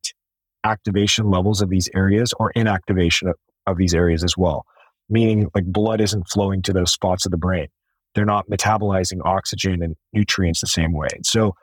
activation 0.64 1.30
levels 1.30 1.61
of 1.61 1.70
these 1.70 1.89
areas 1.95 2.32
or 2.39 2.53
inactivation 2.57 3.28
of, 3.28 3.36
of 3.66 3.76
these 3.76 3.95
areas 3.95 4.24
as 4.24 4.36
well. 4.36 4.64
Meaning, 5.09 5.49
like 5.55 5.64
blood 5.64 6.01
isn't 6.01 6.28
flowing 6.28 6.62
to 6.62 6.72
those 6.72 6.93
spots 6.93 7.24
of 7.24 7.32
the 7.32 7.39
brain. 7.39 7.68
They're 8.14 8.24
not 8.24 8.49
metabolizing 8.49 9.20
oxygen 9.24 9.82
and 9.82 9.95
nutrients 10.12 10.61
the 10.61 10.66
same 10.66 10.93
way. 10.93 11.09
So, 11.22 11.55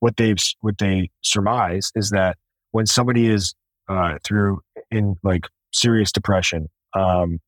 what 0.00 0.16
they've 0.16 0.38
what 0.60 0.78
they 0.78 1.10
surmise 1.22 1.90
is 1.94 2.10
that 2.10 2.36
when 2.72 2.86
somebody 2.86 3.26
is 3.26 3.54
uh, 3.88 4.18
through 4.24 4.60
in 4.90 5.16
like 5.22 5.46
serious 5.72 6.12
depression, 6.12 6.68
um, 6.96 7.40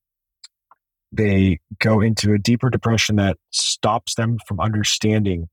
they 1.10 1.58
go 1.78 2.00
into 2.00 2.32
a 2.34 2.38
deeper 2.38 2.68
depression 2.68 3.16
that 3.16 3.38
stops 3.50 4.14
them 4.14 4.36
from 4.46 4.60
understanding 4.60 5.48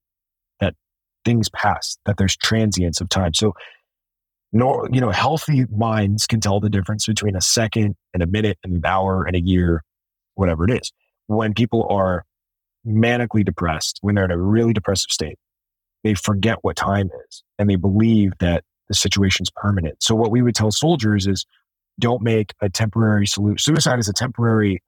that 0.60 0.76
things 1.24 1.50
pass, 1.50 1.98
that 2.06 2.18
there's 2.18 2.36
transience 2.36 3.00
of 3.00 3.08
time. 3.10 3.34
So, 3.34 3.54
you 4.52 5.02
know, 5.02 5.12
healthy 5.12 5.66
minds 5.72 6.28
can 6.28 6.40
tell 6.40 6.60
the 6.60 6.70
difference 6.70 7.06
between 7.06 7.36
a 7.36 7.42
second 7.42 7.96
and 8.14 8.22
a 8.22 8.28
minute 8.28 8.58
and 8.64 8.76
an 8.76 8.86
hour 8.86 9.26
and 9.26 9.36
a 9.36 9.42
year, 9.42 9.82
whatever 10.36 10.66
it 10.66 10.72
is. 10.72 10.92
When 11.28 11.54
people 11.54 11.88
are 11.90 12.26
manically 12.86 13.44
depressed, 13.44 14.00
when 14.02 14.16
they're 14.16 14.26
in 14.26 14.32
a 14.32 14.38
really 14.38 14.74
depressive 14.74 15.12
state, 15.12 15.38
they 16.04 16.14
forget 16.14 16.58
what 16.62 16.76
time 16.76 17.10
is 17.28 17.44
and 17.58 17.70
they 17.70 17.76
believe 17.76 18.34
that 18.40 18.64
the 18.88 18.94
situation's 18.94 19.50
permanent. 19.56 20.04
So 20.04 20.16
what 20.16 20.32
we 20.32 20.42
would 20.42 20.54
tell 20.54 20.72
soldiers 20.72 21.28
is 21.28 21.46
don't 22.00 22.22
make 22.22 22.54
a 22.62 22.70
temporary 22.70 23.28
solution. 23.28 23.58
Suicide 23.58 24.00
is 24.00 24.10
a 24.10 24.14
temporary 24.14 24.82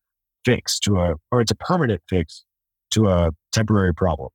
fix 0.45 0.79
to 0.79 0.97
a, 0.97 1.15
or 1.31 1.41
it's 1.41 1.51
a 1.51 1.55
permanent 1.55 2.01
fix 2.09 2.43
to 2.91 3.07
a 3.07 3.31
temporary 3.51 3.93
problem. 3.93 4.29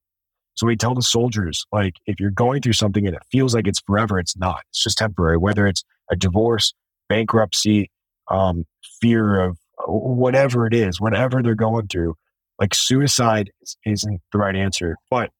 So 0.54 0.66
we 0.66 0.76
tell 0.76 0.94
the 0.94 1.02
soldiers, 1.02 1.64
like, 1.72 1.94
if 2.06 2.20
you're 2.20 2.30
going 2.30 2.60
through 2.60 2.74
something 2.74 3.06
and 3.06 3.16
it 3.16 3.22
feels 3.30 3.54
like 3.54 3.66
it's 3.66 3.80
forever, 3.80 4.18
it's 4.18 4.36
not. 4.36 4.60
It's 4.70 4.82
just 4.82 4.98
temporary, 4.98 5.38
whether 5.38 5.66
it's 5.66 5.82
a 6.10 6.16
divorce, 6.16 6.74
bankruptcy, 7.08 7.90
um, 8.30 8.64
fear 9.00 9.40
of 9.40 9.58
whatever 9.86 10.66
it 10.66 10.74
is, 10.74 11.00
whatever 11.00 11.42
they're 11.42 11.54
going 11.54 11.88
through. 11.88 12.14
Like 12.60 12.74
suicide 12.74 13.50
isn't 13.86 14.20
the 14.32 14.38
right 14.38 14.54
answer, 14.54 14.96
but 15.10 15.30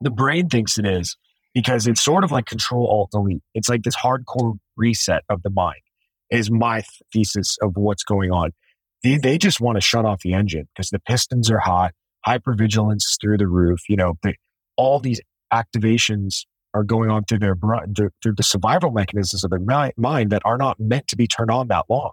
the 0.00 0.10
brain 0.10 0.48
thinks 0.48 0.78
it 0.78 0.86
is 0.86 1.16
because 1.54 1.86
it's 1.86 2.02
sort 2.02 2.24
of 2.24 2.32
like 2.32 2.46
control 2.46 2.86
alt 2.86 3.10
delete. 3.12 3.42
It's 3.54 3.68
like 3.68 3.82
this 3.82 3.96
hardcore 3.96 4.58
reset 4.76 5.22
of 5.28 5.42
the 5.42 5.50
mind 5.50 5.80
is 6.30 6.50
my 6.50 6.82
thesis 7.12 7.56
of 7.62 7.72
what's 7.76 8.04
going 8.04 8.30
on. 8.30 8.50
They, 9.02 9.16
they 9.16 9.38
just 9.38 9.60
want 9.60 9.76
to 9.76 9.80
shut 9.80 10.04
off 10.04 10.20
the 10.22 10.34
engine 10.34 10.68
because 10.74 10.90
the 10.90 11.00
pistons 11.00 11.50
are 11.50 11.58
hot, 11.58 11.92
hypervigilance 12.26 12.98
is 12.98 13.18
through 13.20 13.38
the 13.38 13.48
roof. 13.48 13.80
You 13.88 13.96
know, 13.96 14.14
they, 14.22 14.36
all 14.76 15.00
these 15.00 15.20
activations 15.52 16.44
are 16.74 16.84
going 16.84 17.10
on 17.10 17.24
through 17.24 17.38
their 17.38 17.56
through 18.22 18.34
the 18.36 18.42
survival 18.42 18.90
mechanisms 18.90 19.42
of 19.42 19.50
their 19.50 19.92
mind 19.96 20.30
that 20.30 20.42
are 20.44 20.56
not 20.56 20.78
meant 20.78 21.08
to 21.08 21.16
be 21.16 21.26
turned 21.26 21.50
on 21.50 21.68
that 21.68 21.86
long. 21.88 22.12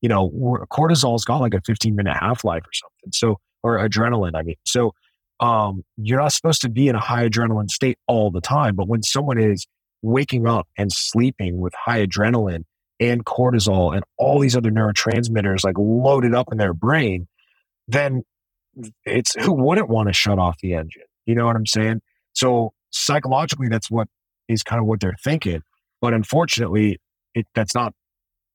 You 0.00 0.08
know, 0.08 0.30
cortisol's 0.70 1.24
got 1.24 1.40
like 1.40 1.54
a 1.54 1.60
15 1.66 1.94
minute 1.94 2.16
half 2.16 2.44
life 2.44 2.62
or 2.62 2.72
something. 2.72 3.12
So, 3.12 3.40
or 3.62 3.78
adrenaline. 3.78 4.34
I 4.34 4.42
mean, 4.42 4.54
so 4.64 4.92
um, 5.40 5.84
you're 5.96 6.20
not 6.20 6.32
supposed 6.32 6.62
to 6.62 6.68
be 6.68 6.88
in 6.88 6.94
a 6.94 7.00
high 7.00 7.28
adrenaline 7.28 7.68
state 7.68 7.98
all 8.06 8.30
the 8.30 8.40
time. 8.40 8.76
But 8.76 8.88
when 8.88 9.02
someone 9.02 9.38
is 9.38 9.66
waking 10.02 10.46
up 10.46 10.68
and 10.76 10.92
sleeping 10.92 11.58
with 11.58 11.74
high 11.74 12.06
adrenaline 12.06 12.64
and 13.00 13.24
cortisol 13.24 13.94
and 13.94 14.04
all 14.16 14.38
these 14.40 14.56
other 14.56 14.70
neurotransmitters 14.70 15.64
like 15.64 15.76
loaded 15.78 16.34
up 16.34 16.48
in 16.50 16.58
their 16.58 16.74
brain, 16.74 17.28
then 17.86 18.22
it's 19.04 19.34
who 19.40 19.52
wouldn't 19.52 19.88
want 19.88 20.08
to 20.08 20.12
shut 20.12 20.38
off 20.38 20.56
the 20.60 20.74
engine? 20.74 21.02
You 21.26 21.34
know 21.34 21.46
what 21.46 21.56
I'm 21.56 21.66
saying? 21.66 22.00
So 22.32 22.72
psychologically, 22.90 23.68
that's 23.68 23.90
what 23.90 24.08
is 24.48 24.62
kind 24.62 24.80
of 24.80 24.86
what 24.86 25.00
they're 25.00 25.16
thinking. 25.22 25.62
But 26.00 26.14
unfortunately, 26.14 27.00
it, 27.34 27.46
that's 27.54 27.74
not 27.74 27.92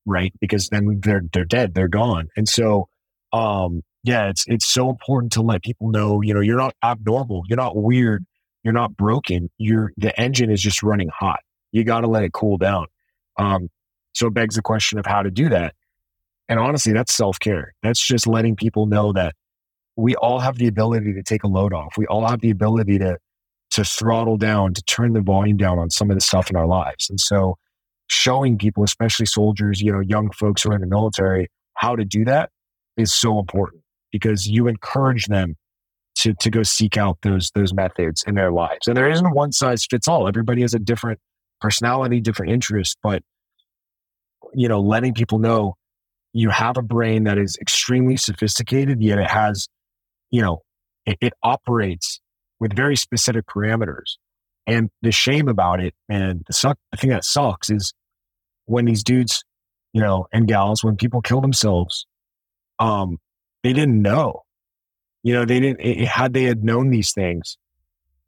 right 0.06 0.32
because 0.40 0.68
then 0.68 1.00
they're 1.02 1.22
they're 1.32 1.44
dead, 1.44 1.74
they're 1.74 1.88
gone. 1.88 2.28
And 2.36 2.48
so 2.48 2.88
um, 3.32 3.82
yeah, 4.04 4.28
it's 4.28 4.44
it's 4.46 4.66
so 4.66 4.90
important 4.90 5.32
to 5.32 5.42
let 5.42 5.62
people 5.62 5.90
know, 5.90 6.20
you 6.20 6.34
know, 6.34 6.40
you're 6.40 6.58
not 6.58 6.74
abnormal, 6.82 7.42
you're 7.48 7.56
not 7.56 7.76
weird, 7.76 8.24
you're 8.62 8.74
not 8.74 8.96
broken. 8.96 9.50
You're 9.58 9.92
the 9.96 10.18
engine 10.18 10.50
is 10.50 10.60
just 10.60 10.82
running 10.82 11.08
hot. 11.08 11.40
You 11.72 11.84
got 11.84 12.00
to 12.00 12.06
let 12.08 12.22
it 12.22 12.32
cool 12.32 12.56
down. 12.56 12.86
Um, 13.38 13.68
so 14.14 14.28
it 14.28 14.34
begs 14.34 14.56
the 14.56 14.62
question 14.62 14.98
of 14.98 15.06
how 15.06 15.22
to 15.22 15.30
do 15.30 15.48
that. 15.50 15.74
And 16.48 16.58
honestly, 16.58 16.92
that's 16.92 17.14
self 17.14 17.38
care. 17.38 17.74
That's 17.82 18.04
just 18.04 18.26
letting 18.26 18.56
people 18.56 18.86
know 18.86 19.12
that 19.12 19.34
we 19.96 20.14
all 20.16 20.40
have 20.40 20.58
the 20.58 20.66
ability 20.66 21.12
to 21.14 21.22
take 21.22 21.44
a 21.44 21.48
load 21.48 21.72
off. 21.72 21.94
We 21.96 22.06
all 22.06 22.26
have 22.26 22.40
the 22.40 22.50
ability 22.50 22.98
to 22.98 23.18
to 23.70 23.84
throttle 23.84 24.36
down, 24.36 24.72
to 24.74 24.82
turn 24.82 25.14
the 25.14 25.20
volume 25.20 25.56
down 25.56 25.78
on 25.78 25.90
some 25.90 26.10
of 26.10 26.16
the 26.16 26.20
stuff 26.20 26.48
in 26.48 26.54
our 26.54 26.66
lives. 26.66 27.10
And 27.10 27.18
so 27.18 27.56
showing 28.06 28.56
people, 28.56 28.84
especially 28.84 29.26
soldiers, 29.26 29.80
you 29.80 29.90
know, 29.90 30.00
young 30.00 30.30
folks 30.30 30.62
who 30.62 30.70
are 30.70 30.74
in 30.74 30.80
the 30.80 30.86
military, 30.86 31.48
how 31.74 31.96
to 31.96 32.04
do 32.04 32.24
that 32.24 32.50
is 32.96 33.12
so 33.12 33.40
important 33.40 33.82
because 34.12 34.46
you 34.46 34.68
encourage 34.68 35.26
them 35.26 35.56
to 36.16 36.34
to 36.34 36.50
go 36.50 36.62
seek 36.62 36.96
out 36.96 37.18
those 37.22 37.50
those 37.54 37.74
methods 37.74 38.22
in 38.26 38.34
their 38.34 38.52
lives. 38.52 38.86
And 38.86 38.96
there 38.96 39.10
isn't 39.10 39.34
one 39.34 39.52
size 39.52 39.84
fits 39.84 40.06
all. 40.06 40.28
Everybody 40.28 40.62
has 40.62 40.74
a 40.74 40.78
different 40.78 41.18
personality, 41.60 42.20
different 42.20 42.52
interests, 42.52 42.94
but 43.02 43.22
you 44.54 44.68
know, 44.68 44.80
letting 44.80 45.14
people 45.14 45.38
know 45.38 45.76
you 46.32 46.50
have 46.50 46.76
a 46.76 46.82
brain 46.82 47.24
that 47.24 47.38
is 47.38 47.56
extremely 47.60 48.16
sophisticated, 48.16 49.02
yet 49.02 49.18
it 49.18 49.30
has, 49.30 49.68
you 50.30 50.42
know, 50.42 50.62
it, 51.06 51.16
it 51.20 51.32
operates 51.42 52.20
with 52.60 52.74
very 52.74 52.96
specific 52.96 53.46
parameters. 53.46 54.16
And 54.66 54.90
the 55.02 55.12
shame 55.12 55.48
about 55.48 55.80
it 55.80 55.94
and 56.08 56.42
the 56.46 56.52
suck 56.52 56.78
the 56.90 56.96
thing 56.96 57.10
that 57.10 57.24
sucks 57.24 57.70
is 57.70 57.92
when 58.64 58.86
these 58.86 59.04
dudes, 59.04 59.44
you 59.92 60.00
know, 60.00 60.26
and 60.32 60.48
gals, 60.48 60.82
when 60.82 60.96
people 60.96 61.20
kill 61.20 61.40
themselves, 61.40 62.06
um, 62.78 63.18
they 63.62 63.72
didn't 63.72 64.00
know. 64.00 64.42
You 65.22 65.34
know, 65.34 65.44
they 65.44 65.60
didn't, 65.60 65.80
it, 65.80 66.06
had 66.06 66.32
they 66.32 66.44
had 66.44 66.64
known 66.64 66.90
these 66.90 67.12
things, 67.12 67.58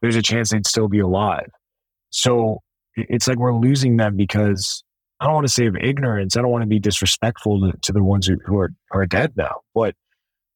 there's 0.01 0.17
a 0.17 0.23
chance 0.23 0.51
they'd 0.51 0.67
still 0.67 0.89
be 0.89 1.01
alive. 1.01 1.51
So 2.11 2.61
it's 2.97 3.27
like 3.27 3.39
we're 3.39 3.55
losing 3.55 3.97
them 3.97 4.17
because 4.17 4.85
I 5.21 5.25
don't 5.25 5.35
want 5.35 5.47
to 5.47 5.53
say 5.53 5.67
of 5.67 5.77
ignorance. 5.77 6.37
I 6.37 6.43
don't 6.43 6.51
want 6.51 6.63
to 6.63 6.69
be 6.69 6.79
disrespectful 6.79 7.61
to, 7.61 7.79
to 7.83 7.93
the 7.93 8.03
ones 8.03 8.27
who, 8.27 8.37
who 8.45 8.59
are, 8.59 8.71
are 8.93 9.07
dead 9.07 9.33
now. 9.37 9.61
But 9.75 9.95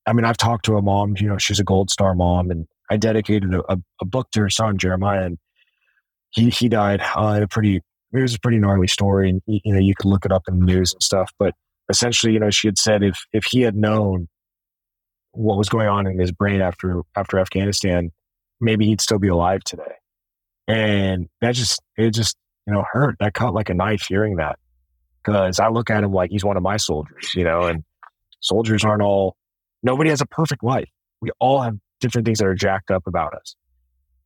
I 0.06 0.12
mean, 0.12 0.24
I've 0.24 0.36
talked 0.36 0.64
to 0.66 0.76
a 0.76 0.82
mom, 0.82 1.14
you 1.18 1.28
know, 1.28 1.38
she's 1.38 1.60
a 1.60 1.64
gold 1.64 1.90
star 1.90 2.14
mom, 2.14 2.50
and 2.50 2.66
I 2.90 2.96
dedicated 2.96 3.54
a, 3.54 3.72
a, 3.72 3.78
a 4.00 4.04
book 4.04 4.30
to 4.32 4.40
her 4.40 4.50
son, 4.50 4.78
Jeremiah, 4.78 5.24
and 5.24 5.38
he, 6.30 6.50
he 6.50 6.68
died 6.68 7.00
uh, 7.16 7.34
in 7.36 7.42
a 7.42 7.48
pretty, 7.48 7.76
it 7.76 8.20
was 8.20 8.34
a 8.34 8.40
pretty 8.40 8.58
gnarly 8.58 8.88
story. 8.88 9.30
And, 9.30 9.42
you 9.46 9.72
know, 9.72 9.80
you 9.80 9.94
could 9.94 10.08
look 10.08 10.24
it 10.24 10.32
up 10.32 10.42
in 10.48 10.58
the 10.58 10.64
news 10.66 10.92
and 10.92 11.02
stuff. 11.02 11.32
But 11.38 11.54
essentially, 11.88 12.32
you 12.32 12.40
know, 12.40 12.50
she 12.50 12.68
had 12.68 12.78
said 12.78 13.02
if, 13.02 13.18
if 13.32 13.44
he 13.44 13.62
had 13.62 13.76
known 13.76 14.28
what 15.32 15.56
was 15.56 15.68
going 15.68 15.88
on 15.88 16.06
in 16.06 16.18
his 16.18 16.32
brain 16.32 16.60
after 16.60 17.02
after 17.16 17.38
Afghanistan, 17.38 18.10
maybe 18.60 18.86
he'd 18.86 19.00
still 19.00 19.18
be 19.18 19.28
alive 19.28 19.62
today. 19.64 19.94
And 20.66 21.28
that 21.40 21.54
just 21.54 21.80
it 21.96 22.10
just 22.10 22.36
you 22.70 22.76
know 22.76 22.84
hurt. 22.90 23.16
That 23.18 23.34
cut 23.34 23.52
like 23.52 23.68
a 23.68 23.74
knife 23.74 24.06
hearing 24.08 24.36
that 24.36 24.58
because 25.22 25.58
I 25.58 25.68
look 25.68 25.90
at 25.90 26.04
him 26.04 26.12
like 26.12 26.30
he's 26.30 26.44
one 26.44 26.56
of 26.56 26.62
my 26.62 26.76
soldiers, 26.76 27.34
you 27.34 27.44
know. 27.44 27.62
And 27.62 27.82
soldiers 28.40 28.84
aren't 28.84 29.02
all. 29.02 29.36
Nobody 29.82 30.10
has 30.10 30.20
a 30.20 30.26
perfect 30.26 30.62
life. 30.62 30.88
We 31.20 31.30
all 31.40 31.60
have 31.60 31.76
different 32.00 32.26
things 32.26 32.38
that 32.38 32.46
are 32.46 32.54
jacked 32.54 32.90
up 32.90 33.06
about 33.06 33.34
us. 33.34 33.56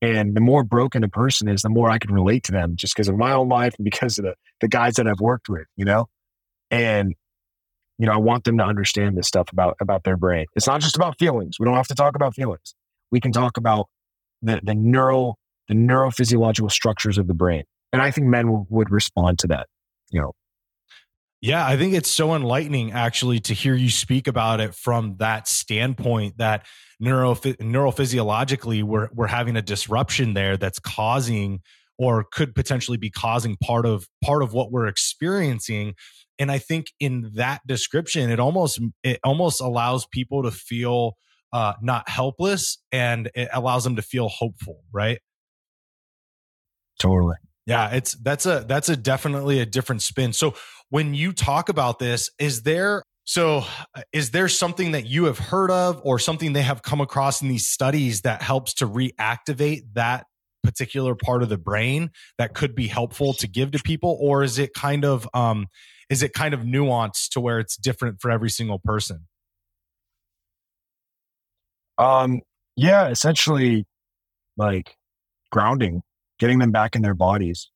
And 0.02 0.36
the 0.36 0.40
more 0.40 0.62
broken 0.62 1.02
a 1.02 1.08
person 1.08 1.48
is, 1.48 1.62
the 1.62 1.70
more 1.70 1.88
I 1.88 1.98
can 1.98 2.12
relate 2.12 2.44
to 2.44 2.52
them 2.52 2.76
just 2.76 2.94
because 2.94 3.08
of 3.08 3.16
my 3.16 3.32
own 3.32 3.48
life 3.48 3.74
and 3.78 3.84
because 3.84 4.18
of 4.18 4.24
the, 4.24 4.34
the 4.60 4.68
guys 4.68 4.96
that 4.96 5.06
I've 5.06 5.20
worked 5.20 5.48
with, 5.48 5.66
you 5.76 5.86
know? 5.86 6.08
And 6.70 7.14
you 7.98 8.06
know, 8.06 8.12
I 8.12 8.18
want 8.18 8.44
them 8.44 8.58
to 8.58 8.64
understand 8.64 9.16
this 9.16 9.28
stuff 9.28 9.50
about 9.52 9.76
about 9.80 10.04
their 10.04 10.16
brain. 10.16 10.46
It's 10.54 10.66
not 10.66 10.82
just 10.82 10.96
about 10.96 11.18
feelings. 11.18 11.58
We 11.58 11.64
don't 11.64 11.76
have 11.76 11.86
to 11.88 11.94
talk 11.94 12.16
about 12.16 12.34
feelings. 12.34 12.74
We 13.10 13.20
can 13.20 13.32
talk 13.32 13.56
about 13.56 13.88
the 14.42 14.60
the 14.62 14.74
neural 14.74 15.38
the 15.68 15.74
neurophysiological 15.74 16.70
structures 16.70 17.16
of 17.16 17.26
the 17.26 17.34
brain. 17.34 17.64
And 17.94 18.02
I 18.02 18.10
think 18.10 18.26
men 18.26 18.46
w- 18.46 18.66
would 18.68 18.90
respond 18.90 19.38
to 19.40 19.46
that, 19.48 19.66
you 20.10 20.20
know. 20.20 20.32
Yeah, 21.44 21.66
I 21.66 21.76
think 21.76 21.92
it's 21.92 22.10
so 22.10 22.34
enlightening 22.34 22.92
actually 22.92 23.38
to 23.40 23.52
hear 23.52 23.74
you 23.74 23.90
speak 23.90 24.26
about 24.26 24.60
it 24.60 24.74
from 24.74 25.16
that 25.18 25.46
standpoint 25.46 26.38
that 26.38 26.64
neuro 26.98 27.34
neurophysiologically 27.34 28.82
we're 28.82 29.10
we're 29.12 29.26
having 29.26 29.54
a 29.54 29.60
disruption 29.60 30.32
there 30.32 30.56
that's 30.56 30.78
causing 30.78 31.60
or 31.98 32.24
could 32.32 32.54
potentially 32.54 32.96
be 32.96 33.10
causing 33.10 33.58
part 33.62 33.84
of 33.84 34.08
part 34.24 34.42
of 34.42 34.54
what 34.54 34.72
we're 34.72 34.86
experiencing. 34.86 35.92
And 36.38 36.50
i 36.50 36.56
think 36.56 36.86
in 36.98 37.30
that 37.34 37.60
description 37.66 38.30
it 38.30 38.40
almost 38.40 38.80
it 39.02 39.20
almost 39.22 39.60
allows 39.60 40.06
people 40.06 40.44
to 40.44 40.50
feel 40.50 41.12
uh, 41.52 41.74
not 41.82 42.08
helpless 42.08 42.78
and 42.90 43.30
it 43.34 43.50
allows 43.52 43.84
them 43.84 43.96
to 43.96 44.02
feel 44.02 44.28
hopeful 44.28 44.80
right? 44.92 45.18
Totally 46.98 47.36
yeah 47.66 47.90
it's 47.90 48.12
that's 48.14 48.46
a 48.46 48.64
that's 48.68 48.88
a 48.88 48.96
definitely 48.96 49.60
a 49.60 49.66
different 49.66 50.02
spin. 50.02 50.32
So 50.32 50.54
when 50.90 51.14
you 51.14 51.32
talk 51.32 51.68
about 51.68 51.98
this 51.98 52.30
is 52.38 52.62
there 52.62 53.02
So, 53.26 53.64
uh, 53.96 54.02
is 54.12 54.30
there 54.32 54.48
something 54.48 54.92
that 54.92 55.06
you 55.06 55.24
have 55.24 55.38
heard 55.38 55.70
of 55.70 56.00
or 56.04 56.18
something 56.18 56.52
they 56.52 56.62
have 56.62 56.82
come 56.82 57.00
across 57.00 57.40
in 57.42 57.48
these 57.48 57.66
studies 57.66 58.20
that 58.22 58.42
helps 58.42 58.74
to 58.74 58.86
reactivate 58.86 59.82
that 59.94 60.26
particular 60.62 61.14
part 61.14 61.42
of 61.42 61.48
the 61.48 61.56
brain 61.58 62.10
that 62.38 62.54
could 62.54 62.74
be 62.74 62.86
helpful 62.86 63.32
to 63.34 63.48
give 63.48 63.70
to 63.72 63.78
people? 63.82 64.16
Or 64.20 64.42
is 64.42 64.58
it 64.58 64.74
kind 64.74 65.04
of 65.04 65.28
um 65.34 65.68
is 66.10 66.22
it 66.22 66.32
kind 66.34 66.52
of 66.54 66.60
nuanced 66.60 67.30
to 67.30 67.40
where 67.40 67.58
it's 67.60 67.76
different 67.76 68.20
for 68.20 68.30
every 68.30 68.50
single 68.50 68.78
person? 68.78 69.26
Um 71.98 72.40
yeah, 72.76 73.08
essentially 73.08 73.86
like 74.56 74.96
grounding, 75.52 76.02
getting 76.38 76.58
them 76.58 76.70
back 76.70 76.96
in 76.96 77.02
their 77.02 77.14
bodies. 77.14 77.70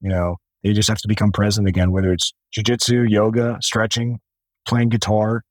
You 0.00 0.08
know, 0.08 0.36
they 0.62 0.72
just 0.72 0.88
have 0.88 0.98
to 0.98 1.08
become 1.08 1.32
present 1.32 1.68
again, 1.68 1.92
whether 1.92 2.12
it's 2.12 2.32
jujitsu, 2.56 3.08
yoga, 3.08 3.58
stretching, 3.60 4.20
playing 4.66 4.90
guitar, 4.90 5.42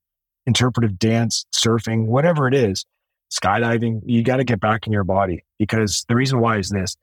interpretive 0.46 0.98
dance, 0.98 1.46
surfing, 1.54 2.06
whatever 2.06 2.48
it 2.48 2.54
is, 2.54 2.84
skydiving, 3.32 4.00
you 4.04 4.22
got 4.22 4.36
to 4.36 4.44
get 4.44 4.60
back 4.60 4.86
in 4.86 4.92
your 4.92 5.04
body 5.04 5.44
because 5.58 6.04
the 6.08 6.14
reason 6.14 6.40
why 6.40 6.58
is 6.58 6.68
this. 6.68 6.96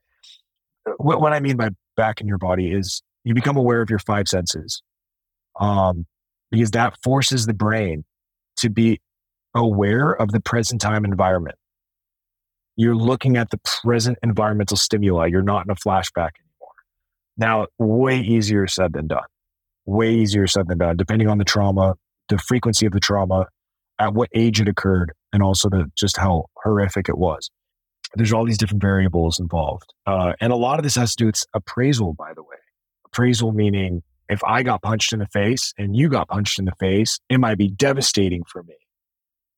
What, 0.96 1.20
what 1.20 1.32
I 1.32 1.40
mean 1.40 1.56
by 1.56 1.70
back 1.96 2.20
in 2.20 2.26
your 2.26 2.38
body 2.38 2.72
is 2.72 3.02
you 3.24 3.34
become 3.34 3.56
aware 3.56 3.82
of 3.82 3.90
your 3.90 3.98
five 3.98 4.28
senses. 4.28 4.82
Um, 5.58 6.06
because 6.50 6.70
that 6.72 6.96
forces 7.02 7.46
the 7.46 7.54
brain 7.54 8.04
to 8.56 8.70
be 8.70 9.00
aware 9.54 10.12
of 10.12 10.32
the 10.32 10.40
present 10.40 10.80
time 10.80 11.04
environment. 11.04 11.56
You're 12.76 12.96
looking 12.96 13.36
at 13.36 13.50
the 13.50 13.60
present 13.82 14.18
environmental 14.22 14.76
stimuli. 14.76 15.26
You're 15.26 15.42
not 15.42 15.66
in 15.66 15.70
a 15.70 15.74
flashback 15.74 16.30
anymore. 16.38 16.74
Now, 17.36 17.66
way 17.78 18.20
easier 18.20 18.66
said 18.66 18.92
than 18.92 19.06
done 19.08 19.24
way 19.90 20.14
easier 20.14 20.46
said 20.46 20.68
than 20.68 20.78
done, 20.78 20.96
depending 20.96 21.28
on 21.28 21.38
the 21.38 21.44
trauma, 21.44 21.94
the 22.28 22.38
frequency 22.38 22.86
of 22.86 22.92
the 22.92 23.00
trauma, 23.00 23.46
at 23.98 24.14
what 24.14 24.30
age 24.34 24.60
it 24.60 24.68
occurred, 24.68 25.12
and 25.32 25.42
also 25.42 25.68
the, 25.68 25.90
just 25.96 26.16
how 26.16 26.46
horrific 26.62 27.08
it 27.08 27.18
was. 27.18 27.50
There's 28.14 28.32
all 28.32 28.44
these 28.44 28.58
different 28.58 28.82
variables 28.82 29.38
involved. 29.38 29.92
Uh, 30.06 30.32
and 30.40 30.52
a 30.52 30.56
lot 30.56 30.78
of 30.78 30.84
this 30.84 30.96
has 30.96 31.14
to 31.14 31.24
do 31.24 31.26
with 31.26 31.42
appraisal, 31.54 32.14
by 32.14 32.32
the 32.34 32.42
way. 32.42 32.56
Appraisal 33.06 33.52
meaning 33.52 34.02
if 34.28 34.42
I 34.44 34.62
got 34.62 34.82
punched 34.82 35.12
in 35.12 35.18
the 35.18 35.26
face 35.26 35.74
and 35.76 35.94
you 35.94 36.08
got 36.08 36.28
punched 36.28 36.58
in 36.58 36.64
the 36.64 36.72
face, 36.78 37.18
it 37.28 37.38
might 37.38 37.58
be 37.58 37.68
devastating 37.68 38.42
for 38.44 38.62
me. 38.62 38.76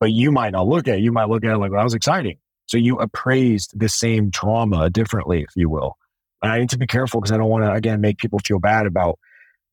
But 0.00 0.10
you 0.12 0.32
might 0.32 0.50
not 0.50 0.66
look 0.66 0.88
at 0.88 0.98
it. 0.98 1.02
You 1.02 1.12
might 1.12 1.28
look 1.28 1.44
at 1.44 1.52
it 1.52 1.58
like, 1.58 1.70
well, 1.70 1.80
that 1.80 1.84
was 1.84 1.94
exciting. 1.94 2.38
So 2.72 2.78
you 2.78 2.96
appraised 2.98 3.78
the 3.78 3.88
same 3.88 4.30
trauma 4.30 4.88
differently, 4.88 5.42
if 5.42 5.50
you 5.54 5.68
will. 5.68 5.96
And 6.42 6.50
I 6.50 6.58
need 6.58 6.70
to 6.70 6.78
be 6.78 6.86
careful 6.86 7.20
because 7.20 7.32
I 7.32 7.36
don't 7.36 7.50
want 7.50 7.64
to, 7.64 7.72
again, 7.72 8.00
make 8.00 8.18
people 8.18 8.38
feel 8.40 8.58
bad 8.58 8.86
about 8.86 9.18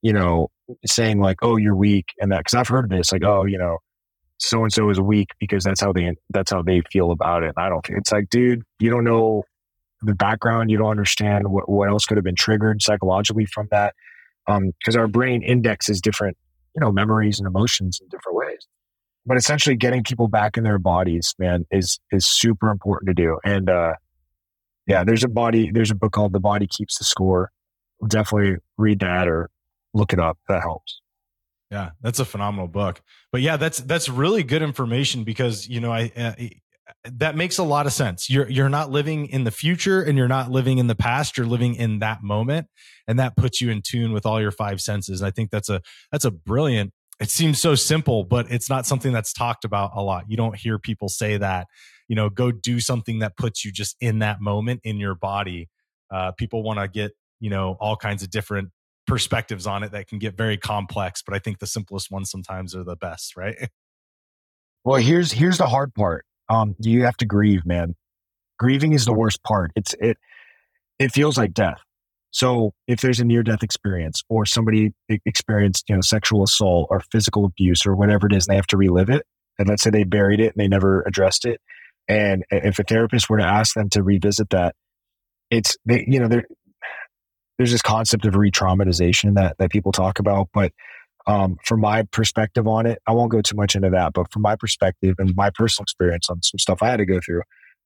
you 0.01 0.13
know, 0.13 0.49
saying 0.85 1.19
like, 1.19 1.37
"Oh, 1.41 1.57
you're 1.57 1.75
weak," 1.75 2.05
and 2.19 2.31
that 2.31 2.39
because 2.39 2.53
I've 2.53 2.67
heard 2.67 2.89
this, 2.89 3.11
like, 3.11 3.23
"Oh, 3.23 3.45
you 3.45 3.57
know, 3.57 3.77
so 4.37 4.63
and 4.63 4.71
so 4.71 4.89
is 4.89 4.99
weak 4.99 5.29
because 5.39 5.63
that's 5.63 5.81
how 5.81 5.91
they 5.91 6.13
that's 6.29 6.51
how 6.51 6.61
they 6.61 6.81
feel 6.91 7.11
about 7.11 7.43
it." 7.43 7.53
And 7.55 7.65
I 7.65 7.69
don't. 7.69 7.85
Think 7.85 7.99
it's 7.99 8.11
like, 8.11 8.29
dude, 8.29 8.63
you 8.79 8.89
don't 8.89 9.03
know 9.03 9.43
the 10.01 10.15
background. 10.15 10.71
You 10.71 10.77
don't 10.77 10.91
understand 10.91 11.49
what 11.49 11.69
what 11.69 11.89
else 11.89 12.05
could 12.05 12.17
have 12.17 12.23
been 12.23 12.35
triggered 12.35 12.81
psychologically 12.81 13.45
from 13.45 13.67
that, 13.71 13.93
because 14.47 14.95
um, 14.95 15.01
our 15.01 15.07
brain 15.07 15.41
indexes 15.41 16.01
different, 16.01 16.37
you 16.75 16.81
know, 16.81 16.91
memories 16.91 17.39
and 17.39 17.47
emotions 17.47 17.99
in 18.01 18.07
different 18.09 18.37
ways. 18.37 18.67
But 19.29 19.37
essentially, 19.37 19.75
getting 19.75 20.03
people 20.03 20.27
back 20.27 20.57
in 20.57 20.63
their 20.63 20.79
bodies, 20.79 21.35
man, 21.37 21.67
is 21.69 21.99
is 22.11 22.25
super 22.25 22.71
important 22.71 23.09
to 23.09 23.13
do. 23.13 23.37
And 23.45 23.69
uh, 23.69 23.93
yeah, 24.87 25.03
there's 25.03 25.23
a 25.23 25.27
body. 25.27 25.69
There's 25.71 25.91
a 25.91 25.95
book 25.95 26.13
called 26.13 26.33
"The 26.33 26.39
Body 26.39 26.65
Keeps 26.65 26.97
the 26.97 27.05
Score." 27.05 27.51
Definitely 28.07 28.57
read 28.79 29.01
that 29.01 29.27
or 29.27 29.51
look 29.93 30.13
it 30.13 30.19
up. 30.19 30.39
That 30.47 30.61
helps. 30.61 30.99
Yeah, 31.69 31.91
that's 32.01 32.17
a 32.17 32.25
phenomenal 32.25 32.67
book. 32.67 33.03
But 33.31 33.41
yeah, 33.41 33.57
that's 33.57 33.79
that's 33.81 34.09
really 34.09 34.41
good 34.41 34.63
information 34.63 35.25
because 35.25 35.69
you 35.69 35.79
know 35.79 35.91
I, 35.91 36.11
uh, 36.17 36.33
that 37.03 37.35
makes 37.35 37.59
a 37.59 37.63
lot 37.63 37.85
of 37.85 37.93
sense. 37.93 38.31
You're 38.31 38.49
you're 38.49 38.67
not 38.67 38.89
living 38.89 39.27
in 39.27 39.43
the 39.43 39.51
future 39.51 40.01
and 40.01 40.17
you're 40.17 40.27
not 40.27 40.49
living 40.49 40.79
in 40.79 40.87
the 40.87 40.95
past. 40.95 41.37
You're 41.37 41.45
living 41.45 41.75
in 41.75 41.99
that 41.99 42.23
moment, 42.23 42.65
and 43.07 43.19
that 43.19 43.37
puts 43.37 43.61
you 43.61 43.69
in 43.69 43.83
tune 43.83 44.11
with 44.11 44.25
all 44.25 44.41
your 44.41 44.49
five 44.49 44.81
senses. 44.81 45.21
And 45.21 45.27
I 45.27 45.31
think 45.31 45.51
that's 45.51 45.69
a 45.69 45.81
that's 46.11 46.25
a 46.25 46.31
brilliant. 46.31 46.93
It 47.19 47.29
seems 47.29 47.59
so 47.59 47.75
simple, 47.75 48.23
but 48.23 48.49
it's 48.49 48.69
not 48.69 48.85
something 48.85 49.11
that's 49.11 49.33
talked 49.33 49.65
about 49.65 49.91
a 49.93 50.01
lot. 50.01 50.25
You 50.29 50.37
don't 50.37 50.55
hear 50.55 50.79
people 50.79 51.09
say 51.09 51.37
that. 51.37 51.67
You 52.07 52.15
know, 52.15 52.29
go 52.29 52.51
do 52.51 52.79
something 52.79 53.19
that 53.19 53.35
puts 53.37 53.65
you 53.65 53.71
just 53.71 53.97
in 53.99 54.19
that 54.19 54.41
moment 54.41 54.81
in 54.83 54.97
your 54.97 55.15
body. 55.15 55.69
Uh, 56.09 56.31
people 56.31 56.63
want 56.63 56.79
to 56.79 56.87
get 56.87 57.11
you 57.39 57.49
know 57.49 57.77
all 57.79 57.95
kinds 57.95 58.23
of 58.23 58.29
different 58.29 58.69
perspectives 59.07 59.65
on 59.65 59.83
it 59.83 59.91
that 59.91 60.07
can 60.07 60.19
get 60.19 60.37
very 60.37 60.57
complex 60.57 61.23
but 61.23 61.33
i 61.33 61.39
think 61.39 61.59
the 61.59 61.67
simplest 61.67 62.11
ones 62.11 62.29
sometimes 62.29 62.75
are 62.75 62.83
the 62.83 62.95
best 62.95 63.35
right 63.35 63.55
well 64.83 65.01
here's 65.01 65.31
here's 65.31 65.57
the 65.57 65.65
hard 65.65 65.93
part 65.95 66.25
um 66.49 66.75
you 66.79 67.03
have 67.03 67.17
to 67.17 67.25
grieve 67.25 67.65
man 67.65 67.95
grieving 68.59 68.93
is 68.93 69.05
the 69.05 69.13
worst 69.13 69.41
part 69.43 69.71
it's 69.75 69.95
it 69.99 70.17
it 70.99 71.11
feels 71.11 71.37
like 71.37 71.53
death 71.53 71.81
so 72.31 72.73
if 72.87 73.01
there's 73.01 73.19
a 73.19 73.25
near 73.25 73.43
death 73.43 73.63
experience 73.63 74.23
or 74.29 74.45
somebody 74.45 74.93
experienced 75.25 75.85
you 75.89 75.95
know 75.95 76.01
sexual 76.01 76.43
assault 76.43 76.87
or 76.89 77.01
physical 77.11 77.45
abuse 77.45 77.85
or 77.85 77.95
whatever 77.95 78.27
it 78.27 78.33
is 78.33 78.47
and 78.47 78.53
they 78.53 78.57
have 78.57 78.67
to 78.67 78.77
relive 78.77 79.09
it 79.09 79.25
and 79.57 79.67
let's 79.67 79.83
say 79.83 79.89
they 79.89 80.03
buried 80.03 80.39
it 80.39 80.53
and 80.53 80.63
they 80.63 80.67
never 80.67 81.01
addressed 81.07 81.45
it 81.45 81.59
and 82.07 82.43
if 82.51 82.79
a 82.79 82.83
therapist 82.83 83.29
were 83.29 83.37
to 83.37 83.45
ask 83.45 83.75
them 83.75 83.89
to 83.89 84.03
revisit 84.03 84.49
that 84.49 84.75
it's 85.49 85.77
they 85.85 86.05
you 86.07 86.19
know 86.19 86.41
there's 87.59 87.71
this 87.71 87.81
concept 87.83 88.25
of 88.25 88.35
re-traumatization 88.35 89.35
that 89.35 89.57
that 89.59 89.69
people 89.69 89.91
talk 89.91 90.17
about, 90.17 90.47
but 90.53 90.71
um, 91.27 91.57
from 91.65 91.81
my 91.81 92.03
perspective 92.03 92.67
on 92.67 92.87
it, 92.87 92.99
I 93.05 93.11
won't 93.11 93.29
go 93.29 93.41
too 93.41 93.55
much 93.55 93.75
into 93.75 93.89
that. 93.91 94.13
But 94.13 94.31
from 94.31 94.41
my 94.41 94.55
perspective 94.55 95.15
and 95.19 95.35
my 95.35 95.51
personal 95.51 95.83
experience 95.83 96.29
on 96.29 96.41
some 96.41 96.57
stuff 96.57 96.81
I 96.81 96.87
had 96.87 96.97
to 96.97 97.05
go 97.05 97.19
through 97.23 97.41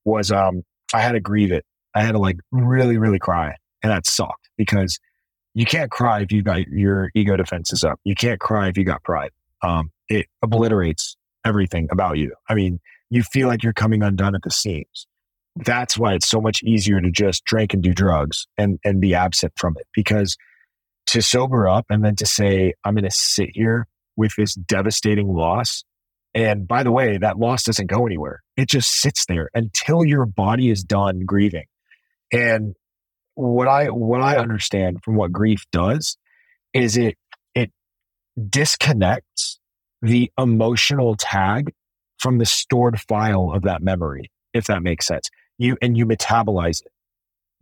was 0.06 0.32
um, 0.32 0.62
I 0.94 1.02
had 1.02 1.14
to 1.14 1.20
grieve 1.20 1.52
it. 1.52 1.66
I 1.96 2.04
had 2.04 2.14
to 2.14 2.20
like 2.20 2.38
really, 2.52 2.98
really 2.98 3.20
cry, 3.20 3.56
and 3.84 3.92
that 3.92 4.08
sucked 4.08 4.50
because 4.58 5.00
you 5.54 5.66
can't 5.66 5.92
cry 5.92 6.22
if 6.22 6.32
you 6.32 6.42
got 6.42 6.68
your 6.68 7.12
ego 7.14 7.38
defenses 7.38 7.84
up. 7.84 8.00
You 8.04 8.16
can't 8.16 8.40
cry 8.40 8.70
if 8.70 8.78
you 8.78 8.86
got 8.86 9.04
pride. 9.04 9.32
Um, 9.62 9.92
it 10.10 10.26
obliterates 10.42 11.16
everything 11.46 11.88
about 11.92 12.18
you. 12.18 12.34
I 12.50 12.56
mean, 12.56 12.80
you 13.10 13.22
feel 13.22 13.48
like 13.48 13.62
you're 13.62 13.74
coming 13.74 14.02
undone 14.02 14.34
at 14.34 14.42
the 14.42 14.52
seams 14.52 15.08
that's 15.56 15.98
why 15.98 16.14
it's 16.14 16.28
so 16.28 16.42
much 16.42 16.64
easier 16.64 17.00
to 17.00 17.12
just 17.12 17.46
drink 17.46 17.74
and 17.74 17.84
do 17.84 17.94
drugs 17.94 18.48
and, 18.58 18.80
and 18.84 19.00
be 19.00 19.14
absent 19.14 19.54
from 19.56 19.76
it 19.78 19.86
because 19.94 20.38
to 21.08 21.22
sober 21.22 21.68
up 21.68 21.86
and 21.90 22.04
then 22.04 22.16
to 22.16 22.26
say, 22.26 22.74
I'm 22.84 22.96
going 22.96 23.04
to 23.04 23.12
sit 23.12 23.50
here 23.54 23.88
with 24.16 24.34
this 24.38 24.56
devastating 24.56 25.34
loss. 25.34 25.84
And 26.34 26.68
by 26.68 26.82
the 26.82 26.92
way, 26.92 27.18
that 27.18 27.38
loss 27.38 27.64
doesn't 27.64 27.88
go 27.88 28.08
anywhere. 28.08 28.42
It 28.58 28.68
just 28.68 29.00
sits 29.00 29.26
there 29.28 29.50
until 29.54 30.04
your 30.04 30.26
body 30.26 30.72
is 30.72 30.84
done 30.84 31.26
grieving. 31.26 31.66
And 32.32 32.76
what 33.36 33.68
I, 33.68 33.88
what 33.88 34.22
I 34.22 34.38
understand 34.38 35.04
from 35.04 35.16
what 35.16 35.32
grief 35.32 35.66
does 35.72 36.18
is 36.74 36.98
it, 36.98 37.18
it 37.56 37.72
disconnects 38.50 39.60
the 40.02 40.32
emotional 40.38 41.16
tag 41.16 41.74
from 42.20 42.38
the 42.38 42.46
stored 42.46 43.00
file 43.02 43.52
of 43.54 43.64
that 43.64 43.82
memory, 43.82 44.32
if 44.54 44.66
that 44.66 44.84
makes 44.84 45.08
sense 45.08 45.30
you 45.58 45.78
and 45.82 45.98
you 45.98 46.06
metabolize 46.06 46.82
it. 46.82 46.92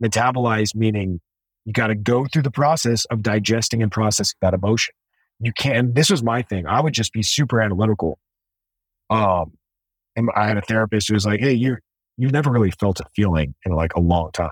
Metabolize 0.02 0.74
meaning 0.74 1.20
you 1.64 1.72
got 1.72 1.88
to 1.88 1.94
go 1.94 2.26
through 2.26 2.42
the 2.42 2.50
process 2.50 3.04
of 3.06 3.22
digesting 3.22 3.82
and 3.82 3.92
processing 3.92 4.36
that 4.40 4.54
emotion. 4.54 4.94
You 5.40 5.52
can't. 5.52 5.94
This 5.94 6.10
was 6.10 6.22
my 6.22 6.42
thing. 6.42 6.66
I 6.66 6.80
would 6.80 6.92
just 6.92 7.12
be 7.12 7.22
super 7.22 7.60
analytical. 7.60 8.18
Um, 9.10 9.52
and 10.16 10.28
I 10.34 10.46
had 10.46 10.56
a 10.56 10.62
therapist 10.62 11.08
who 11.08 11.14
was 11.14 11.26
like, 11.26 11.40
"Hey, 11.40 11.52
you're 11.52 11.80
you've 12.16 12.32
never 12.32 12.50
really 12.50 12.70
felt 12.70 13.00
a 13.00 13.04
feeling 13.14 13.54
in 13.64 13.72
like 13.72 13.94
a 13.94 14.00
long 14.00 14.30
time," 14.32 14.50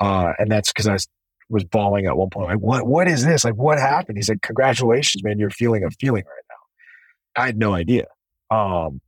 uh, 0.00 0.32
and 0.38 0.50
that's 0.50 0.72
because 0.72 0.88
I 0.88 0.94
was, 0.94 1.08
was 1.48 1.64
bawling 1.64 2.06
at 2.06 2.16
one 2.16 2.30
point. 2.30 2.48
Like, 2.48 2.58
what 2.58 2.86
what 2.86 3.08
is 3.08 3.24
this? 3.24 3.44
Like, 3.44 3.54
what 3.54 3.78
happened? 3.78 4.18
He 4.18 4.22
said, 4.22 4.42
"Congratulations, 4.42 5.22
man! 5.22 5.38
You're 5.38 5.50
feeling 5.50 5.84
a 5.84 5.90
feeling 5.90 6.24
right 6.24 6.44
now." 6.48 7.42
I 7.42 7.46
had 7.46 7.58
no 7.58 7.74
idea. 7.74 8.06
Um, 8.50 9.00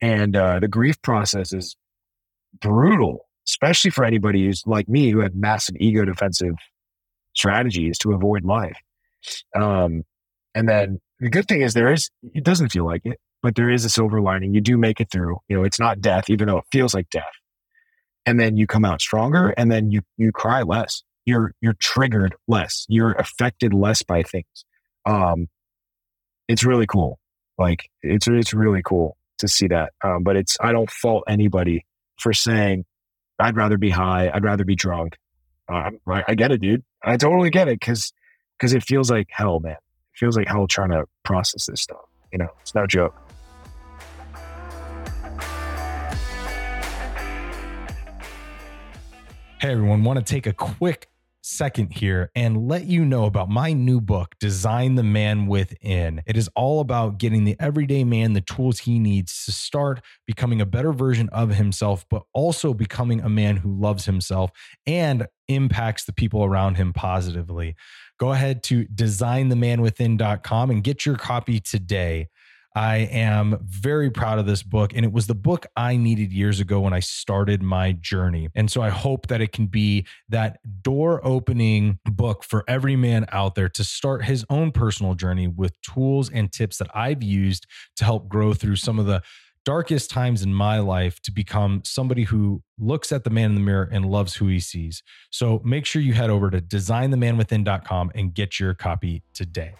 and 0.00 0.34
uh, 0.34 0.60
the 0.60 0.68
grief 0.68 1.00
process 1.02 1.52
is 1.52 1.76
brutal, 2.60 3.26
especially 3.46 3.90
for 3.90 4.04
anybody 4.04 4.46
who's 4.46 4.62
like 4.66 4.88
me 4.88 5.10
who 5.10 5.20
had 5.20 5.34
massive 5.34 5.76
ego 5.78 6.04
defensive 6.04 6.54
strategies 7.34 7.98
to 7.98 8.12
avoid 8.12 8.44
life. 8.44 8.76
Um, 9.54 10.04
and 10.54 10.68
then 10.68 11.00
the 11.20 11.30
good 11.30 11.46
thing 11.46 11.62
is 11.62 11.74
there 11.74 11.92
is, 11.92 12.10
it 12.22 12.44
doesn't 12.44 12.70
feel 12.70 12.84
like 12.84 13.02
it, 13.04 13.18
but 13.42 13.54
there 13.54 13.70
is 13.70 13.84
a 13.84 13.90
silver 13.90 14.20
lining. 14.20 14.54
You 14.54 14.60
do 14.60 14.76
make 14.76 15.00
it 15.00 15.10
through. 15.10 15.38
You 15.48 15.58
know, 15.58 15.64
it's 15.64 15.78
not 15.78 16.00
death, 16.00 16.30
even 16.30 16.48
though 16.48 16.58
it 16.58 16.64
feels 16.72 16.94
like 16.94 17.08
death. 17.10 17.24
And 18.30 18.38
then 18.38 18.56
you 18.56 18.68
come 18.68 18.84
out 18.84 19.00
stronger 19.00 19.48
and 19.56 19.72
then 19.72 19.90
you, 19.90 20.02
you 20.16 20.30
cry 20.30 20.62
less. 20.62 21.02
You're, 21.26 21.52
you're 21.60 21.74
triggered 21.80 22.36
less. 22.46 22.86
You're 22.88 23.10
affected 23.12 23.74
less 23.74 24.04
by 24.04 24.22
things. 24.22 24.64
Um, 25.04 25.48
it's 26.46 26.62
really 26.62 26.86
cool. 26.86 27.18
Like 27.58 27.90
it's, 28.04 28.28
it's 28.28 28.54
really 28.54 28.82
cool 28.84 29.16
to 29.38 29.48
see 29.48 29.66
that. 29.66 29.94
Um, 30.04 30.22
but 30.22 30.36
it's, 30.36 30.56
I 30.60 30.70
don't 30.70 30.88
fault 30.88 31.24
anybody 31.26 31.84
for 32.20 32.32
saying, 32.32 32.84
I'd 33.40 33.56
rather 33.56 33.78
be 33.78 33.90
high. 33.90 34.30
I'd 34.32 34.44
rather 34.44 34.64
be 34.64 34.76
drunk. 34.76 35.16
Uh, 35.68 35.90
I, 36.06 36.22
I 36.28 36.34
get 36.36 36.52
it, 36.52 36.60
dude. 36.60 36.84
I 37.02 37.16
totally 37.16 37.50
get 37.50 37.66
it 37.66 37.80
because 37.80 38.12
because 38.56 38.74
it 38.74 38.84
feels 38.84 39.10
like 39.10 39.26
hell, 39.30 39.58
man. 39.58 39.72
It 39.72 40.18
feels 40.18 40.36
like 40.36 40.46
hell 40.46 40.68
trying 40.68 40.90
to 40.90 41.06
process 41.24 41.66
this 41.66 41.80
stuff. 41.80 42.04
You 42.32 42.38
know, 42.38 42.50
it's 42.60 42.76
no 42.76 42.86
joke. 42.86 43.14
Hey 49.60 49.72
everyone, 49.72 50.04
want 50.04 50.18
to 50.18 50.24
take 50.24 50.46
a 50.46 50.54
quick 50.54 51.10
second 51.42 51.92
here 51.92 52.30
and 52.34 52.66
let 52.66 52.86
you 52.86 53.04
know 53.04 53.26
about 53.26 53.50
my 53.50 53.74
new 53.74 54.00
book, 54.00 54.34
Design 54.40 54.94
the 54.94 55.02
Man 55.02 55.48
Within. 55.48 56.22
It 56.24 56.38
is 56.38 56.48
all 56.56 56.80
about 56.80 57.18
getting 57.18 57.44
the 57.44 57.56
everyday 57.60 58.02
man 58.02 58.32
the 58.32 58.40
tools 58.40 58.78
he 58.78 58.98
needs 58.98 59.44
to 59.44 59.52
start 59.52 60.00
becoming 60.26 60.62
a 60.62 60.64
better 60.64 60.94
version 60.94 61.28
of 61.28 61.50
himself, 61.50 62.06
but 62.08 62.22
also 62.32 62.72
becoming 62.72 63.20
a 63.20 63.28
man 63.28 63.58
who 63.58 63.78
loves 63.78 64.06
himself 64.06 64.50
and 64.86 65.26
impacts 65.46 66.06
the 66.06 66.14
people 66.14 66.42
around 66.42 66.76
him 66.76 66.94
positively. 66.94 67.76
Go 68.18 68.32
ahead 68.32 68.62
to 68.62 68.86
designthemanwithin.com 68.86 70.70
and 70.70 70.82
get 70.82 71.04
your 71.04 71.16
copy 71.16 71.60
today. 71.60 72.28
I 72.74 72.98
am 72.98 73.58
very 73.62 74.10
proud 74.10 74.38
of 74.38 74.46
this 74.46 74.62
book. 74.62 74.92
And 74.94 75.04
it 75.04 75.12
was 75.12 75.26
the 75.26 75.34
book 75.34 75.66
I 75.76 75.96
needed 75.96 76.32
years 76.32 76.60
ago 76.60 76.80
when 76.80 76.92
I 76.92 77.00
started 77.00 77.62
my 77.62 77.92
journey. 77.92 78.48
And 78.54 78.70
so 78.70 78.80
I 78.80 78.90
hope 78.90 79.26
that 79.26 79.40
it 79.40 79.52
can 79.52 79.66
be 79.66 80.06
that 80.28 80.60
door 80.82 81.20
opening 81.26 81.98
book 82.04 82.44
for 82.44 82.64
every 82.68 82.96
man 82.96 83.26
out 83.32 83.54
there 83.54 83.68
to 83.70 83.84
start 83.84 84.24
his 84.24 84.44
own 84.48 84.70
personal 84.70 85.14
journey 85.14 85.48
with 85.48 85.80
tools 85.82 86.30
and 86.30 86.52
tips 86.52 86.78
that 86.78 86.88
I've 86.94 87.22
used 87.22 87.66
to 87.96 88.04
help 88.04 88.28
grow 88.28 88.54
through 88.54 88.76
some 88.76 88.98
of 88.98 89.06
the 89.06 89.22
darkest 89.64 90.10
times 90.10 90.42
in 90.42 90.54
my 90.54 90.78
life 90.78 91.20
to 91.20 91.32
become 91.32 91.82
somebody 91.84 92.24
who 92.24 92.62
looks 92.78 93.12
at 93.12 93.24
the 93.24 93.30
man 93.30 93.50
in 93.50 93.54
the 93.54 93.60
mirror 93.60 93.88
and 93.90 94.06
loves 94.06 94.34
who 94.34 94.46
he 94.46 94.58
sees. 94.58 95.02
So 95.30 95.60
make 95.64 95.84
sure 95.84 96.00
you 96.00 96.14
head 96.14 96.30
over 96.30 96.50
to 96.50 96.60
designthemanwithin.com 96.60 98.12
and 98.14 98.32
get 98.32 98.58
your 98.58 98.74
copy 98.74 99.22
today. 99.34 99.74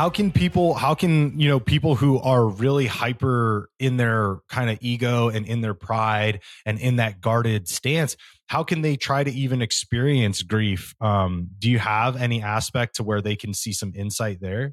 How 0.00 0.08
can 0.08 0.32
people 0.32 0.72
how 0.72 0.94
can 0.94 1.38
you 1.38 1.46
know 1.46 1.60
people 1.60 1.94
who 1.94 2.18
are 2.20 2.48
really 2.48 2.86
hyper 2.86 3.68
in 3.78 3.98
their 3.98 4.38
kind 4.48 4.70
of 4.70 4.78
ego 4.80 5.28
and 5.28 5.46
in 5.46 5.60
their 5.60 5.74
pride 5.74 6.40
and 6.64 6.78
in 6.78 6.96
that 6.96 7.20
guarded 7.20 7.68
stance 7.68 8.16
how 8.46 8.64
can 8.64 8.80
they 8.80 8.96
try 8.96 9.22
to 9.22 9.30
even 9.30 9.60
experience 9.60 10.42
grief? 10.42 10.94
Um, 11.02 11.50
do 11.58 11.70
you 11.70 11.78
have 11.78 12.16
any 12.16 12.42
aspect 12.42 12.96
to 12.96 13.02
where 13.02 13.20
they 13.20 13.36
can 13.36 13.52
see 13.52 13.74
some 13.74 13.92
insight 13.94 14.40
there? 14.40 14.72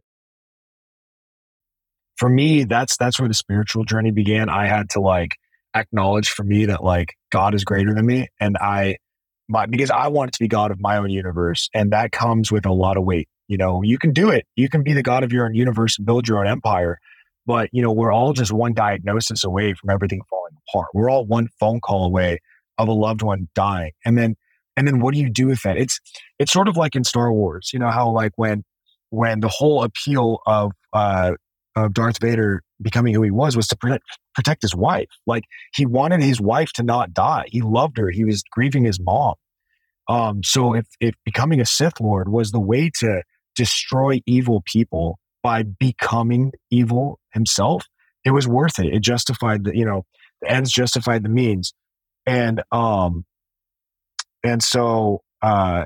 For 2.16 2.30
me 2.30 2.64
that's 2.64 2.96
that's 2.96 3.20
where 3.20 3.28
the 3.28 3.34
spiritual 3.34 3.84
journey 3.84 4.12
began. 4.12 4.48
I 4.50 4.68
had 4.68 4.92
to 4.92 5.02
like 5.02 5.36
acknowledge 5.76 6.30
for 6.30 6.46
me 6.46 6.68
that 6.68 6.86
like 6.86 7.16
god 7.34 7.54
is 7.54 7.66
greater 7.66 7.94
than 7.94 8.06
me 8.06 8.30
and 8.40 8.56
i 8.62 8.96
my, 9.50 9.66
because 9.66 9.92
i 9.92 10.08
wanted 10.08 10.32
to 10.32 10.40
be 10.40 10.48
god 10.48 10.72
of 10.72 10.80
my 10.80 10.96
own 10.96 11.10
universe 11.10 11.70
and 11.74 11.92
that 11.92 12.14
comes 12.14 12.50
with 12.50 12.66
a 12.66 12.72
lot 12.72 12.96
of 12.96 13.04
weight 13.04 13.28
you 13.48 13.58
know, 13.58 13.82
you 13.84 13.98
can 13.98 14.12
do 14.12 14.30
it. 14.30 14.46
You 14.56 14.70
can 14.70 14.84
be 14.84 14.94
the 14.94 15.04
god 15.04 15.24
of 15.24 15.32
your 15.32 15.46
own 15.46 15.56
universe 15.56 15.98
and 15.98 16.06
build 16.06 16.28
your 16.28 16.40
own 16.40 16.48
empire. 16.48 17.00
But, 17.46 17.70
you 17.72 17.82
know, 17.82 17.94
we're 17.94 18.12
all 18.12 18.34
just 18.34 18.52
one 18.52 18.74
diagnosis 18.74 19.44
away 19.46 19.74
from 19.74 19.90
everything 19.90 20.22
falling 20.30 20.54
apart. 20.68 20.88
We're 20.94 21.10
all 21.10 21.26
one 21.26 21.48
phone 21.60 21.80
call 21.80 22.06
away 22.06 22.40
of 22.78 22.90
a 22.90 22.94
loved 22.94 23.22
one 23.22 23.48
dying. 23.56 23.94
And 24.04 24.18
then, 24.18 24.36
and 24.76 24.86
then 24.86 25.00
what 25.00 25.14
do 25.14 25.20
you 25.22 25.30
do 25.30 25.48
with 25.48 25.62
that? 25.64 25.78
It's, 25.78 26.00
it's 26.40 26.52
sort 26.52 26.68
of 26.68 26.76
like 26.76 26.96
in 26.96 27.06
Star 27.06 27.32
Wars, 27.32 27.72
you 27.74 27.80
know, 27.80 27.90
how 27.90 28.10
like 28.12 28.34
when, 28.36 28.66
when 29.12 29.40
the 29.40 29.48
whole 29.48 29.84
appeal 29.84 30.40
of, 30.46 30.74
uh, 30.92 31.34
of 31.78 31.94
Darth 31.94 32.20
Vader 32.20 32.64
becoming 32.82 33.14
who 33.14 33.24
he 33.24 33.32
was 33.32 33.56
was 33.56 33.68
to 33.70 33.78
protect, 33.78 34.04
protect 34.36 34.62
his 34.62 34.76
wife. 34.76 35.08
Like 35.26 35.44
he 35.74 35.86
wanted 35.86 36.22
his 36.22 36.42
wife 36.42 36.74
to 36.74 36.84
not 36.84 37.14
die. 37.14 37.46
He 37.48 37.62
loved 37.62 37.98
her. 37.98 38.10
He 38.10 38.26
was 38.26 38.44
grieving 38.52 38.84
his 38.84 39.00
mom. 39.00 39.36
Um, 40.10 40.42
so 40.44 40.74
if, 40.74 40.86
if 41.00 41.16
becoming 41.24 41.62
a 41.62 41.66
Sith 41.66 42.00
Lord 42.02 42.30
was 42.30 42.52
the 42.52 42.60
way 42.60 42.92
to 43.00 43.24
destroy 43.58 44.22
evil 44.26 44.64
people 44.66 45.20
by 45.44 45.64
becoming 45.64 46.52
evil 46.72 47.20
himself, 47.34 47.86
it 48.24 48.32
was 48.32 48.48
worth 48.48 48.80
it. 48.80 48.94
It 48.94 49.00
justified 49.02 49.66
the, 49.66 49.76
you 49.76 49.86
know, 49.86 50.06
the 50.42 50.52
ends 50.52 50.72
justified 50.72 51.24
the 51.24 51.30
means. 51.30 51.74
And 52.26 52.62
um 52.72 53.26
and 54.44 54.62
so 54.62 55.22
uh 55.42 55.86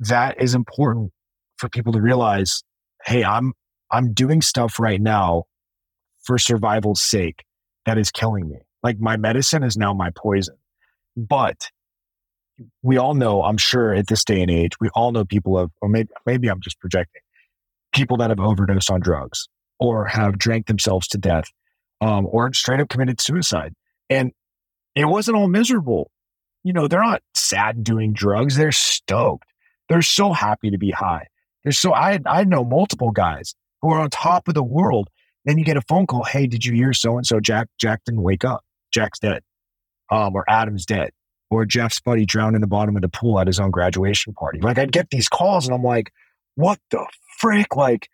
that 0.00 0.40
is 0.40 0.54
important 0.54 1.12
for 1.58 1.68
people 1.68 1.92
to 1.92 2.00
realize, 2.00 2.62
hey, 3.04 3.24
I'm 3.24 3.52
I'm 3.90 4.12
doing 4.12 4.40
stuff 4.40 4.78
right 4.78 5.00
now 5.00 5.44
for 6.22 6.38
survival's 6.38 7.02
sake 7.02 7.44
that 7.86 7.98
is 7.98 8.10
killing 8.10 8.48
me. 8.48 8.58
Like 8.82 8.98
my 9.00 9.16
medicine 9.16 9.62
is 9.62 9.76
now 9.76 9.92
my 9.94 10.10
poison. 10.10 10.56
But 11.16 11.68
we 12.82 12.96
all 12.98 13.14
know, 13.14 13.42
I'm 13.42 13.56
sure 13.56 13.94
at 13.94 14.06
this 14.06 14.24
day 14.24 14.40
and 14.40 14.50
age, 14.50 14.72
we 14.80 14.88
all 14.94 15.12
know 15.12 15.24
people 15.24 15.58
have, 15.58 15.70
or 15.80 15.88
maybe, 15.88 16.08
maybe 16.26 16.48
I'm 16.48 16.60
just 16.60 16.78
projecting, 16.80 17.22
people 17.92 18.16
that 18.18 18.30
have 18.30 18.40
overdosed 18.40 18.90
on 18.90 19.00
drugs 19.00 19.48
or 19.78 20.06
have 20.06 20.38
drank 20.38 20.66
themselves 20.66 21.08
to 21.08 21.18
death 21.18 21.44
um, 22.00 22.26
or 22.28 22.52
straight 22.52 22.80
up 22.80 22.88
committed 22.88 23.20
suicide. 23.20 23.74
And 24.08 24.32
it 24.94 25.06
wasn't 25.06 25.36
all 25.36 25.48
miserable. 25.48 26.10
You 26.64 26.72
know, 26.72 26.88
they're 26.88 27.02
not 27.02 27.22
sad 27.34 27.82
doing 27.82 28.12
drugs. 28.12 28.56
They're 28.56 28.72
stoked. 28.72 29.46
They're 29.88 30.02
so 30.02 30.32
happy 30.32 30.70
to 30.70 30.78
be 30.78 30.90
high. 30.90 31.26
They're 31.64 31.72
so, 31.72 31.92
I, 31.92 32.18
I 32.26 32.44
know 32.44 32.64
multiple 32.64 33.10
guys 33.10 33.54
who 33.82 33.92
are 33.92 34.00
on 34.00 34.10
top 34.10 34.48
of 34.48 34.54
the 34.54 34.62
world. 34.62 35.08
Then 35.46 35.56
you 35.56 35.64
get 35.64 35.78
a 35.78 35.82
phone 35.82 36.06
call. 36.06 36.24
Hey, 36.24 36.46
did 36.46 36.64
you 36.64 36.74
hear 36.74 36.92
so 36.92 37.16
and 37.16 37.26
so? 37.26 37.40
Jack, 37.40 37.68
Jack 37.78 38.02
didn't 38.04 38.22
wake 38.22 38.44
up. 38.44 38.62
Jack's 38.92 39.18
dead. 39.18 39.42
Um, 40.10 40.34
or 40.34 40.44
Adam's 40.48 40.84
dead 40.84 41.12
or 41.50 41.66
Jeff's 41.66 42.00
buddy 42.00 42.24
drowned 42.24 42.54
in 42.54 42.60
the 42.60 42.68
bottom 42.68 42.96
of 42.96 43.02
the 43.02 43.08
pool 43.08 43.38
at 43.40 43.46
his 43.46 43.58
own 43.58 43.70
graduation 43.70 44.32
party. 44.32 44.60
Like 44.60 44.78
I'd 44.78 44.92
get 44.92 45.10
these 45.10 45.28
calls 45.28 45.66
and 45.66 45.74
I'm 45.74 45.82
like, 45.82 46.12
what 46.54 46.78
the 46.90 47.04
frick? 47.38 47.76
Like, 47.76 48.08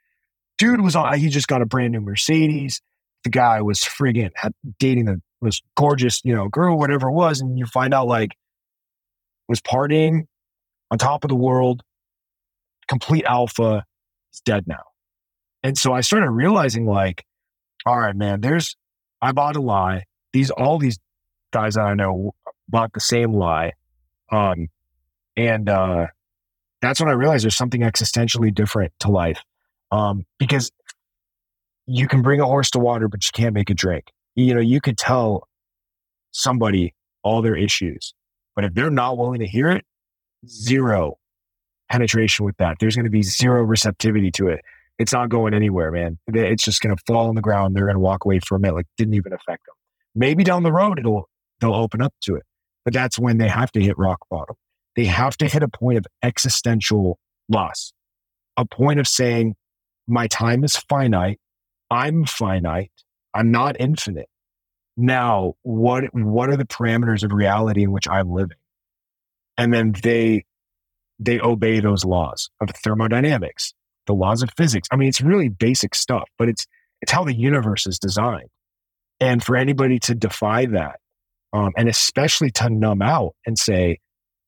dude 0.59 0.81
was 0.81 0.97
on, 0.97 1.19
he 1.19 1.29
just 1.29 1.49
got 1.49 1.63
a 1.63 1.67
brand 1.67 1.93
new 1.93 2.01
Mercedes. 2.01 2.81
The 3.25 3.31
guy 3.31 3.61
was 3.61 3.81
friggin' 3.81 4.31
dating 4.79 5.05
the 5.05 5.21
most 5.43 5.63
gorgeous, 5.77 6.21
you 6.25 6.35
know, 6.35 6.49
girl, 6.49 6.79
whatever 6.79 7.09
it 7.09 7.13
was. 7.13 7.41
And 7.41 7.59
you 7.59 7.67
find 7.67 7.93
out 7.93 8.07
like 8.07 8.37
was 9.49 9.61
partying 9.61 10.27
on 10.91 10.99
top 10.99 11.25
of 11.25 11.29
the 11.29 11.37
world, 11.37 11.83
complete 12.89 13.25
alpha, 13.25 13.85
is 14.33 14.41
dead 14.45 14.65
now. 14.67 14.83
And 15.63 15.77
so 15.77 15.93
I 15.93 16.01
started 16.01 16.31
realizing 16.31 16.87
like, 16.87 17.25
all 17.85 17.99
right, 17.99 18.15
man, 18.15 18.41
there's, 18.41 18.77
I 19.21 19.33
bought 19.33 19.57
a 19.57 19.61
lie. 19.61 20.05
These, 20.33 20.51
all 20.51 20.79
these 20.79 20.99
guys 21.53 21.75
that 21.75 21.83
I 21.83 21.95
know 21.95 22.35
bought 22.69 22.93
the 22.93 23.01
same 23.01 23.33
lie. 23.33 23.73
Um, 24.31 24.69
and 25.37 25.69
uh, 25.69 26.07
that's 26.81 27.01
when 27.01 27.09
I 27.09 27.13
realized 27.13 27.45
there's 27.45 27.57
something 27.57 27.83
existentially 27.83 28.55
different 28.55 28.93
to 29.01 29.11
life. 29.11 29.41
Um, 29.93 30.25
because 30.39 30.73
you 31.87 32.09
can 32.09 32.23
bring 32.23 32.41
a 32.41 32.47
horse 32.47 32.71
to 32.73 32.79
water, 32.79 33.09
but 33.09 33.23
you 33.25 33.31
can't 33.33 33.55
make 33.55 33.71
it 33.71 33.77
drink. 33.77 34.13
You 34.35 34.55
know, 34.55 34.61
you 34.61 34.81
could 34.81 34.99
tell 34.99 35.49
somebody 36.33 36.95
all 37.23 37.43
their 37.43 37.57
issues, 37.57 38.15
but 38.55 38.65
if 38.65 38.75
they're 38.75 38.91
not 38.91 39.17
willing 39.17 39.41
to 39.41 39.47
hear 39.47 39.69
it, 39.69 39.85
zero 40.47 41.19
penetration 41.91 42.45
with 42.45 42.57
that. 42.59 42.77
There's 42.81 42.97
going 42.97 43.05
to 43.05 43.11
be 43.11 43.23
zero 43.23 43.63
receptivity 43.63 44.31
to 44.33 44.49
it. 44.49 44.61
It's 44.99 45.13
not 45.13 45.29
going 45.29 45.55
anywhere, 45.55 45.93
man. 45.93 46.19
It's 46.27 46.65
just 46.65 46.81
going 46.81 46.97
to 46.97 47.03
fall 47.07 47.29
on 47.29 47.35
the 47.35 47.43
ground. 47.43 47.77
They're 47.77 47.85
going 47.85 47.97
to 47.97 48.01
walk 48.01 48.25
away 48.25 48.41
from 48.41 48.65
it 48.65 48.73
like 48.73 48.87
didn't 48.97 49.15
even 49.15 49.33
affect 49.33 49.67
them. 49.67 49.75
Maybe 50.15 50.43
down 50.43 50.63
the 50.63 50.73
road 50.73 50.99
it'll 50.99 51.29
they'll 51.61 51.75
open 51.75 52.01
up 52.01 52.15
to 52.23 52.37
it. 52.37 52.45
But 52.87 52.95
that's 52.95 53.19
when 53.19 53.39
they 53.39 53.49
have 53.49 53.73
to 53.73 53.83
hit 53.83 53.99
rock 53.99 54.21
bottom. 54.31 54.55
They 54.95 55.07
have 55.07 55.37
to 55.39 55.49
hit 55.49 55.65
a 55.65 55.69
point 55.69 55.99
of 55.99 56.07
existential 56.23 57.19
loss, 57.49 57.93
a 58.57 58.65
point 58.65 59.01
of 59.01 59.09
saying, 59.09 59.57
my 60.07 60.29
time 60.29 60.63
is 60.63 60.77
finite. 60.77 61.41
I'm 61.91 62.25
finite. 62.25 62.93
I'm 63.35 63.51
not 63.51 63.75
infinite. 63.81 64.29
Now, 64.97 65.55
what, 65.63 66.05
what 66.15 66.49
are 66.49 66.57
the 66.57 66.65
parameters 66.65 67.25
of 67.25 67.33
reality 67.33 67.83
in 67.83 67.91
which 67.91 68.09
I'm 68.09 68.31
living? 68.31 68.57
And 69.59 69.75
then 69.75 69.93
they, 70.03 70.45
they 71.19 71.41
obey 71.41 71.81
those 71.81 72.05
laws 72.05 72.51
of 72.61 72.71
thermodynamics, 72.71 73.75
the 74.07 74.15
laws 74.15 74.45
of 74.45 74.51
physics. 74.57 74.87
I 74.93 74.97
mean, 74.97 75.09
it's 75.09 75.21
really 75.21 75.49
basic 75.49 75.97
stuff, 75.97 76.29
but 76.39 76.49
it's, 76.49 76.69
it's 77.03 77.11
how 77.11 77.25
the 77.25 77.35
universe 77.35 77.85
is 77.89 77.99
designed. 77.99 78.49
And 79.19 79.43
for 79.43 79.57
anybody 79.57 79.99
to 80.01 80.15
defy 80.15 80.67
that 80.67 81.01
um, 81.57 81.73
and 81.77 81.89
especially 81.89 82.51
to 82.51 82.69
numb 82.69 83.01
out 83.01 83.35
and 83.47 83.59
say, 83.59 83.99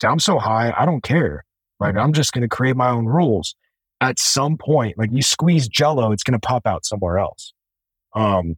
I'm 0.05 0.19
so 0.19 0.39
high, 0.39 0.75
I 0.77 0.85
don't 0.85 1.03
care. 1.03 1.45
Right? 1.81 1.97
I'm 1.97 2.13
just 2.13 2.33
going 2.33 2.43
to 2.43 2.49
create 2.49 2.77
my 2.77 2.91
own 2.91 3.07
rules. 3.07 3.55
At 4.01 4.19
some 4.19 4.59
point, 4.59 4.99
like 4.99 5.11
you 5.13 5.23
squeeze 5.23 5.69
Jello, 5.69 6.13
it's 6.13 6.23
going 6.23 6.39
to 6.39 6.47
pop 6.47 6.67
out 6.67 6.85
somewhere 6.85 7.19
else. 7.19 7.53
Um, 8.15 8.57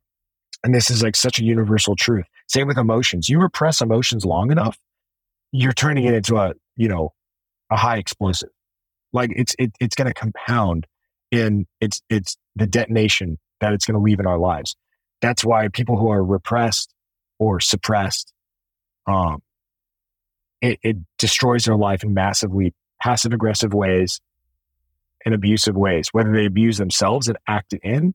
and 0.65 0.75
this 0.75 0.91
is 0.91 1.03
like 1.03 1.17
such 1.17 1.39
a 1.39 1.45
universal 1.45 1.95
truth. 1.97 2.25
Same 2.49 2.67
with 2.67 2.77
emotions. 2.77 3.29
You 3.29 3.41
repress 3.41 3.81
emotions 3.81 4.25
long 4.25 4.51
enough, 4.51 4.79
you're 5.53 5.73
turning 5.73 6.05
it 6.05 6.15
into 6.15 6.37
a 6.37 6.55
you 6.77 6.89
know 6.89 7.13
a 7.71 7.77
high 7.77 7.99
explosive. 7.99 8.51
Like 9.13 9.31
it's 9.37 9.55
it, 9.59 9.71
it's 9.81 9.95
going 9.95 10.09
to 10.09 10.15
compound 10.15 10.87
in 11.31 11.67
it's 11.81 12.03
it's 12.11 12.37
the 12.57 12.67
detonation 12.67 13.39
that 13.61 13.73
it's 13.73 13.87
going 13.87 13.95
to 13.95 14.03
leave 14.03 14.19
in 14.19 14.27
our 14.27 14.39
lives. 14.39 14.75
That's 15.23 15.45
why 15.45 15.69
people 15.69 15.97
who 15.97 16.11
are 16.11 16.25
repressed 16.25 16.93
or 17.39 17.61
suppressed 17.61 18.33
um, 19.07 19.43
it, 20.61 20.79
it 20.83 20.97
destroys 21.19 21.65
their 21.65 21.77
life 21.77 22.03
in 22.03 22.15
massively 22.15 22.75
passive 23.01 23.33
aggressive 23.33 23.73
ways 23.73 24.21
and 25.25 25.35
abusive 25.35 25.77
ways, 25.77 26.09
whether 26.13 26.33
they 26.33 26.47
abuse 26.47 26.79
themselves 26.79 27.29
and 27.29 27.39
act 27.47 27.73
it 27.73 27.81
in 27.83 28.15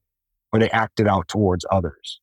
or 0.51 0.59
they 0.59 0.69
act 0.69 0.99
it 0.99 1.07
out 1.07 1.27
towards 1.27 1.65
others. 1.71 2.19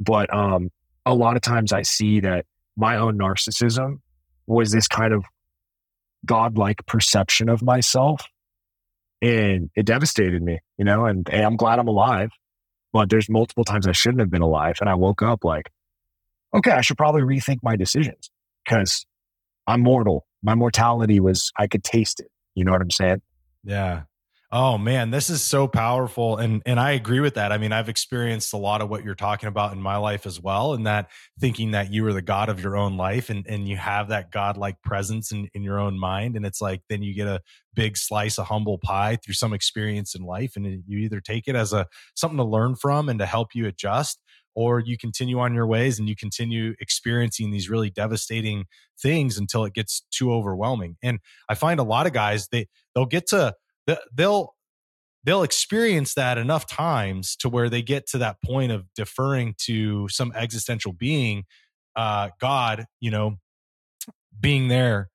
But 0.00 0.32
um, 0.32 0.70
a 1.06 1.14
lot 1.14 1.36
of 1.36 1.42
times 1.42 1.72
I 1.72 1.82
see 1.82 2.20
that 2.20 2.46
my 2.76 2.96
own 2.96 3.18
narcissism 3.18 4.00
was 4.46 4.70
this 4.70 4.88
kind 4.88 5.12
of 5.12 5.24
godlike 6.26 6.84
perception 6.86 7.48
of 7.48 7.62
myself. 7.62 8.26
And 9.22 9.70
it 9.74 9.86
devastated 9.86 10.42
me, 10.42 10.60
you 10.76 10.84
know, 10.84 11.06
and, 11.06 11.28
and 11.30 11.44
I'm 11.44 11.56
glad 11.56 11.78
I'm 11.78 11.88
alive. 11.88 12.30
But 12.92 13.10
there's 13.10 13.28
multiple 13.28 13.64
times 13.64 13.86
I 13.86 13.92
shouldn't 13.92 14.20
have 14.20 14.30
been 14.30 14.42
alive. 14.42 14.76
And 14.80 14.88
I 14.88 14.94
woke 14.94 15.22
up 15.22 15.44
like, 15.44 15.70
okay, 16.54 16.70
I 16.70 16.80
should 16.80 16.96
probably 16.96 17.22
rethink 17.22 17.58
my 17.62 17.76
decisions 17.76 18.30
because 18.64 19.06
I'm 19.66 19.80
mortal. 19.80 20.26
My 20.42 20.54
mortality 20.54 21.20
was, 21.20 21.50
I 21.58 21.66
could 21.66 21.84
taste 21.84 22.20
it. 22.20 22.28
You 22.54 22.64
know 22.64 22.72
what 22.72 22.80
I'm 22.80 22.90
saying? 22.90 23.22
Yeah. 23.64 24.02
Oh 24.56 24.78
man, 24.78 25.10
this 25.10 25.30
is 25.30 25.42
so 25.42 25.66
powerful 25.66 26.36
and 26.36 26.62
and 26.64 26.78
I 26.78 26.92
agree 26.92 27.18
with 27.18 27.34
that. 27.34 27.50
I 27.50 27.58
mean, 27.58 27.72
I've 27.72 27.88
experienced 27.88 28.52
a 28.52 28.56
lot 28.56 28.82
of 28.82 28.88
what 28.88 29.02
you're 29.02 29.16
talking 29.16 29.48
about 29.48 29.72
in 29.72 29.82
my 29.82 29.96
life 29.96 30.26
as 30.26 30.40
well 30.40 30.74
and 30.74 30.86
that 30.86 31.10
thinking 31.40 31.72
that 31.72 31.92
you 31.92 32.06
are 32.06 32.12
the 32.12 32.22
god 32.22 32.48
of 32.48 32.62
your 32.62 32.76
own 32.76 32.96
life 32.96 33.30
and 33.30 33.44
and 33.48 33.68
you 33.68 33.76
have 33.76 34.10
that 34.10 34.30
godlike 34.30 34.80
presence 34.82 35.32
in 35.32 35.48
in 35.54 35.64
your 35.64 35.80
own 35.80 35.98
mind 35.98 36.36
and 36.36 36.46
it's 36.46 36.60
like 36.60 36.82
then 36.88 37.02
you 37.02 37.12
get 37.14 37.26
a 37.26 37.40
big 37.74 37.96
slice 37.96 38.38
of 38.38 38.46
humble 38.46 38.78
pie 38.78 39.16
through 39.16 39.34
some 39.34 39.52
experience 39.52 40.14
in 40.14 40.22
life 40.22 40.52
and 40.54 40.84
you 40.86 40.98
either 40.98 41.20
take 41.20 41.48
it 41.48 41.56
as 41.56 41.72
a 41.72 41.88
something 42.14 42.38
to 42.38 42.44
learn 42.44 42.76
from 42.76 43.08
and 43.08 43.18
to 43.18 43.26
help 43.26 43.56
you 43.56 43.66
adjust 43.66 44.20
or 44.54 44.80
you 44.80 44.96
continue 44.96 45.38
on 45.38 45.54
your 45.54 45.66
ways 45.66 45.98
and 45.98 46.08
you 46.08 46.16
continue 46.16 46.74
experiencing 46.80 47.50
these 47.50 47.68
really 47.68 47.90
devastating 47.90 48.64
things 49.00 49.38
until 49.38 49.64
it 49.64 49.74
gets 49.74 50.04
too 50.10 50.32
overwhelming. 50.32 50.96
And 51.02 51.18
I 51.48 51.54
find 51.54 51.80
a 51.80 51.84
lot 51.84 52.06
of 52.06 52.12
guys 52.12 52.48
they 52.48 52.68
they'll 52.94 53.06
get 53.06 53.26
to 53.28 53.54
they'll 54.14 54.54
they'll 55.24 55.42
experience 55.42 56.14
that 56.14 56.38
enough 56.38 56.66
times 56.66 57.34
to 57.36 57.48
where 57.48 57.68
they 57.68 57.82
get 57.82 58.06
to 58.08 58.18
that 58.18 58.36
point 58.44 58.70
of 58.70 58.84
deferring 58.94 59.54
to 59.58 60.08
some 60.08 60.32
existential 60.34 60.92
being 60.92 61.44
uh 61.96 62.28
god 62.40 62.86
you 63.00 63.10
know 63.10 63.36
being 64.38 64.68
there 64.68 65.08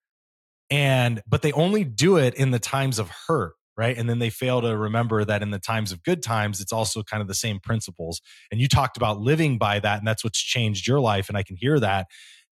and 0.70 1.22
but 1.28 1.42
they 1.42 1.52
only 1.52 1.84
do 1.84 2.18
it 2.18 2.34
in 2.36 2.52
the 2.52 2.60
times 2.60 3.00
of 3.00 3.12
hurt 3.28 3.54
right 3.80 3.98
and 3.98 4.10
then 4.10 4.20
they 4.20 4.30
fail 4.30 4.62
to 4.62 4.78
remember 4.78 5.26
that 5.26 5.42
in 5.42 5.52
the 5.52 5.60
times 5.60 5.92
of 5.92 6.04
good 6.04 6.22
times 6.22 6.60
it's 6.60 6.74
also 6.74 7.02
kind 7.02 7.22
of 7.22 7.28
the 7.28 7.34
same 7.34 7.60
principles 7.60 8.22
and 8.52 8.60
you 8.60 8.68
talked 8.68 8.98
about 8.98 9.20
living 9.20 9.58
by 9.58 9.80
that 9.80 9.98
and 9.98 10.08
that's 10.08 10.24
what's 10.24 10.40
changed 10.40 10.86
your 10.86 11.00
life 11.00 11.30
and 11.30 11.38
i 11.38 11.44
can 11.44 11.56
hear 11.56 11.80
that 11.80 12.06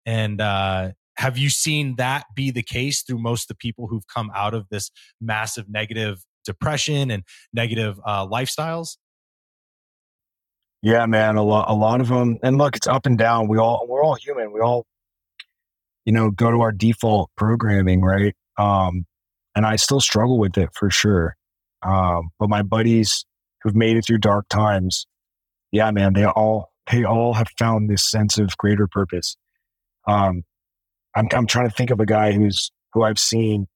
and 0.06 0.40
uh 0.40 0.88
have 1.18 1.36
you 1.36 1.50
seen 1.50 1.96
that 1.96 2.26
be 2.32 2.52
the 2.52 2.62
case 2.62 3.02
through 3.02 3.18
most 3.18 3.44
of 3.44 3.48
the 3.48 3.56
people 3.56 3.88
who've 3.88 4.06
come 4.06 4.30
out 4.36 4.54
of 4.54 4.68
this 4.70 4.92
massive 5.20 5.68
negative 5.68 6.24
depression 6.44 7.10
and 7.10 7.24
negative 7.52 7.98
uh, 8.06 8.24
lifestyles? 8.24 8.98
Yeah, 10.80 11.06
man, 11.06 11.34
a 11.34 11.42
lot, 11.42 11.68
a 11.68 11.74
lot 11.74 12.00
of 12.00 12.06
them. 12.06 12.38
And 12.44 12.56
look, 12.56 12.76
it's 12.76 12.86
up 12.86 13.04
and 13.04 13.18
down. 13.18 13.48
We 13.48 13.58
all, 13.58 13.84
we're 13.88 14.04
all 14.04 14.14
human. 14.14 14.52
We 14.52 14.60
all, 14.60 14.86
you 16.04 16.12
know, 16.12 16.30
go 16.30 16.52
to 16.52 16.60
our 16.60 16.70
default 16.70 17.30
programming, 17.36 18.00
right? 18.00 18.36
Um, 18.56 19.04
and 19.58 19.66
I 19.66 19.74
still 19.74 19.98
struggle 19.98 20.38
with 20.38 20.56
it 20.56 20.68
for 20.72 20.88
sure. 20.88 21.34
Um, 21.84 22.30
but 22.38 22.48
my 22.48 22.62
buddies 22.62 23.26
who've 23.60 23.74
made 23.74 23.96
it 23.96 24.06
through 24.06 24.18
dark 24.18 24.48
times, 24.48 25.04
yeah, 25.72 25.90
man, 25.90 26.12
they 26.12 26.24
all, 26.24 26.70
they 26.88 27.02
all 27.02 27.34
have 27.34 27.48
found 27.58 27.90
this 27.90 28.08
sense 28.08 28.38
of 28.38 28.56
greater 28.56 28.86
purpose. 28.86 29.36
Um, 30.06 30.44
I'm, 31.16 31.26
I'm 31.32 31.48
trying 31.48 31.68
to 31.68 31.74
think 31.74 31.90
of 31.90 31.98
a 31.98 32.06
guy 32.06 32.30
who's 32.30 32.70
who 32.92 33.02
I've 33.02 33.18
seen 33.18 33.66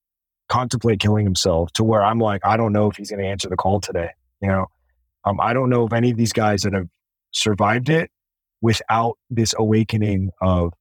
contemplate 0.48 1.00
killing 1.00 1.24
himself 1.24 1.72
to 1.72 1.82
where 1.82 2.04
I'm 2.04 2.20
like, 2.20 2.42
I 2.44 2.56
don't 2.56 2.72
know 2.72 2.88
if 2.88 2.96
he's 2.96 3.10
going 3.10 3.20
to 3.20 3.28
answer 3.28 3.48
the 3.48 3.56
call 3.56 3.80
today. 3.80 4.10
You 4.40 4.50
know, 4.50 4.66
um, 5.24 5.40
I 5.40 5.52
don't 5.52 5.68
know 5.68 5.84
if 5.84 5.92
any 5.92 6.12
of 6.12 6.16
these 6.16 6.32
guys 6.32 6.62
that 6.62 6.74
have 6.74 6.86
survived 7.32 7.88
it 7.88 8.08
without 8.60 9.18
this 9.30 9.52
awakening 9.58 10.30
of, 10.40 10.74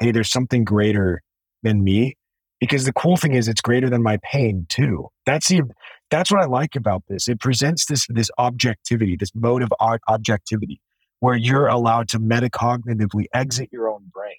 hey, 0.00 0.12
there's 0.12 0.30
something 0.30 0.64
greater 0.64 1.20
than 1.62 1.84
me. 1.84 2.16
Because 2.60 2.84
the 2.84 2.92
cool 2.92 3.16
thing 3.16 3.34
is, 3.34 3.48
it's 3.48 3.60
greater 3.60 3.90
than 3.90 4.02
my 4.02 4.18
pain 4.22 4.66
too. 4.68 5.08
That's 5.26 5.48
the 5.48 5.62
that's 6.10 6.30
what 6.30 6.40
I 6.40 6.46
like 6.46 6.76
about 6.76 7.02
this. 7.08 7.28
It 7.28 7.40
presents 7.40 7.86
this 7.86 8.06
this 8.08 8.30
objectivity, 8.38 9.16
this 9.16 9.32
mode 9.34 9.62
of 9.62 9.72
objectivity, 10.08 10.80
where 11.20 11.36
you're 11.36 11.66
allowed 11.66 12.08
to 12.10 12.18
metacognitively 12.18 13.24
exit 13.34 13.68
your 13.72 13.88
own 13.88 14.10
brain 14.12 14.36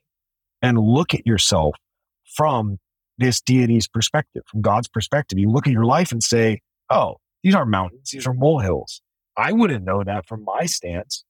and 0.61 0.79
look 0.79 1.13
at 1.13 1.25
yourself 1.27 1.75
from 2.35 2.77
this 3.17 3.41
deity's 3.41 3.87
perspective, 3.87 4.43
from 4.47 4.61
God's 4.61 4.87
perspective. 4.87 5.39
You 5.39 5.49
look 5.49 5.67
at 5.67 5.73
your 5.73 5.85
life 5.85 6.11
and 6.11 6.21
say, 6.23 6.61
oh, 6.89 7.17
these 7.43 7.55
are 7.55 7.65
mountains, 7.65 8.11
these 8.11 8.27
are 8.27 8.33
molehills. 8.33 9.01
I 9.35 9.51
wouldn't 9.51 9.85
know 9.85 10.03
that 10.03 10.27
from 10.27 10.43
my 10.43 10.65
stance. 10.65 11.23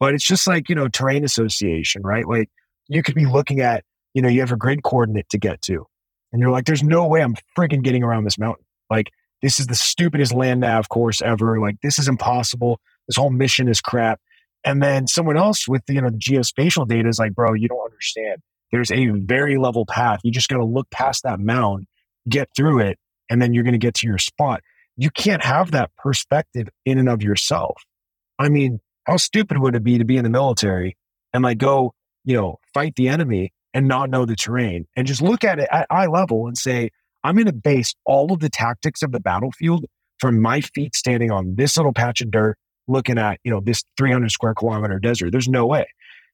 But 0.00 0.14
it's 0.14 0.24
just 0.26 0.46
like, 0.46 0.68
you 0.68 0.74
know, 0.74 0.88
terrain 0.88 1.24
association, 1.24 2.02
right? 2.02 2.26
Like 2.26 2.50
you 2.88 3.02
could 3.02 3.14
be 3.14 3.26
looking 3.26 3.60
at, 3.60 3.84
you 4.14 4.22
know, 4.22 4.28
you 4.28 4.40
have 4.40 4.52
a 4.52 4.56
grid 4.56 4.82
coordinate 4.82 5.28
to 5.28 5.38
get 5.38 5.62
to. 5.62 5.86
And 6.32 6.40
you're 6.40 6.50
like, 6.50 6.64
there's 6.64 6.82
no 6.82 7.06
way 7.06 7.22
I'm 7.22 7.34
freaking 7.56 7.82
getting 7.82 8.02
around 8.02 8.24
this 8.24 8.38
mountain. 8.38 8.64
Like, 8.90 9.10
this 9.42 9.58
is 9.60 9.66
the 9.66 9.74
stupidest 9.74 10.32
land 10.32 10.60
nav 10.60 10.88
course 10.88 11.20
ever. 11.20 11.60
Like, 11.60 11.76
this 11.82 11.98
is 11.98 12.08
impossible. 12.08 12.80
This 13.08 13.16
whole 13.16 13.30
mission 13.30 13.68
is 13.68 13.80
crap. 13.80 14.20
And 14.64 14.82
then 14.82 15.06
someone 15.06 15.36
else 15.36 15.66
with, 15.66 15.82
you 15.88 16.00
know, 16.00 16.10
the 16.10 16.18
geospatial 16.18 16.86
data 16.86 17.08
is 17.08 17.18
like, 17.18 17.34
bro, 17.34 17.52
you 17.54 17.68
don't 17.68 17.84
understand. 17.84 18.40
There's 18.70 18.92
a 18.92 19.06
very 19.08 19.58
level 19.58 19.84
path. 19.84 20.20
You 20.22 20.30
just 20.30 20.48
got 20.48 20.58
to 20.58 20.64
look 20.64 20.88
past 20.90 21.24
that 21.24 21.40
mound, 21.40 21.86
get 22.28 22.48
through 22.56 22.80
it, 22.80 22.98
and 23.28 23.42
then 23.42 23.52
you're 23.52 23.64
going 23.64 23.72
to 23.72 23.78
get 23.78 23.94
to 23.94 24.06
your 24.06 24.18
spot. 24.18 24.62
You 24.96 25.10
can't 25.10 25.44
have 25.44 25.72
that 25.72 25.90
perspective 25.96 26.68
in 26.86 26.98
and 26.98 27.08
of 27.08 27.22
yourself. 27.22 27.82
I 28.38 28.48
mean, 28.48 28.80
how 29.04 29.16
stupid 29.16 29.58
would 29.58 29.74
it 29.74 29.82
be 29.82 29.98
to 29.98 30.04
be 30.04 30.16
in 30.16 30.24
the 30.24 30.30
military 30.30 30.96
and 31.32 31.42
like 31.42 31.58
go, 31.58 31.94
you 32.24 32.36
know, 32.36 32.60
fight 32.72 32.94
the 32.96 33.08
enemy 33.08 33.52
and 33.74 33.88
not 33.88 34.10
know 34.10 34.24
the 34.26 34.36
terrain 34.36 34.86
and 34.96 35.06
just 35.06 35.22
look 35.22 35.44
at 35.44 35.58
it 35.58 35.68
at 35.70 35.86
eye 35.90 36.06
level 36.06 36.46
and 36.46 36.56
say, 36.56 36.90
I'm 37.24 37.34
going 37.36 37.46
to 37.46 37.52
base 37.52 37.94
all 38.04 38.32
of 38.32 38.40
the 38.40 38.50
tactics 38.50 39.02
of 39.02 39.12
the 39.12 39.20
battlefield 39.20 39.86
from 40.18 40.40
my 40.40 40.60
feet 40.60 40.94
standing 40.94 41.30
on 41.30 41.54
this 41.56 41.76
little 41.76 41.92
patch 41.92 42.20
of 42.20 42.30
dirt, 42.30 42.56
looking 42.88 43.18
at, 43.18 43.38
you 43.44 43.50
know, 43.50 43.60
this 43.60 43.82
300 43.96 44.30
square 44.30 44.54
kilometer 44.54 44.98
desert. 44.98 45.32
There's 45.32 45.48
no 45.48 45.66
way. 45.66 45.86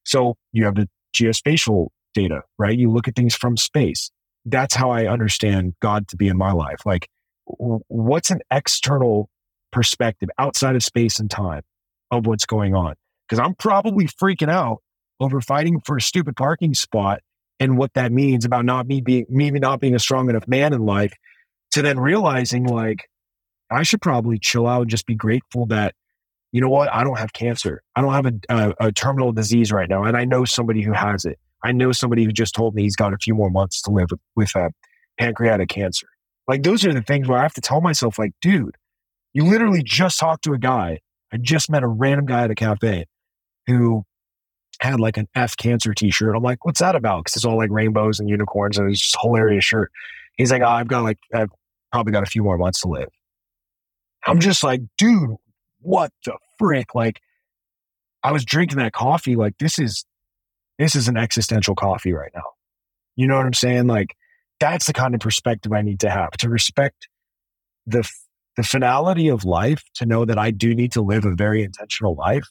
So 0.05 0.35
you 0.51 0.65
have 0.65 0.75
the 0.75 0.89
geospatial 1.13 1.87
data, 2.13 2.41
right? 2.57 2.77
You 2.77 2.91
look 2.91 3.07
at 3.07 3.15
things 3.15 3.35
from 3.35 3.57
space. 3.57 4.11
That's 4.45 4.75
how 4.75 4.89
I 4.89 5.07
understand 5.07 5.75
God 5.81 6.07
to 6.09 6.17
be 6.17 6.27
in 6.27 6.37
my 6.37 6.51
life. 6.51 6.85
Like, 6.85 7.07
what's 7.45 8.31
an 8.31 8.41
external 8.51 9.29
perspective 9.71 10.29
outside 10.37 10.75
of 10.75 10.83
space 10.83 11.19
and 11.19 11.29
time 11.29 11.61
of 12.11 12.25
what's 12.25 12.45
going 12.45 12.73
on? 12.73 12.95
Because 13.27 13.39
I'm 13.39 13.53
probably 13.55 14.07
freaking 14.07 14.49
out 14.49 14.81
over 15.19 15.41
fighting 15.41 15.81
for 15.81 15.97
a 15.97 16.01
stupid 16.01 16.35
parking 16.35 16.73
spot 16.73 17.21
and 17.59 17.77
what 17.77 17.93
that 17.93 18.11
means 18.11 18.45
about 18.45 18.65
not 18.65 18.87
me 18.87 19.01
being 19.01 19.25
maybe 19.29 19.59
not 19.59 19.79
being 19.79 19.95
a 19.95 19.99
strong 19.99 20.29
enough 20.29 20.47
man 20.47 20.73
in 20.73 20.85
life 20.85 21.13
to 21.71 21.81
then 21.81 21.99
realizing 21.99 22.65
like 22.65 23.09
I 23.71 23.83
should 23.83 24.01
probably 24.01 24.39
chill 24.39 24.67
out 24.67 24.81
and 24.81 24.89
just 24.89 25.05
be 25.05 25.15
grateful 25.15 25.67
that 25.67 25.93
you 26.51 26.61
know 26.61 26.69
what 26.69 26.91
I 26.91 27.03
don't 27.03 27.19
have 27.19 27.33
cancer. 27.33 27.83
I 27.95 28.01
don't 28.01 28.13
have 28.13 28.25
a, 28.25 28.33
a, 28.49 28.87
a 28.87 28.91
terminal 28.91 29.31
disease 29.31 29.71
right 29.71 29.89
now, 29.89 30.03
and 30.03 30.17
I 30.17 30.25
know 30.25 30.45
somebody 30.45 30.81
who 30.81 30.93
has 30.93 31.25
it. 31.25 31.37
I 31.63 31.71
know 31.71 31.91
somebody 31.91 32.23
who 32.23 32.31
just 32.31 32.55
told 32.55 32.73
me 32.73 32.83
he's 32.83 32.95
got 32.95 33.13
a 33.13 33.17
few 33.17 33.35
more 33.35 33.49
months 33.49 33.81
to 33.83 33.91
live 33.91 34.07
with, 34.11 34.19
with 34.35 34.55
uh, 34.55 34.69
pancreatic 35.19 35.69
cancer. 35.69 36.07
Like 36.47 36.63
those 36.63 36.85
are 36.85 36.93
the 36.93 37.03
things 37.03 37.27
where 37.27 37.37
I 37.37 37.43
have 37.43 37.53
to 37.53 37.61
tell 37.61 37.81
myself, 37.81 38.17
like, 38.17 38.31
dude, 38.41 38.75
you 39.33 39.43
literally 39.43 39.83
just 39.83 40.19
talked 40.19 40.43
to 40.45 40.53
a 40.53 40.57
guy. 40.57 40.99
I 41.31 41.37
just 41.37 41.69
met 41.69 41.83
a 41.83 41.87
random 41.87 42.25
guy 42.25 42.45
at 42.45 42.51
a 42.51 42.55
cafe 42.55 43.05
who 43.67 44.03
had 44.79 44.99
like 44.99 45.17
an 45.17 45.27
F 45.35 45.57
cancer 45.57 45.93
t-shirt. 45.93 46.35
I'm 46.35 46.43
like, 46.43 46.65
what's 46.65 46.79
that 46.79 46.95
about? 46.95 47.23
Because 47.23 47.35
it's 47.35 47.45
all 47.45 47.57
like 47.57 47.69
rainbows 47.71 48.19
and 48.19 48.29
unicorns 48.29 48.77
and 48.77 48.89
it's 48.89 49.01
just 49.01 49.17
hilarious 49.21 49.65
shirt. 49.65 49.91
He's 50.37 50.51
like, 50.51 50.61
oh, 50.61 50.67
I've 50.67 50.87
got 50.87 51.03
like, 51.03 51.19
I've 51.33 51.49
probably 51.91 52.13
got 52.13 52.23
a 52.23 52.27
few 52.27 52.43
more 52.43 52.57
months 52.57 52.81
to 52.81 52.87
live. 52.87 53.09
I'm 54.25 54.39
just 54.39 54.63
like, 54.63 54.81
dude, 54.97 55.35
what 55.81 56.11
the 56.25 56.37
frick? 56.57 56.95
Like, 56.95 57.19
I 58.23 58.31
was 58.31 58.43
drinking 58.43 58.79
that 58.79 58.93
coffee. 58.93 59.35
Like, 59.35 59.57
this 59.59 59.79
is 59.79 60.05
this 60.77 60.95
is 60.95 61.07
an 61.07 61.17
existential 61.17 61.75
coffee 61.75 62.13
right 62.13 62.31
now. 62.33 62.43
You 63.15 63.27
know 63.27 63.35
what 63.35 63.45
I'm 63.45 63.53
saying? 63.53 63.87
Like 63.87 64.15
that's 64.59 64.87
the 64.87 64.93
kind 64.93 65.13
of 65.13 65.19
perspective 65.19 65.71
I 65.71 65.81
need 65.81 65.99
to 65.99 66.09
have 66.09 66.31
to 66.31 66.49
respect 66.49 67.07
the 67.85 68.09
the 68.57 68.63
finality 68.63 69.29
of 69.29 69.45
life, 69.45 69.83
to 69.95 70.05
know 70.05 70.25
that 70.25 70.37
I 70.37 70.51
do 70.51 70.73
need 70.73 70.91
to 70.93 71.01
live 71.01 71.23
a 71.23 71.35
very 71.35 71.63
intentional 71.63 72.15
life 72.15 72.47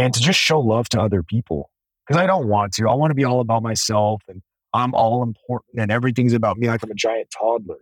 and 0.00 0.14
to 0.14 0.20
just 0.20 0.38
show 0.38 0.60
love 0.60 0.88
to 0.90 1.00
other 1.00 1.22
people. 1.22 1.70
Because 2.06 2.20
I 2.20 2.26
don't 2.26 2.48
want 2.48 2.72
to. 2.74 2.88
I 2.88 2.94
want 2.94 3.10
to 3.10 3.14
be 3.14 3.24
all 3.24 3.40
about 3.40 3.62
myself 3.62 4.22
and 4.28 4.42
I'm 4.72 4.94
all 4.94 5.22
important 5.22 5.80
and 5.80 5.92
everything's 5.92 6.32
about 6.32 6.56
me 6.56 6.68
like 6.68 6.82
I'm 6.82 6.90
a 6.90 6.94
giant 6.94 7.28
toddler. 7.30 7.78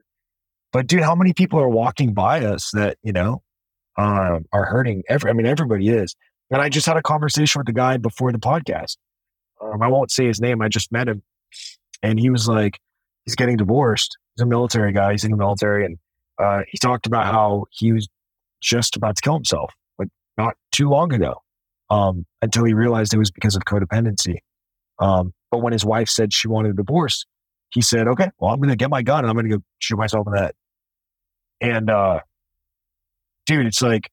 But 0.73 0.87
dude, 0.87 1.03
how 1.03 1.15
many 1.15 1.33
people 1.33 1.61
are 1.61 1.69
walking 1.69 2.13
by 2.13 2.45
us 2.45 2.71
that, 2.73 2.99
you 3.03 3.13
know, 3.13 3.43
um, 3.97 4.47
are 4.53 4.65
hurting 4.65 5.03
every 5.09 5.31
I 5.31 5.35
mean, 5.35 5.47
everybody 5.47 5.89
is. 5.89 6.15
And 6.51 6.61
I 6.63 6.69
just 6.69 6.87
had 6.87 6.97
a 6.97 7.03
conversation 7.03 7.61
with 7.61 7.67
the 7.67 7.73
guy 7.73 7.97
before 7.99 8.33
the 8.33 8.39
podcast. 8.39 8.97
Um, 9.61 9.83
I 9.83 9.89
won't 9.89 10.11
say 10.11 10.27
his 10.27 10.41
name. 10.41 10.63
I 10.63 10.69
just 10.69 10.91
met 10.93 11.09
him, 11.09 11.23
and 12.03 12.19
he 12.19 12.31
was 12.31 12.49
like, 12.49 12.79
he's 13.25 13.35
getting 13.35 13.57
divorced. 13.57 14.17
He's 14.35 14.43
a 14.43 14.47
military 14.47 14.93
guy. 14.93 15.13
He's 15.13 15.25
in 15.25 15.31
the 15.31 15.37
military, 15.37 15.85
and 15.85 15.99
uh, 16.39 16.63
he 16.69 16.79
talked 16.79 17.07
about 17.07 17.27
how 17.27 17.65
he 17.71 17.93
was 17.93 18.09
just 18.63 18.97
about 18.97 19.17
to 19.17 19.23
kill 19.23 19.35
himself, 19.35 19.75
like 19.99 20.09
not 20.39 20.55
too 20.73 20.89
long 20.89 21.13
ago, 21.13 21.43
um, 21.91 22.27
until 22.43 22.65
he 22.65 22.75
realized 22.75 23.15
it 23.15 23.19
was 23.19 23.31
because 23.31 23.57
of 23.57 23.63
codependency. 23.63 24.39
Um, 24.99 25.33
but 25.51 25.59
when 25.59 25.73
his 25.73 25.85
wife 25.85 26.09
said 26.09 26.33
she 26.33 26.49
wanted 26.49 26.71
a 26.71 26.75
divorce, 26.75 27.25
he 27.71 27.81
said, 27.81 28.09
"Okay, 28.09 28.31
well, 28.39 28.53
I'm 28.53 28.59
going 28.59 28.71
to 28.71 28.77
get 28.77 28.91
my 28.91 29.03
gun 29.03 29.21
and 29.21 29.29
I'm 29.29 29.35
going 29.35 29.49
to 29.49 29.59
go 29.59 29.63
shoot 29.79 29.97
myself 29.97 30.27
in 30.27 30.33
the 30.33 30.41
head." 30.41 30.53
And 31.61 31.91
uh, 31.91 32.21
dude, 33.47 33.67
it's 33.67 33.83
like, 33.83 34.11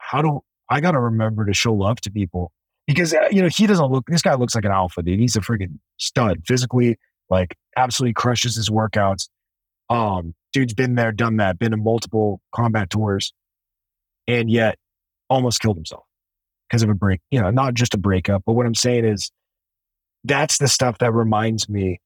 how 0.00 0.22
do 0.22 0.40
I 0.68 0.80
got 0.80 0.92
to 0.92 1.00
remember 1.00 1.44
to 1.46 1.54
show 1.54 1.72
love 1.72 2.00
to 2.02 2.10
people 2.10 2.52
because 2.86 3.14
uh, 3.14 3.28
you 3.30 3.42
know 3.42 3.48
he 3.48 3.66
doesn't 3.66 3.86
look. 3.86 4.06
This 4.06 4.22
guy 4.22 4.34
looks 4.34 4.54
like 4.54 4.64
an 4.64 4.72
alpha, 4.72 5.02
dude. 5.02 5.20
He's 5.20 5.36
a 5.36 5.40
freaking 5.40 5.78
stud 5.98 6.42
physically, 6.46 6.98
like 7.30 7.56
absolutely 7.76 8.14
crushes 8.14 8.56
his 8.56 8.70
workouts. 8.70 9.28
Um, 9.90 10.34
dude's 10.52 10.74
been 10.74 10.94
there, 10.94 11.12
done 11.12 11.36
that, 11.36 11.58
been 11.58 11.72
in 11.72 11.84
multiple 11.84 12.40
combat 12.54 12.90
tours, 12.90 13.32
and 14.26 14.50
yet 14.50 14.78
almost 15.28 15.60
killed 15.60 15.76
himself 15.76 16.04
because 16.72 16.82
of 16.82 16.88
a 16.88 16.94
break. 16.94 17.20
You 17.30 17.40
know, 17.40 17.50
not 17.50 17.74
just 17.74 17.92
a 17.92 17.98
breakup, 17.98 18.42
but 18.46 18.54
what 18.54 18.64
I'm 18.64 18.74
saying 18.74 19.04
is 19.04 19.30
that's 20.24 20.56
the 20.56 20.68
stuff 20.68 20.98
that 20.98 21.12
reminds 21.12 21.68
me 21.68 22.00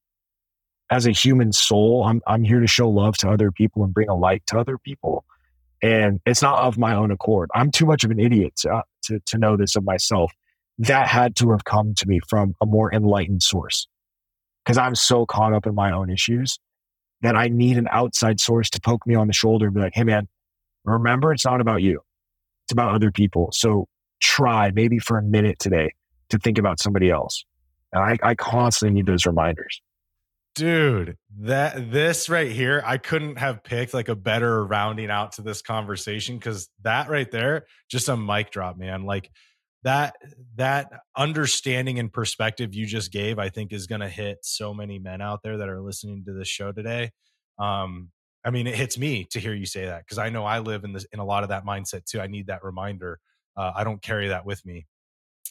as 0.90 1.06
a 1.06 1.12
human 1.12 1.52
soul, 1.52 2.04
I'm 2.04 2.20
I'm 2.26 2.42
here 2.42 2.60
to 2.60 2.66
show 2.66 2.88
love 2.88 3.16
to 3.18 3.30
other 3.30 3.52
people 3.52 3.84
and 3.84 3.94
bring 3.94 4.08
a 4.08 4.14
light 4.14 4.42
to 4.48 4.58
other 4.58 4.76
people. 4.78 5.24
And 5.82 6.20
it's 6.26 6.42
not 6.42 6.58
of 6.60 6.78
my 6.78 6.94
own 6.94 7.10
accord. 7.10 7.50
I'm 7.54 7.70
too 7.70 7.86
much 7.86 8.02
of 8.02 8.10
an 8.10 8.18
idiot 8.18 8.54
to, 8.58 8.70
uh, 8.70 8.82
to, 9.04 9.20
to 9.26 9.38
know 9.38 9.56
this 9.56 9.76
of 9.76 9.84
myself. 9.84 10.32
That 10.78 11.06
had 11.06 11.36
to 11.36 11.50
have 11.52 11.64
come 11.64 11.94
to 11.94 12.06
me 12.06 12.20
from 12.28 12.54
a 12.60 12.66
more 12.66 12.92
enlightened 12.92 13.42
source 13.42 13.88
because 14.64 14.78
I'm 14.78 14.94
so 14.94 15.26
caught 15.26 15.54
up 15.54 15.66
in 15.66 15.74
my 15.74 15.92
own 15.92 16.10
issues 16.10 16.58
that 17.22 17.34
I 17.34 17.48
need 17.48 17.78
an 17.78 17.88
outside 17.90 18.40
source 18.40 18.68
to 18.70 18.80
poke 18.80 19.06
me 19.06 19.14
on 19.14 19.26
the 19.26 19.32
shoulder 19.32 19.66
and 19.66 19.74
be 19.74 19.80
like, 19.80 19.94
hey, 19.94 20.04
man, 20.04 20.28
remember, 20.84 21.32
it's 21.32 21.46
not 21.46 21.60
about 21.60 21.82
you, 21.82 22.00
it's 22.66 22.72
about 22.72 22.94
other 22.94 23.10
people. 23.10 23.48
So 23.52 23.88
try 24.20 24.70
maybe 24.72 24.98
for 24.98 25.18
a 25.18 25.22
minute 25.22 25.58
today 25.58 25.92
to 26.30 26.38
think 26.38 26.58
about 26.58 26.80
somebody 26.80 27.10
else. 27.10 27.44
And 27.92 28.02
I, 28.02 28.30
I 28.30 28.34
constantly 28.34 28.94
need 28.94 29.06
those 29.06 29.26
reminders. 29.26 29.80
Dude, 30.54 31.18
that 31.40 31.92
this 31.92 32.30
right 32.30 32.50
here, 32.50 32.82
I 32.84 32.96
couldn't 32.96 33.36
have 33.36 33.62
picked 33.62 33.92
like 33.92 34.08
a 34.08 34.16
better 34.16 34.64
rounding 34.64 35.10
out 35.10 35.32
to 35.32 35.42
this 35.42 35.60
conversation 35.60 36.38
because 36.38 36.70
that 36.82 37.10
right 37.10 37.30
there, 37.30 37.66
just 37.90 38.08
a 38.08 38.16
mic 38.16 38.50
drop, 38.50 38.78
man. 38.78 39.04
Like 39.04 39.30
that 39.82 40.16
that 40.56 40.90
understanding 41.14 41.98
and 41.98 42.10
perspective 42.10 42.74
you 42.74 42.86
just 42.86 43.12
gave, 43.12 43.38
I 43.38 43.50
think 43.50 43.72
is 43.72 43.86
gonna 43.86 44.08
hit 44.08 44.38
so 44.42 44.72
many 44.72 44.98
men 44.98 45.20
out 45.20 45.42
there 45.44 45.58
that 45.58 45.68
are 45.68 45.82
listening 45.82 46.24
to 46.24 46.32
this 46.32 46.48
show 46.48 46.72
today. 46.72 47.10
Um, 47.58 48.10
I 48.42 48.50
mean, 48.50 48.66
it 48.66 48.76
hits 48.76 48.96
me 48.96 49.26
to 49.32 49.40
hear 49.40 49.52
you 49.52 49.66
say 49.66 49.84
that 49.84 50.04
because 50.06 50.18
I 50.18 50.30
know 50.30 50.44
I 50.44 50.60
live 50.60 50.84
in 50.84 50.92
this 50.92 51.04
in 51.12 51.18
a 51.18 51.24
lot 51.24 51.42
of 51.42 51.50
that 51.50 51.66
mindset 51.66 52.06
too. 52.06 52.20
I 52.20 52.28
need 52.28 52.46
that 52.46 52.64
reminder. 52.64 53.20
Uh, 53.56 53.72
I 53.74 53.84
don't 53.84 54.02
carry 54.02 54.28
that 54.28 54.44
with 54.44 54.64
me. 54.64 54.86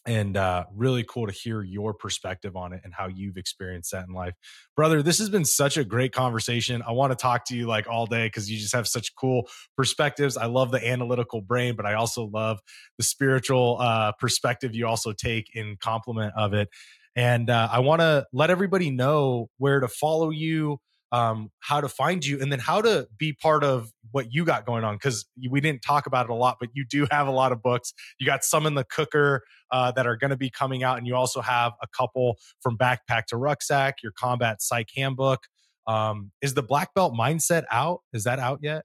And 0.08 0.38
uh, 0.38 0.66
really 0.76 1.03
cool 1.03 1.26
to 1.26 1.34
hear 1.34 1.64
your 1.64 1.93
perspective 1.95 2.56
on 2.56 2.74
it 2.74 2.82
and 2.84 2.93
how 2.93 3.08
you've 3.08 3.38
experienced 3.38 3.91
that 3.91 4.06
in 4.08 4.14
life. 4.14 4.36
Brother 4.76 5.01
this 5.01 5.18
has 5.18 5.30
been 5.30 5.45
such 5.45 5.78
a 5.78 5.84
great 5.84 6.14
conversation. 6.14 6.84
I 6.88 6.91
want 6.91 7.12
to 7.12 7.16
talk 7.16 7.45
to 7.45 7.56
you 7.58 7.66
like 7.66 7.88
all 7.88 8.06
day 8.06 8.28
because 8.28 8.49
you 8.51 8.60
just 8.60 8.76
have 8.76 8.88
such 8.88 9.16
cool 9.16 9.47
perspectives. 9.76 10.38
I 10.38 10.45
love 10.45 10.70
the 10.70 10.86
analytical 10.88 11.41
brain 11.41 11.76
but 11.76 11.88
i 11.88 11.95
also 11.95 12.26
love 12.26 12.60
the 12.97 13.03
spiritual 13.03 13.78
uh, 13.80 14.12
perspective 14.20 14.76
you 14.76 14.86
also 14.86 15.12
take 15.12 15.56
in 15.56 15.76
complement 15.80 16.34
of 16.38 16.53
it. 16.53 16.70
And 17.16 17.49
uh, 17.49 17.70
i 17.72 17.80
want 17.80 18.01
to 18.01 18.28
let 18.32 18.51
everybody 18.51 18.91
know 18.91 19.49
where 19.58 19.80
to 19.80 19.88
follow 19.88 20.30
you 20.30 20.80
um, 21.12 21.51
how 21.60 21.82
to 21.82 21.88
find 21.88 22.26
you 22.26 22.41
and 22.41 22.51
then 22.51 22.60
how 22.60 22.82
to 22.82 23.08
be 23.18 23.34
part 23.34 23.64
of 23.64 23.91
what 24.12 24.34
you 24.34 24.43
got 24.43 24.66
going 24.66 24.84
on 24.84 24.95
because 24.95 25.26
we 25.49 25.62
didn't 25.62 25.82
talk 25.82 26.08
about 26.08 26.26
it 26.26 26.32
a 26.32 26.36
lot 26.36 26.58
but 26.60 26.70
you 26.74 26.86
do 26.86 27.08
have 27.12 27.28
a 27.28 27.32
lot 27.32 27.51
of 27.51 27.62
books. 27.62 27.93
You 28.20 28.26
got 28.26 28.43
some 28.43 28.66
in 28.66 28.76
the 28.76 28.84
cooker 28.84 29.43
uh, 29.72 29.91
that 29.93 30.08
are 30.08 30.16
going 30.16 30.32
to 30.32 30.38
be 30.38 30.49
coming 30.49 30.84
out 30.84 30.97
and 30.97 31.08
you 31.08 31.16
also 31.16 31.41
have 31.41 31.74
a 31.82 31.88
couple 31.95 32.38
from 32.62 32.78
backpack 32.78 33.26
to 33.28 33.38
rucksack 33.38 34.03
your 34.03 34.12
combat 34.18 34.62
psych 34.62 34.89
handbook. 34.95 35.43
Um, 35.88 36.32
is 36.41 36.56
the 36.56 36.64
black 36.64 36.93
belt 36.95 37.14
mindset 37.14 37.64
out? 37.72 37.99
Is 38.12 38.24
that 38.24 38.39
out 38.39 38.60
yet? 38.62 38.84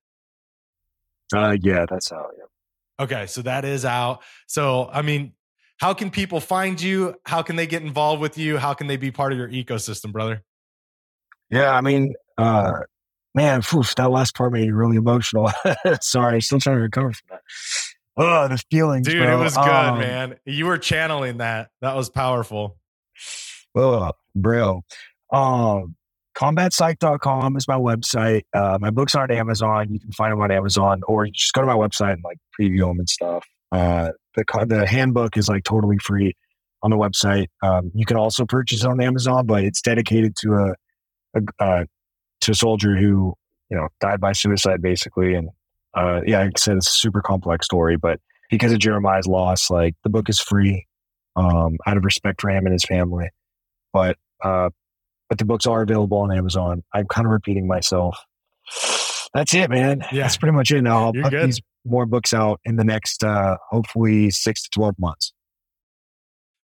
Uh, 1.34 1.56
yeah 1.62 1.86
that's 1.88 2.10
out 2.10 2.30
yeah. 2.36 3.04
Okay 3.04 3.26
so 3.26 3.42
that 3.42 3.64
is 3.64 3.84
out. 3.84 4.22
So 4.46 4.90
i 4.92 5.02
mean 5.02 5.32
how 5.78 5.94
can 5.94 6.10
people 6.10 6.40
find 6.40 6.78
you? 6.78 7.14
How 7.24 7.40
can 7.40 7.56
they 7.56 7.66
get 7.66 7.82
involved 7.82 8.20
with 8.20 8.36
you? 8.36 8.58
How 8.58 8.74
can 8.74 8.86
they 8.86 8.98
be 8.98 9.10
part 9.10 9.32
of 9.32 9.38
your 9.38 9.48
ecosystem 9.48 10.12
brother 10.12 10.44
yeah, 11.50 11.70
I 11.72 11.80
mean, 11.80 12.14
uh, 12.38 12.72
man, 13.34 13.62
oof, 13.74 13.94
that 13.96 14.10
last 14.10 14.34
part 14.34 14.52
made 14.52 14.66
me 14.66 14.70
really 14.70 14.96
emotional. 14.96 15.50
Sorry, 16.00 16.40
still 16.40 16.60
trying 16.60 16.76
to 16.76 16.82
recover 16.82 17.12
from 17.12 17.26
that. 17.30 17.40
Oh, 18.16 18.48
the 18.48 18.58
feelings, 18.70 19.06
dude. 19.06 19.22
Bro. 19.22 19.40
It 19.40 19.44
was 19.44 19.56
good, 19.56 19.66
um, 19.66 19.98
man. 19.98 20.36
You 20.44 20.66
were 20.66 20.78
channeling 20.78 21.38
that. 21.38 21.70
That 21.80 21.96
was 21.96 22.10
powerful. 22.10 22.76
Oh, 23.74 24.12
bro. 24.34 24.82
Um, 25.32 25.96
combatpsych.com 26.36 27.56
is 27.56 27.68
my 27.68 27.76
website. 27.76 28.42
Uh, 28.52 28.78
my 28.80 28.90
books 28.90 29.14
are 29.14 29.22
on 29.22 29.30
Amazon. 29.30 29.88
You 29.90 30.00
can 30.00 30.12
find 30.12 30.32
them 30.32 30.40
on 30.40 30.50
Amazon, 30.50 31.02
or 31.06 31.24
you 31.24 31.32
just 31.32 31.52
go 31.52 31.60
to 31.60 31.66
my 31.66 31.74
website 31.74 32.14
and 32.14 32.24
like 32.24 32.38
preview 32.58 32.86
them 32.86 32.98
and 32.98 33.08
stuff. 33.08 33.46
Uh, 33.72 34.10
the 34.34 34.44
the 34.66 34.86
handbook 34.86 35.36
is 35.36 35.48
like 35.48 35.64
totally 35.64 35.98
free 35.98 36.34
on 36.82 36.90
the 36.90 36.96
website. 36.96 37.46
Um, 37.62 37.90
you 37.94 38.04
can 38.04 38.16
also 38.16 38.44
purchase 38.44 38.84
it 38.84 38.86
on 38.88 39.00
Amazon, 39.00 39.46
but 39.46 39.64
it's 39.64 39.80
dedicated 39.80 40.34
to 40.40 40.54
a 40.54 40.74
uh, 41.58 41.84
to 42.42 42.50
a 42.50 42.54
soldier 42.54 42.96
who 42.96 43.34
you 43.70 43.76
know 43.76 43.88
died 44.00 44.20
by 44.20 44.32
suicide 44.32 44.82
basically. 44.82 45.34
And 45.34 45.48
uh, 45.94 46.20
yeah 46.26 46.40
like 46.40 46.52
i 46.56 46.58
said 46.58 46.76
it's 46.76 46.86
a 46.88 46.92
super 46.92 47.20
complex 47.20 47.66
story 47.66 47.96
but 47.96 48.20
because 48.48 48.70
of 48.70 48.78
jeremiah's 48.78 49.26
loss 49.26 49.70
like 49.70 49.96
the 50.04 50.08
book 50.08 50.28
is 50.28 50.38
free 50.38 50.86
um, 51.36 51.78
out 51.86 51.96
of 51.96 52.04
respect 52.04 52.40
for 52.40 52.50
him 52.50 52.66
and 52.66 52.72
his 52.72 52.84
family. 52.84 53.30
But 53.92 54.16
uh, 54.42 54.70
but 55.28 55.38
the 55.38 55.44
books 55.44 55.66
are 55.66 55.82
available 55.82 56.18
on 56.18 56.32
amazon. 56.36 56.82
I'm 56.94 57.06
kind 57.06 57.26
of 57.26 57.32
repeating 57.32 57.66
myself. 57.66 58.16
That's 59.34 59.54
it 59.54 59.70
man. 59.70 60.04
Yeah. 60.12 60.22
that's 60.22 60.36
pretty 60.36 60.54
much 60.56 60.70
it 60.72 60.82
now 60.82 61.06
i'll 61.06 61.14
You're 61.14 61.24
put 61.24 61.30
good. 61.30 61.46
these 61.48 61.60
more 61.84 62.04
books 62.06 62.34
out 62.34 62.60
in 62.64 62.76
the 62.76 62.84
next 62.84 63.22
uh, 63.24 63.56
hopefully 63.70 64.30
six 64.30 64.62
to 64.64 64.68
12 64.74 64.96
months 64.98 65.32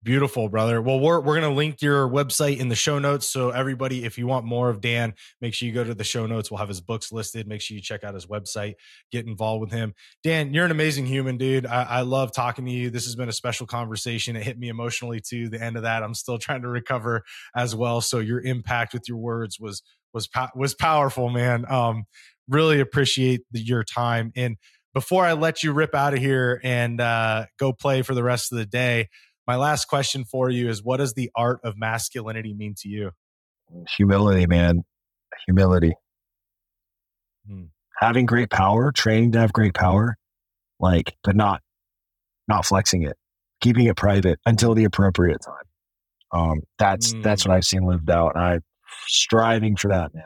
Beautiful, 0.03 0.49
brother. 0.49 0.81
Well, 0.81 0.99
we're, 0.99 1.21
we're 1.21 1.39
going 1.39 1.49
to 1.49 1.55
link 1.55 1.81
your 1.81 2.09
website 2.09 2.57
in 2.57 2.67
the 2.67 2.75
show 2.75 2.99
notes. 2.99 3.25
So, 3.25 3.51
everybody, 3.51 4.03
if 4.03 4.17
you 4.17 4.27
want 4.27 4.45
more 4.45 4.69
of 4.69 4.81
Dan, 4.81 5.13
make 5.39 5.53
sure 5.53 5.65
you 5.65 5.73
go 5.73 5.85
to 5.85 5.93
the 5.93 6.03
show 6.03 6.25
notes. 6.25 6.51
We'll 6.51 6.57
have 6.57 6.67
his 6.67 6.81
books 6.81 7.13
listed. 7.13 7.47
Make 7.47 7.61
sure 7.61 7.75
you 7.75 7.81
check 7.81 8.03
out 8.03 8.13
his 8.13 8.25
website, 8.25 8.73
get 9.13 9.25
involved 9.25 9.61
with 9.61 9.71
him. 9.71 9.93
Dan, 10.21 10.53
you're 10.53 10.65
an 10.65 10.71
amazing 10.71 11.05
human, 11.05 11.37
dude. 11.37 11.65
I, 11.65 11.83
I 11.83 12.01
love 12.01 12.33
talking 12.33 12.65
to 12.65 12.71
you. 12.71 12.89
This 12.89 13.05
has 13.05 13.15
been 13.15 13.29
a 13.29 13.33
special 13.33 13.65
conversation. 13.65 14.35
It 14.35 14.43
hit 14.43 14.59
me 14.59 14.67
emotionally 14.67 15.21
too. 15.21 15.47
The 15.47 15.63
end 15.63 15.77
of 15.77 15.83
that, 15.83 16.03
I'm 16.03 16.15
still 16.15 16.37
trying 16.37 16.63
to 16.63 16.67
recover 16.67 17.23
as 17.55 17.73
well. 17.73 18.01
So, 18.01 18.19
your 18.19 18.41
impact 18.41 18.91
with 18.91 19.07
your 19.07 19.19
words 19.19 19.57
was 19.57 19.83
was 20.13 20.27
was 20.53 20.73
powerful, 20.73 21.29
man. 21.29 21.63
Um, 21.71 22.03
really 22.49 22.81
appreciate 22.81 23.43
the, 23.51 23.61
your 23.61 23.85
time. 23.85 24.33
And 24.35 24.57
before 24.93 25.25
I 25.25 25.31
let 25.31 25.63
you 25.63 25.71
rip 25.71 25.95
out 25.95 26.13
of 26.13 26.19
here 26.19 26.59
and 26.61 26.99
uh, 26.99 27.45
go 27.57 27.71
play 27.71 28.01
for 28.01 28.13
the 28.13 28.23
rest 28.23 28.51
of 28.51 28.57
the 28.57 28.65
day, 28.65 29.07
my 29.47 29.55
last 29.55 29.85
question 29.85 30.23
for 30.23 30.49
you 30.49 30.69
is 30.69 30.83
what 30.83 30.97
does 30.97 31.13
the 31.13 31.29
art 31.35 31.59
of 31.63 31.77
masculinity 31.77 32.53
mean 32.53 32.75
to 32.79 32.89
you? 32.89 33.11
Humility, 33.97 34.47
man. 34.47 34.83
Humility. 35.47 35.93
Hmm. 37.47 37.65
Having 37.99 38.25
great 38.25 38.49
power, 38.49 38.91
training 38.91 39.33
to 39.33 39.39
have 39.39 39.53
great 39.53 39.73
power, 39.73 40.17
like, 40.79 41.15
but 41.23 41.35
not 41.35 41.61
not 42.47 42.65
flexing 42.65 43.03
it, 43.03 43.15
keeping 43.61 43.85
it 43.85 43.95
private 43.95 44.39
until 44.45 44.73
the 44.73 44.83
appropriate 44.83 45.39
time. 45.41 45.55
Um, 46.33 46.61
that's 46.79 47.13
that's 47.21 47.43
hmm. 47.43 47.49
what 47.49 47.57
I've 47.57 47.65
seen 47.65 47.83
lived 47.83 48.09
out. 48.09 48.35
And 48.35 48.43
I'm 48.43 48.61
striving 49.07 49.75
for 49.75 49.89
that, 49.89 50.11
man. 50.13 50.25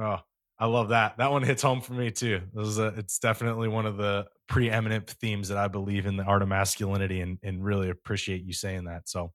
Oh, 0.00 0.18
I 0.60 0.66
love 0.66 0.90
that. 0.90 1.16
That 1.16 1.30
one 1.32 1.42
hits 1.42 1.62
home 1.62 1.80
for 1.80 1.94
me 1.94 2.10
too. 2.10 2.42
A, 2.54 2.60
uh, 2.60 2.92
it's 2.98 3.18
definitely 3.18 3.68
one 3.68 3.86
of 3.86 3.96
the 3.96 4.26
preeminent 4.46 5.08
themes 5.08 5.48
that 5.48 5.56
I 5.56 5.68
believe 5.68 6.04
in 6.04 6.18
the 6.18 6.22
art 6.24 6.42
of 6.42 6.48
masculinity 6.48 7.22
and, 7.22 7.38
and 7.42 7.64
really 7.64 7.88
appreciate 7.88 8.44
you 8.44 8.52
saying 8.52 8.84
that. 8.84 9.08
So, 9.08 9.32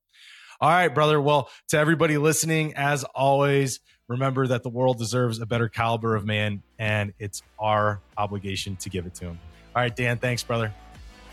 all 0.60 0.70
right, 0.70 0.88
brother. 0.88 1.20
Well, 1.20 1.50
to 1.68 1.78
everybody 1.78 2.16
listening, 2.16 2.74
as 2.76 3.02
always, 3.02 3.80
remember 4.08 4.46
that 4.46 4.62
the 4.62 4.68
world 4.68 4.98
deserves 4.98 5.40
a 5.40 5.46
better 5.46 5.68
caliber 5.68 6.14
of 6.14 6.24
man 6.24 6.62
and 6.78 7.12
it's 7.18 7.42
our 7.58 8.00
obligation 8.16 8.76
to 8.76 8.88
give 8.88 9.04
it 9.04 9.14
to 9.16 9.24
him. 9.24 9.38
All 9.74 9.82
right, 9.82 9.94
Dan, 9.94 10.18
thanks, 10.18 10.44
brother. 10.44 10.72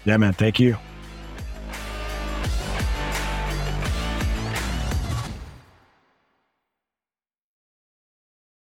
Yeah, 0.06 0.18
man. 0.18 0.34
Thank 0.34 0.60
you. 0.60 0.76